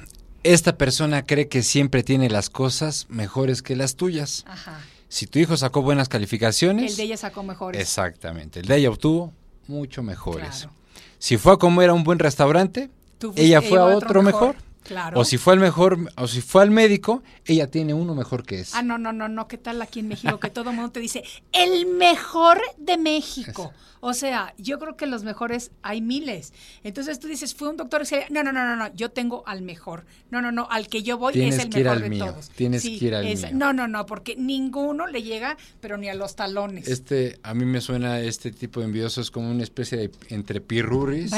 Esta 0.42 0.76
persona 0.76 1.24
cree 1.24 1.46
que 1.46 1.62
siempre 1.62 2.02
tiene 2.02 2.28
las 2.28 2.50
cosas 2.50 3.06
mejores 3.08 3.62
que 3.62 3.76
las 3.76 3.94
tuyas. 3.94 4.44
Ajá. 4.48 4.80
Si 5.08 5.28
tu 5.28 5.38
hijo 5.38 5.56
sacó 5.56 5.82
buenas 5.82 6.08
calificaciones, 6.08 6.90
El 6.90 6.96
de 6.96 7.02
ella 7.04 7.16
sacó 7.16 7.44
mejores. 7.44 7.80
exactamente, 7.80 8.58
el 8.60 8.66
de 8.66 8.76
ella 8.76 8.90
obtuvo 8.90 9.32
mucho 9.68 10.02
mejores. 10.02 10.48
Claro. 10.62 10.72
Si 11.20 11.36
fue 11.36 11.52
a 11.52 11.56
comer 11.58 11.90
a 11.90 11.94
un 11.94 12.02
buen 12.02 12.18
restaurante, 12.18 12.90
ella 13.36 13.62
fue 13.62 13.78
a 13.78 13.84
otro 13.84 14.22
mejor. 14.24 14.56
Claro. 14.84 15.18
O 15.20 15.24
si 15.24 15.38
fue 15.38 15.52
al 15.54 15.60
mejor, 15.60 15.98
o 16.16 16.26
si 16.26 16.40
fue 16.40 16.62
al 16.62 16.70
médico, 16.70 17.22
ella 17.44 17.68
tiene 17.68 17.94
uno 17.94 18.14
mejor 18.14 18.44
que 18.44 18.60
ese. 18.60 18.76
Ah, 18.76 18.82
no, 18.82 18.98
no, 18.98 19.12
no, 19.12 19.28
no, 19.28 19.46
¿qué 19.48 19.56
tal 19.58 19.80
aquí 19.82 20.00
en 20.00 20.08
México? 20.08 20.40
Que 20.40 20.50
todo 20.50 20.70
el 20.70 20.76
mundo 20.76 20.90
te 20.92 21.00
dice, 21.00 21.22
el 21.52 21.86
mejor 21.86 22.60
de 22.78 22.98
México. 22.98 23.72
O 24.04 24.14
sea, 24.14 24.52
yo 24.58 24.80
creo 24.80 24.96
que 24.96 25.06
los 25.06 25.22
mejores 25.22 25.70
hay 25.82 26.00
miles. 26.00 26.52
Entonces 26.82 27.20
tú 27.20 27.28
dices, 27.28 27.54
fue 27.54 27.68
un 27.68 27.76
doctor. 27.76 28.02
No, 28.30 28.42
no, 28.42 28.50
no, 28.50 28.64
no, 28.66 28.74
no, 28.74 28.92
yo 28.94 29.12
tengo 29.12 29.44
al 29.46 29.62
mejor. 29.62 30.04
No, 30.32 30.42
no, 30.42 30.50
no, 30.50 30.66
al 30.72 30.88
que 30.88 31.04
yo 31.04 31.18
voy 31.18 31.34
Tienes 31.34 31.54
es 31.58 31.64
el 31.66 31.70
que 31.70 31.78
ir 31.78 31.84
mejor 31.84 31.96
al 31.98 32.02
de 32.02 32.10
mío, 32.10 32.26
todos. 32.26 32.50
tienes 32.50 32.82
que 32.82 32.88
ir 32.90 33.14
al 33.14 33.24
mío. 33.24 33.48
No, 33.52 33.72
no, 33.72 33.86
no, 33.86 34.04
porque 34.06 34.34
ninguno 34.34 35.06
le 35.06 35.22
llega, 35.22 35.56
pero 35.80 35.96
ni 35.98 36.08
a 36.08 36.14
los 36.14 36.34
talones. 36.34 36.88
Este, 36.88 37.38
a 37.44 37.54
mí 37.54 37.64
me 37.64 37.80
suena 37.80 38.18
este 38.18 38.50
tipo 38.50 38.80
de 38.80 38.86
envidiosos 38.86 39.30
como 39.30 39.48
una 39.48 39.62
especie 39.62 39.96
de 39.98 40.10
entre 40.30 40.60
pirurris 40.60 41.30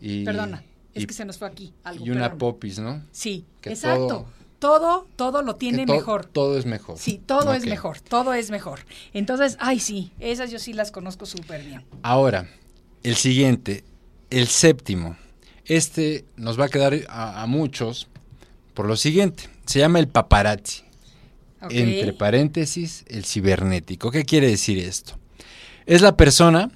y- 0.00 0.24
Perdona, 0.24 0.62
es 0.94 1.02
y- 1.02 1.06
que 1.06 1.14
se 1.14 1.24
nos 1.24 1.38
fue 1.38 1.48
aquí 1.48 1.72
algo. 1.84 2.04
y 2.06 2.10
una 2.10 2.22
perdón. 2.22 2.38
popis, 2.38 2.78
¿no? 2.78 3.02
Sí, 3.12 3.44
que 3.60 3.70
exacto. 3.70 4.06
todo- 4.06 4.38
Todo, 4.58 5.06
todo, 5.14 5.42
lo 5.42 5.54
tiene 5.54 5.86
to- 5.86 5.92
mejor. 5.94 6.26
Todo 6.26 6.58
es 6.58 6.66
mejor. 6.66 6.98
Sí, 6.98 7.20
todo 7.24 7.54
es 7.54 7.64
mejor, 7.64 8.00
todo 8.00 8.34
es 8.34 8.50
mejor. 8.50 8.80
Entonces, 9.14 9.56
ay, 9.60 9.78
sí, 9.78 10.10
esas 10.18 10.50
yo 10.50 10.58
sí 10.58 10.72
las 10.72 10.90
conozco 10.90 11.26
súper 11.26 11.62
bien. 11.64 11.84
Ahora, 12.02 12.48
el 13.04 13.14
siguiente, 13.14 13.84
el 14.30 14.48
séptimo. 14.48 15.16
Este 15.64 16.24
nos 16.36 16.58
va 16.58 16.64
a 16.64 16.68
quedar 16.70 16.92
a, 17.08 17.40
a 17.40 17.46
muchos 17.46 18.08
por 18.74 18.86
lo 18.86 18.96
siguiente. 18.96 19.44
Se 19.66 19.78
llama 19.78 20.00
el 20.00 20.08
paparazzi. 20.08 20.82
Entre 21.70 22.12
paréntesis, 22.12 23.04
el 23.08 23.24
cibernético. 23.24 24.10
¿Qué 24.10 24.24
quiere 24.24 24.48
decir 24.48 24.78
esto? 24.78 25.18
Es 25.86 26.02
la 26.02 26.16
persona 26.16 26.70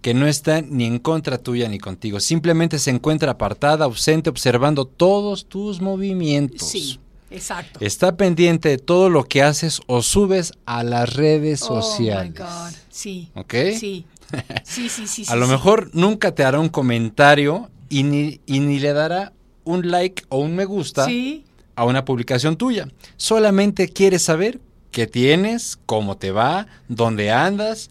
que 0.00 0.14
no 0.14 0.26
está 0.26 0.62
ni 0.62 0.84
en 0.84 0.98
contra 0.98 1.38
tuya 1.38 1.68
ni 1.68 1.78
contigo. 1.78 2.20
Simplemente 2.20 2.78
se 2.78 2.90
encuentra 2.90 3.32
apartada, 3.32 3.84
ausente, 3.84 4.30
observando 4.30 4.84
todos 4.84 5.46
tus 5.46 5.80
movimientos. 5.80 6.68
Sí, 6.68 7.00
exacto. 7.30 7.80
Está 7.82 8.16
pendiente 8.16 8.68
de 8.68 8.78
todo 8.78 9.10
lo 9.10 9.24
que 9.24 9.42
haces 9.42 9.80
o 9.86 10.02
subes 10.02 10.52
a 10.66 10.84
las 10.84 11.14
redes 11.14 11.60
sociales. 11.60 12.34
Oh 12.40 12.44
my 12.44 12.48
God. 12.48 12.78
Sí. 12.90 13.30
¿Ok? 13.34 13.54
Sí. 13.78 14.06
Sí, 14.64 14.88
sí, 14.88 15.06
sí. 15.06 15.22
A 15.28 15.32
sí, 15.32 15.38
lo 15.38 15.46
sí. 15.46 15.52
mejor 15.52 15.90
nunca 15.94 16.34
te 16.34 16.44
hará 16.44 16.60
un 16.60 16.68
comentario 16.68 17.70
y 17.88 18.02
ni, 18.02 18.40
y 18.46 18.60
ni 18.60 18.78
le 18.78 18.92
dará 18.92 19.32
un 19.64 19.90
like 19.90 20.24
o 20.28 20.38
un 20.38 20.54
me 20.54 20.64
gusta 20.64 21.04
Sí, 21.06 21.44
a 21.74 21.84
una 21.84 22.04
publicación 22.04 22.56
tuya. 22.56 22.88
Solamente 23.16 23.88
quiere 23.88 24.18
saber 24.18 24.60
qué 24.90 25.06
tienes, 25.06 25.78
cómo 25.86 26.16
te 26.16 26.30
va, 26.30 26.66
dónde 26.88 27.30
andas, 27.30 27.90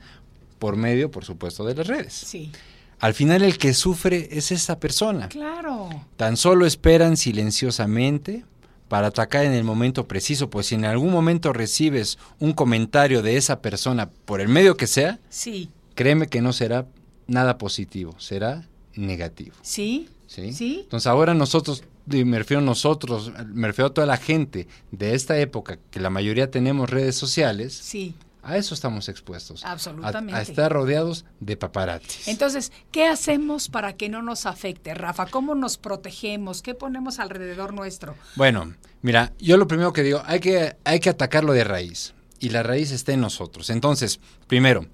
por 0.60 0.76
medio, 0.76 1.12
por 1.12 1.24
supuesto, 1.26 1.64
de 1.66 1.76
las 1.76 1.88
redes. 1.88 2.14
sí. 2.14 2.51
Al 2.99 3.14
final 3.14 3.43
el 3.43 3.60
que 3.60 3.76
sufre 3.76 4.28
es 4.32 4.51
esa 4.51 4.80
persona. 4.80 5.30
Claro. 5.30 5.88
Tan 6.16 6.36
solo 6.36 6.66
esperan 6.66 7.16
silenciosamente 7.16 8.43
para 8.88 9.08
atacar 9.08 9.45
en 9.45 9.51
el 9.53 9.64
momento 9.64 10.08
preciso, 10.08 10.49
pues 10.49 10.66
si 10.68 10.76
en 10.76 10.86
algún 10.86 11.12
momento 11.12 11.53
recibes 11.53 12.18
un 12.39 12.53
comentario 12.53 13.22
de 13.22 13.38
esa 13.38 13.62
persona 13.62 14.10
por 14.26 14.41
el 14.41 14.47
medio 14.47 14.78
que 14.78 14.88
sea, 14.88 15.20
Sí. 15.30 15.70
créeme 15.93 16.26
que 16.28 16.41
no 16.41 16.53
será 16.53 16.88
nada 17.28 17.58
positivo, 17.60 18.16
será 18.20 18.68
negativo. 18.95 19.55
Sí. 19.62 20.10
¿sí? 20.26 20.51
Sí. 20.53 20.80
Entonces 20.84 21.05
ahora 21.08 21.34
nosotros, 21.36 21.84
y 22.12 22.24
me 22.26 22.39
refiero 22.39 22.62
a 22.62 22.66
nosotros, 22.66 23.32
me 23.53 23.68
refiero 23.68 23.88
a 23.89 23.93
toda 23.93 24.08
la 24.08 24.18
gente 24.18 24.68
de 24.91 25.14
esta 25.14 25.38
época, 25.38 25.78
que 25.91 25.99
la 25.99 26.10
mayoría 26.10 26.49
tenemos 26.49 26.89
redes 26.89 27.16
sociales, 27.16 27.74
Sí. 27.74 28.16
A 28.47 28.57
eso 28.57 28.73
estamos 28.73 29.09
expuestos. 29.09 29.63
a- 29.65 29.71
Absolutamente. 29.71 30.35
A, 30.39 30.41
estar 30.41 30.71
rodeados 30.71 31.25
de 31.39 31.57
paparazzis. 31.57 32.27
Entonces, 32.27 32.71
¿qué 32.91 33.05
hacemos 33.07 33.69
para 33.69 33.97
que 33.97 34.09
no 34.09 34.21
nos 34.21 34.45
afecte, 34.45 34.93
Rafa? 34.93 35.25
¿Cómo 35.27 35.53
nos 35.55 35.77
protegemos? 35.77 36.61
¿Qué 36.61 36.73
ponemos 36.73 37.19
alrededor 37.19 37.73
nuestro? 37.73 38.15
Bueno, 38.35 38.73
mira, 39.01 39.33
yo 39.39 39.57
lo 39.57 39.67
primero 39.67 39.91
que 39.93 40.03
digo, 40.03 40.21
hay 40.25 40.39
que, 40.39 40.77
hay 40.85 40.99
que 40.99 41.09
atacarlo 41.09 41.53
de 41.53 41.63
raíz. 41.63 42.13
Y 42.39 42.49
la 42.49 42.63
raíz 42.63 42.91
está 42.91 43.13
en 43.13 43.21
nosotros. 43.21 43.69
Entonces, 43.69 44.19
primero, 44.47 44.85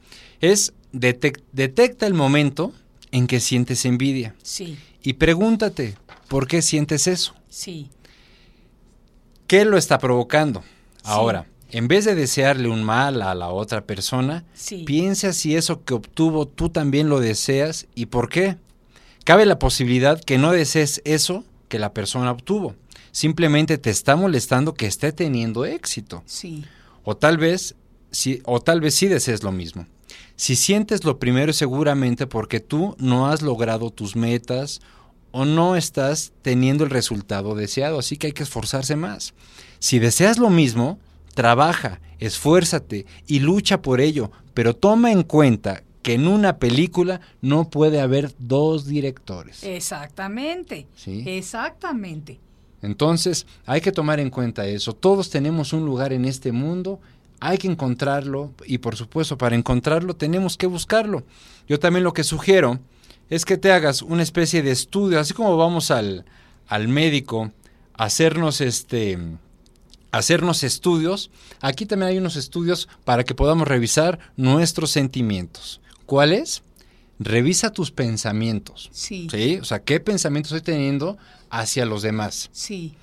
es 0.42 0.74
detec- 0.94 1.44
detecta 1.52 2.08
el 2.08 2.14
momento 2.14 2.74
en 3.12 3.28
que 3.28 3.40
sientes 3.40 3.86
envidia. 3.86 4.34
Sí, 4.42 4.80
Y 5.04 5.14
pregúntate, 5.14 5.96
¿por 6.30 6.48
qué 6.48 6.62
sientes 6.62 7.06
eso? 7.08 7.36
sí, 7.50 7.90
¿Qué 9.48 9.66
lo 9.66 9.78
está 9.78 10.00
provocando? 10.00 10.62
Sí. 10.62 11.02
Ahora, 11.04 11.46
en 11.74 11.88
vez 11.88 12.06
de 12.06 12.14
desearle 12.14 12.70
un 12.70 12.84
mal 12.84 13.24
a 13.24 13.34
la 13.34 13.50
otra 13.50 13.84
persona, 13.86 14.46
sí. 14.54 14.84
piensa 14.86 15.34
si 15.34 15.56
eso 15.56 15.84
que 15.84 15.96
obtuvo 15.96 16.48
tú 16.48 16.70
también 16.70 17.10
lo 17.10 17.20
deseas 17.20 17.88
y 17.96 18.06
por 18.06 18.30
qué. 18.30 18.58
Cabe 19.26 19.48
la 19.48 19.58
posibilidad 19.58 20.22
que 20.22 20.38
no 20.38 20.52
desees 20.52 21.02
eso 21.04 21.44
que 21.70 21.80
la 21.80 21.92
persona 21.92 22.30
obtuvo. 22.30 22.76
Simplemente 23.12 23.80
te 23.80 23.90
está 23.90 24.16
molestando 24.16 24.76
que 24.76 24.86
esté 24.86 25.12
teniendo 25.14 25.66
éxito. 25.66 26.22
Sí, 26.28 26.64
O 27.04 27.18
tal 27.18 27.40
vez, 27.40 27.74
sí, 28.12 28.42
o 28.46 28.62
tal 28.62 28.80
vez 28.80 28.94
sí 28.94 29.08
desees 29.08 29.42
lo 29.42 29.52
mismo. 29.52 29.88
Si 30.36 30.56
sientes 30.56 31.04
lo 31.04 31.18
primero 31.18 31.50
es 31.50 31.58
seguramente 31.58 32.28
porque 32.28 32.60
tú 32.60 32.96
no 33.00 33.28
has 33.28 33.42
logrado 33.42 33.90
tus 33.90 34.16
metas 34.16 34.80
o 35.32 35.46
no 35.46 35.76
estás 35.76 36.34
teniendo 36.44 36.84
el 36.84 36.92
resultado 36.92 37.56
deseado, 37.56 37.98
así 37.98 38.18
que 38.18 38.28
hay 38.28 38.34
que 38.34 38.44
esforzarse 38.44 38.96
más. 38.96 39.34
Si 39.80 39.98
deseas 39.98 40.38
lo 40.38 40.52
mismo, 40.52 41.00
trabaja, 41.34 42.00
esfuérzate 42.20 43.06
y 43.28 43.40
lucha 43.40 43.82
por 43.82 44.02
ello, 44.02 44.32
pero 44.54 44.76
toma 44.76 45.12
en 45.12 45.24
cuenta 45.24 45.84
que 46.02 46.14
en 46.14 46.28
una 46.28 46.58
película 46.58 47.22
no 47.42 47.70
puede 47.70 48.02
haber 48.02 48.34
dos 48.38 48.86
directores. 48.86 49.64
exactamente. 49.64 50.88
Sí. 50.96 51.24
Exactamente. 51.26 52.40
Entonces, 52.82 53.48
hay 53.66 53.80
que 53.80 53.94
tomar 53.94 54.20
en 54.20 54.30
cuenta 54.30 54.68
eso. 54.68 54.94
Todos 54.94 55.30
tenemos 55.30 55.72
un 55.72 55.86
lugar 55.86 56.12
en 56.12 56.26
este 56.26 56.52
mundo, 56.52 57.00
hay 57.40 57.58
que 57.58 57.68
encontrarlo 57.68 58.52
y 58.66 58.80
por 58.80 58.98
supuesto 58.98 59.38
para 59.38 59.56
encontrarlo 59.56 60.16
tenemos 60.16 60.58
que 60.58 60.68
buscarlo. 60.68 61.24
Yo 61.68 61.80
también 61.80 62.04
lo 62.04 62.14
que 62.14 62.24
sugiero 62.26 62.80
es 63.30 63.46
que 63.46 63.58
te 63.58 63.72
hagas 63.72 64.02
una 64.02 64.24
especie 64.24 64.62
de 64.62 64.72
estudio, 64.72 65.20
así 65.20 65.34
como 65.34 65.56
vamos 65.56 65.92
al, 65.92 66.26
al 66.68 66.90
médico 66.90 67.52
a 67.94 68.06
hacernos 68.06 68.60
este 68.60 69.18
hacernos 70.14 70.64
estudios, 70.64 71.32
aquí 71.60 71.88
también 71.88 72.12
hay 72.12 72.18
unos 72.20 72.36
estudios 72.36 72.88
para 73.04 73.24
que 73.24 73.34
podamos 73.34 73.68
revisar 73.68 74.20
nuestros 74.38 74.92
sentimientos. 74.92 75.82
¿Cuáles? 76.06 76.62
Revisa 77.18 77.72
tus 77.72 77.92
pensamientos. 77.92 78.90
Sí, 78.94 79.28
¿Sí? 79.32 79.58
O 79.60 79.66
sea, 79.66 79.80
¿qué 79.80 80.00
pensamientos 80.00 80.52
estoy 80.52 80.74
teniendo 80.74 81.18
hacia 81.50 81.86
los 81.86 82.04
demás? 82.04 82.50
sí, 82.54 82.96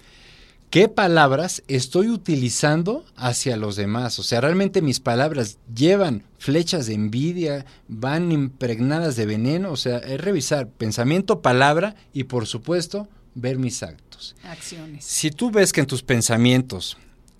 ¿Qué 0.71 0.87
palabras 0.89 1.65
estoy 1.67 2.11
utilizando 2.11 3.05
hacia 3.17 3.57
los 3.57 3.75
demás? 3.75 4.21
O 4.21 4.23
sea, 4.23 4.41
realmente 4.41 4.83
mis 4.83 5.01
palabras 5.01 5.59
llevan 5.75 6.23
flechas 6.39 6.87
de 6.87 6.95
envidia, 6.95 7.67
van 7.89 8.31
impregnadas 8.31 9.17
de 9.17 9.27
veneno. 9.27 9.73
O 9.73 9.77
sea, 9.77 9.99
es 9.99 10.21
revisar 10.21 10.69
pensamiento, 10.69 11.43
palabra 11.43 11.97
y 12.13 12.23
por 12.23 12.47
supuesto 12.47 13.09
ver 13.35 13.59
mis 13.59 13.83
actos. 13.83 14.35
acciones. 14.45 15.05
Si 15.05 15.31
tú 15.31 15.51
ves 15.51 15.73
que 15.73 15.81
en 15.81 15.87
tus 15.87 16.03
pensamientos, 16.03 16.97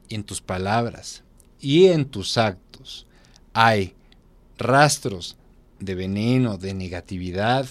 en 0.09 0.25
tus 0.25 0.41
palabras 0.41 1.23
y 1.61 1.87
en 1.87 2.05
tus 2.07 2.39
actos 2.39 3.07
hay 3.53 3.95
rastros 4.59 5.37
de 5.79 5.95
veneno, 5.95 6.59
de 6.59 6.75
negatividad, 6.75 7.67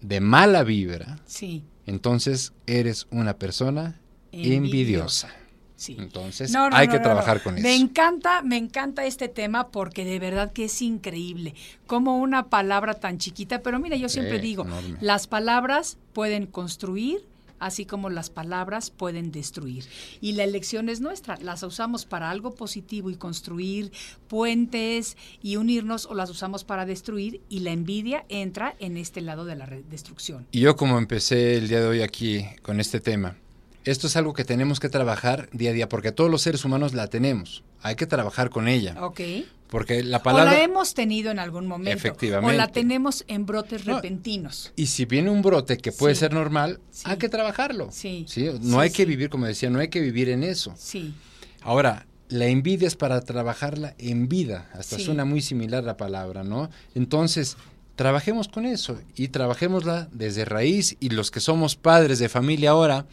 de 0.00 0.20
mala 0.20 0.62
vibra, 0.64 1.18
Sí, 1.26 1.64
entonces 1.86 2.52
eres 2.66 3.06
una 3.10 3.36
persona 3.38 4.00
envidiosa. 4.32 5.30
sí. 5.76 5.96
Entonces 5.98 6.50
No, 6.52 6.68
no, 6.70 6.76
hay 6.76 6.86
no, 6.88 6.92
que 6.94 6.98
trabajar 7.00 7.42
con 7.42 7.54
Me 7.54 7.60
eso. 7.74 7.82
encanta, 7.84 8.42
me 8.42 8.56
encanta 8.56 9.04
este 9.06 9.28
tema 9.28 9.68
porque 9.68 10.04
de 10.04 10.18
verdad 10.18 10.52
que 10.52 10.64
es 10.66 10.82
increíble. 10.82 11.54
Como 11.86 12.18
una 12.18 12.48
palabra 12.48 12.94
tan 12.94 13.18
chiquita, 13.18 13.62
pero 13.62 13.78
mira, 13.78 13.96
yo 13.96 14.08
siempre 14.08 14.38
digo, 14.40 14.64
enorme. 14.64 14.98
las 15.00 15.26
palabras 15.28 15.96
pueden 16.12 16.46
construir, 16.46 17.24
así 17.58 17.86
como 17.86 18.10
las 18.10 18.30
palabras 18.30 18.90
pueden 18.90 19.32
destruir. 19.32 19.84
Y 20.20 20.32
la 20.32 20.44
elección 20.44 20.88
es 20.88 21.00
nuestra, 21.00 21.38
las 21.40 21.62
usamos 21.62 22.04
para 22.04 22.30
algo 22.30 22.54
positivo 22.54 23.10
y 23.10 23.16
construir 23.16 23.92
puentes 24.28 25.16
y 25.42 25.56
unirnos 25.56 26.06
o 26.06 26.14
las 26.14 26.30
usamos 26.30 26.64
para 26.64 26.86
destruir 26.86 27.40
y 27.48 27.60
la 27.60 27.70
envidia 27.70 28.24
entra 28.28 28.74
en 28.78 28.96
este 28.96 29.20
lado 29.20 29.44
de 29.44 29.56
la 29.56 29.66
destrucción. 29.66 30.46
Y 30.52 30.60
yo 30.60 30.76
como 30.76 30.98
empecé 30.98 31.56
el 31.56 31.68
día 31.68 31.80
de 31.80 31.86
hoy 31.86 32.02
aquí 32.02 32.44
con 32.62 32.80
este 32.80 33.00
tema, 33.00 33.36
esto 33.84 34.06
es 34.06 34.16
algo 34.16 34.34
que 34.34 34.44
tenemos 34.44 34.80
que 34.80 34.88
trabajar 34.88 35.48
día 35.52 35.70
a 35.70 35.72
día, 35.72 35.88
porque 35.88 36.12
todos 36.12 36.30
los 36.30 36.42
seres 36.42 36.64
humanos 36.64 36.92
la 36.92 37.06
tenemos. 37.06 37.64
Hay 37.80 37.96
que 37.96 38.06
trabajar 38.06 38.50
con 38.50 38.68
ella. 38.68 38.94
¿Ok? 39.02 39.20
Porque 39.68 40.02
la 40.02 40.18
O 40.18 40.22
palabra... 40.22 40.52
la 40.52 40.62
hemos 40.62 40.94
tenido 40.94 41.30
en 41.30 41.38
algún 41.38 41.66
momento. 41.66 41.96
Efectivamente. 41.96 42.54
O 42.54 42.56
la 42.58 42.68
tenemos 42.68 43.24
en 43.28 43.44
brotes 43.46 43.86
No, 43.86 43.96
repentinos. 43.96 44.72
Y 44.76 44.86
si 44.86 45.04
viene 45.04 45.30
un 45.30 45.42
brote 45.42 45.76
que 45.76 45.92
puede 45.92 46.14
Sí. 46.14 46.20
ser 46.20 46.32
normal, 46.32 46.80
Sí. 46.90 47.02
hay 47.06 47.18
que 47.18 47.28
trabajarlo. 47.28 47.88
Sí. 47.92 48.22
No 48.22 48.28
Sí, 48.28 48.76
hay 48.78 48.90
que 48.90 49.04
vivir, 49.04 49.28
como 49.30 49.46
decía, 49.46 49.68
no 49.70 49.78
hay 49.78 49.88
que 49.88 50.00
vivir 50.00 50.28
en 50.30 50.42
eso. 50.42 50.74
Sí, 50.76 51.14
Ahora, 51.62 52.06
la 52.28 52.46
envidia 52.46 52.86
es 52.86 52.94
para 52.96 53.20
trabajarla 53.22 53.94
en 53.98 54.28
vida. 54.28 54.70
Hasta 54.72 54.98
suena 54.98 55.24
muy 55.24 55.42
similar 55.42 55.82
la 55.84 55.96
palabra, 55.96 56.44
¿no? 56.44 56.70
Entonces, 56.94 57.56
trabajemos 57.96 58.48
con 58.48 58.64
eso 58.64 58.98
y 59.16 59.28
trabajémosla 59.28 60.08
desde 60.12 60.44
raíz. 60.44 60.96
Y 61.00 61.10
los 61.10 61.30
que 61.30 61.40
somos 61.40 61.74
padres 61.74 62.20
de 62.20 62.28
familia 62.28 62.70
ahora, 62.70 63.06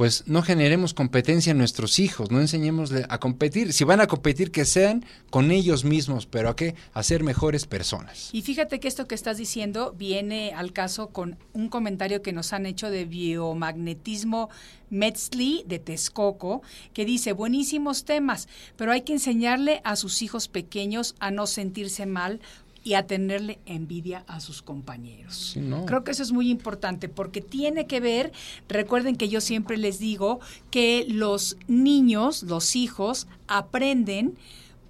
pues 0.00 0.24
no 0.26 0.40
generemos 0.40 0.94
competencia 0.94 1.50
en 1.50 1.58
nuestros 1.58 1.98
hijos, 1.98 2.30
no 2.30 2.40
enseñemos 2.40 2.90
a 3.10 3.18
competir. 3.18 3.74
Si 3.74 3.84
van 3.84 4.00
a 4.00 4.06
competir, 4.06 4.50
que 4.50 4.64
sean 4.64 5.04
con 5.28 5.50
ellos 5.50 5.84
mismos, 5.84 6.24
pero 6.24 6.48
a 6.48 6.56
qué? 6.56 6.74
A 6.94 7.02
ser 7.02 7.22
mejores 7.22 7.66
personas. 7.66 8.30
Y 8.32 8.40
fíjate 8.40 8.80
que 8.80 8.88
esto 8.88 9.06
que 9.06 9.14
estás 9.14 9.36
diciendo 9.36 9.94
viene 9.94 10.54
al 10.56 10.72
caso 10.72 11.08
con 11.08 11.36
un 11.52 11.68
comentario 11.68 12.22
que 12.22 12.32
nos 12.32 12.54
han 12.54 12.64
hecho 12.64 12.88
de 12.88 13.04
biomagnetismo 13.04 14.48
Metzli 14.88 15.64
de 15.66 15.78
Texcoco, 15.78 16.62
que 16.94 17.04
dice, 17.04 17.34
buenísimos 17.34 18.06
temas, 18.06 18.48
pero 18.76 18.92
hay 18.92 19.02
que 19.02 19.12
enseñarle 19.12 19.82
a 19.84 19.96
sus 19.96 20.22
hijos 20.22 20.48
pequeños 20.48 21.14
a 21.20 21.30
no 21.30 21.46
sentirse 21.46 22.06
mal 22.06 22.40
y 22.82 22.94
a 22.94 23.06
tenerle 23.06 23.58
envidia 23.66 24.24
a 24.26 24.40
sus 24.40 24.62
compañeros. 24.62 25.56
Creo 25.86 26.04
que 26.04 26.12
eso 26.12 26.22
es 26.22 26.32
muy 26.32 26.50
importante 26.50 27.08
porque 27.08 27.40
tiene 27.40 27.86
que 27.86 28.00
ver, 28.00 28.32
recuerden 28.68 29.16
que 29.16 29.28
yo 29.28 29.40
siempre 29.40 29.76
les 29.76 29.98
digo 29.98 30.40
que 30.70 31.04
los 31.08 31.56
niños, 31.68 32.42
los 32.42 32.76
hijos, 32.76 33.26
aprenden 33.48 34.36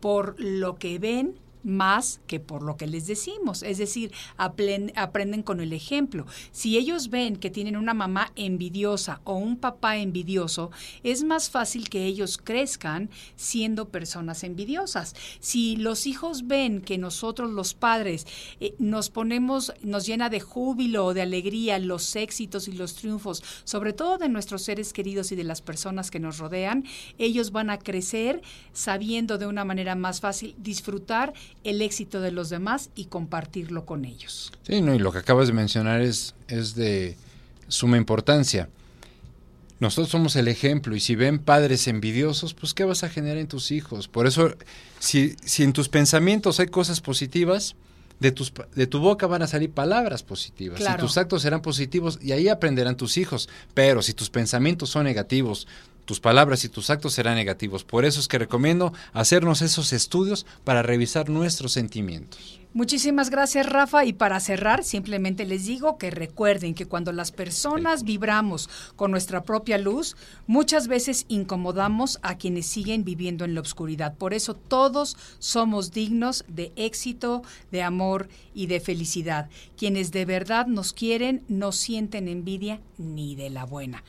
por 0.01 0.39
lo 0.39 0.77
que 0.77 0.99
ven, 0.99 1.35
más 1.63 2.21
que 2.27 2.41
por 2.41 2.63
lo 2.63 2.77
que 2.77 2.87
les 2.87 3.07
decimos. 3.07 3.63
Es 3.63 3.79
decir, 3.79 4.13
aprenden 4.37 5.43
con 5.43 5.61
el 5.61 5.73
ejemplo. 5.73 6.27
Si 6.53 6.77
ellos 6.77 7.11
ven 7.11 7.37
que 7.37 7.51
tienen 7.51 7.77
una 7.77 7.95
mamá 7.95 8.33
envidiosa 8.37 9.21
o 9.25 9.35
un 9.35 9.57
papá 9.57 9.97
envidioso, 9.97 10.71
es 11.03 11.23
más 11.23 11.51
fácil 11.51 11.89
que 11.89 12.05
ellos 12.05 12.39
crezcan 12.39 13.11
siendo 13.37 13.89
personas 13.89 14.45
envidiosas. 14.45 15.15
Si 15.41 15.77
los 15.77 16.07
hijos 16.07 16.47
ven 16.47 16.81
que 16.81 16.99
nosotros 16.99 17.51
los 17.51 17.75
padres 17.75 18.27
eh, 18.61 18.75
nos 18.79 19.11
ponemos, 19.11 19.73
nos 19.83 20.07
llena 20.07 20.31
de 20.31 20.41
júbilo 20.41 21.07
o 21.07 21.15
de 21.15 21.23
alegría 21.23 21.79
los 21.79 22.17
éxitos 22.17 22.69
y 22.69 22.73
los 22.73 22.95
triunfos, 22.95 23.43
sobre 23.65 23.93
todo 23.93 24.19
de 24.19 24.29
nuestros 24.29 24.63
seres 24.63 24.93
queridos 24.93 25.33
y 25.33 25.37
de 25.37 25.45
las 25.45 25.63
personas 25.63 26.11
que 26.11 26.21
nos 26.21 26.39
rodean, 26.39 26.85
ellos 27.19 27.53
van 27.53 27.71
a 27.71 27.79
crecer 27.79 28.43
sabiendo 28.73 29.39
de 29.39 29.47
una 29.47 29.65
manera 29.65 29.95
más 29.95 30.21
fácil 30.21 30.55
disfrutar 30.59 31.33
el 31.65 31.83
éxito 31.83 32.21
de 32.21 32.33
los 32.33 32.51
demás 32.51 32.91
y 32.95 33.07
compartirlo 33.07 33.85
con 33.85 34.05
ellos. 34.05 34.53
Sí, 34.63 34.81
no, 34.81 34.95
y 34.95 34.99
lo 34.99 35.13
que 35.13 35.19
acabas 35.19 35.49
de 35.49 35.53
mencionar 35.53 36.01
es, 36.01 36.35
es 36.49 36.75
de 36.75 37.17
suma 37.69 37.97
importancia. 37.97 38.69
Nosotros 39.79 40.11
somos 40.11 40.37
el 40.37 40.49
ejemplo 40.49 40.95
y 40.95 41.01
si 41.01 41.15
ven 41.15 41.39
padres 41.39 41.89
envidiosos, 41.89 42.53
pues 42.53 42.75
¿qué 42.75 42.85
vas 42.85 43.03
a 43.03 43.09
generar 43.09 43.39
en 43.39 43.49
tus 43.49 43.71
hijos? 43.71 44.09
Por 44.09 44.27
eso, 44.27 44.55
si, 44.99 45.37
si 45.43 45.63
en 45.63 45.73
tus 45.73 45.89
pensamientos 45.89 46.61
hay 46.61 46.67
cosas 46.67 47.01
positivas, 47.01 47.77
de, 48.21 48.33
tus, 48.33 48.53
de 48.75 48.87
tu 48.87 49.01
boca 49.01 49.27
van 49.27 49.43
a 49.43 49.47
salir 49.47 49.71
palabras 49.71 50.23
positivas 50.23 50.81
y 50.81 50.99
tus 50.99 51.17
actos 51.17 51.43
serán 51.43 51.63
positivos 51.63 52.19
y 52.21 52.33
ahí 52.33 52.49
aprenderán 52.49 52.97
tus 52.97 53.17
hijos. 53.17 53.49
Pero 53.73 54.03
si 54.03 54.13
tus 54.13 54.29
pensamientos 54.29 54.91
son 54.91 55.05
negativos, 55.05 55.67
tus 56.11 56.19
palabras 56.19 56.65
y 56.65 56.69
tus 56.69 56.91
actos 56.91 57.13
serán 57.13 57.37
negativos. 57.37 57.85
Por 57.85 58.05
eso 58.05 58.19
es 58.19 58.27
que 58.27 58.37
recomiendo 58.37 58.93
hacernos 59.13 59.63
esos 59.63 59.93
estudios 59.93 60.45
para 60.65 60.83
revisar 60.83 61.29
nuestros 61.29 61.71
sentimientos. 61.71 62.60
Muchísimas 62.73 63.31
gracias 63.31 63.67
Rafa 63.67 64.05
y 64.05 64.13
para 64.13 64.39
cerrar 64.39 64.85
simplemente 64.85 65.45
les 65.45 65.67
digo 65.67 65.99
que 65.99 66.13
recuerden 66.13 66.75
que 66.75 66.87
cuando 66.87 67.11
las 67.11 67.33
personas 67.33 68.05
vibramos 68.05 68.71
con 68.95 69.11
nuestra 69.11 69.43
propia 69.43 69.77
luz, 69.77 70.17
muchas 70.47 70.87
veces 70.87 71.25
incomodamos 71.27 72.21
a 72.23 72.37
quienes 72.39 72.67
siguen 72.67 73.03
viviendo 73.03 73.45
en 73.45 73.57
la 73.57 73.61
oscuridad. 73.61 74.15
Por 74.15 74.35
eso 74.35 74.55
todos 74.55 75.17
somos 75.41 75.91
dignos 75.91 76.45
de 76.47 76.73
éxito, 76.77 77.43
de 77.73 77.83
amor 77.83 78.29
y 78.55 78.67
de 78.67 78.79
felicidad. 78.79 79.51
Quienes 79.77 80.13
de 80.13 80.25
verdad 80.25 80.69
nos 80.69 80.93
quieren 80.93 81.43
no 81.49 81.73
sienten 81.73 82.29
envidia 82.29 82.81
ni 82.99 83.35
de 83.35 83.51
la 83.51 83.65
buena. 83.65 84.05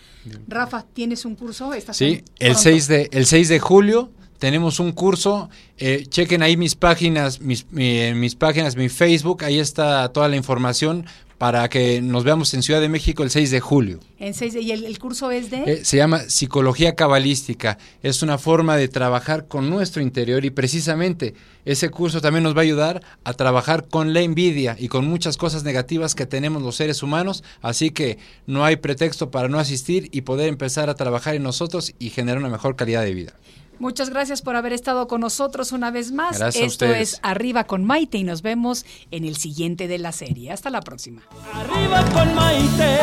Rafa, 0.48 0.86
¿tienes 0.94 1.26
un 1.26 1.36
curso? 1.36 1.72
sí, 1.94 2.24
el 2.38 2.56
6, 2.56 2.88
de, 2.88 3.10
el 3.12 3.26
6 3.26 3.50
de 3.50 3.60
julio 3.60 4.12
tenemos 4.42 4.80
un 4.80 4.92
curso, 4.92 5.52
eh, 5.78 6.08
chequen 6.10 6.42
ahí 6.42 6.58
mis 6.58 6.74
páginas, 6.74 7.42
mis, 7.42 7.72
mis 7.72 8.34
páginas, 8.34 8.76
mi 8.76 8.90
Facebook, 8.90 9.44
ahí 9.44 9.60
está 9.60 10.10
toda 10.10 10.28
la 10.30 10.36
información 10.36 11.06
para 11.38 11.70
que 11.70 12.02
nos 12.02 12.24
veamos 12.24 12.52
en 12.56 12.64
Ciudad 12.64 12.82
de 12.82 12.90
México 12.90 13.22
el 13.22 13.30
6 13.30 13.52
de 13.52 13.60
julio. 13.60 14.00
En 14.18 14.34
6 14.34 14.56
¿Y 14.56 14.72
el, 14.72 14.98
curso 14.98 15.30
es 15.30 15.52
de? 15.52 15.58
Eh, 15.66 15.86
se 15.86 15.98
llama 15.98 16.22
Psicología 16.22 16.96
Cabalística. 16.96 17.78
Es 18.02 18.24
una 18.24 18.40
forma 18.40 18.78
de 18.78 18.88
trabajar 18.88 19.48
con 19.48 19.70
nuestro 19.70 20.02
interior 20.02 20.44
y 20.44 20.50
precisamente 20.50 21.36
ese 21.64 21.90
curso 21.90 22.20
también 22.20 22.44
nos 22.44 22.56
va 22.56 22.62
a 22.62 22.64
ayudar 22.64 23.04
a 23.24 23.34
trabajar 23.34 23.90
con 23.90 24.12
la 24.12 24.22
envidia 24.22 24.76
y 24.80 24.88
con 24.88 25.06
muchas 25.06 25.38
cosas 25.38 25.64
negativas 25.64 26.16
que 26.16 26.26
tenemos 26.26 26.64
los 26.64 26.78
seres 26.78 27.04
humanos. 27.04 27.44
Así 27.62 27.92
que 27.92 28.18
no 28.48 28.66
hay 28.66 28.78
pretexto 28.78 29.30
para 29.30 29.50
no 29.50 29.60
asistir 29.60 30.10
y 30.12 30.22
poder 30.22 30.50
empezar 30.50 30.90
a 30.90 30.96
trabajar 30.96 31.36
en 31.36 31.44
nosotros 31.44 31.94
y 32.00 32.10
generar 32.10 32.40
una 32.40 32.50
mejor 32.50 32.76
calidad 32.76 33.04
de 33.04 33.14
vida. 33.14 33.34
Muchas 33.82 34.12
gracias 34.12 34.44
por 34.44 34.56
haber 34.56 34.74
estado 34.74 35.08
con 35.08 35.22
nosotros 35.22 35.72
una 35.72 35.90
vez 35.90 36.12
más. 36.12 36.40
Esto 36.56 36.86
es 36.86 37.20
Arriba 37.24 37.64
con 37.64 37.84
Maite 37.84 38.20
y 38.20 38.24
nos 38.24 38.44
vemos 38.44 38.86
en 39.10 39.26
el 39.26 39.38
siguiente 39.38 39.88
de 39.88 39.98
la 39.98 40.12
serie. 40.12 40.52
Hasta 40.52 40.70
la 40.70 40.82
próxima. 40.82 41.24
Arriba 41.52 42.06
con 42.14 42.36
Maite. 42.36 43.00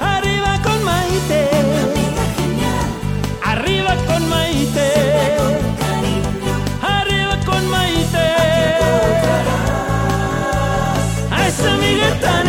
Arriba 0.00 0.62
con 0.62 0.84
Maite. 0.84 1.50
Arriba 3.44 3.94
con 4.06 4.28
Maite. 4.30 4.92
Arriba 6.80 7.40
con 7.44 7.68
Maite. 7.68 8.18
A 11.30 11.46
esa 11.46 11.74
amiga 11.74 12.20
tan 12.22 12.48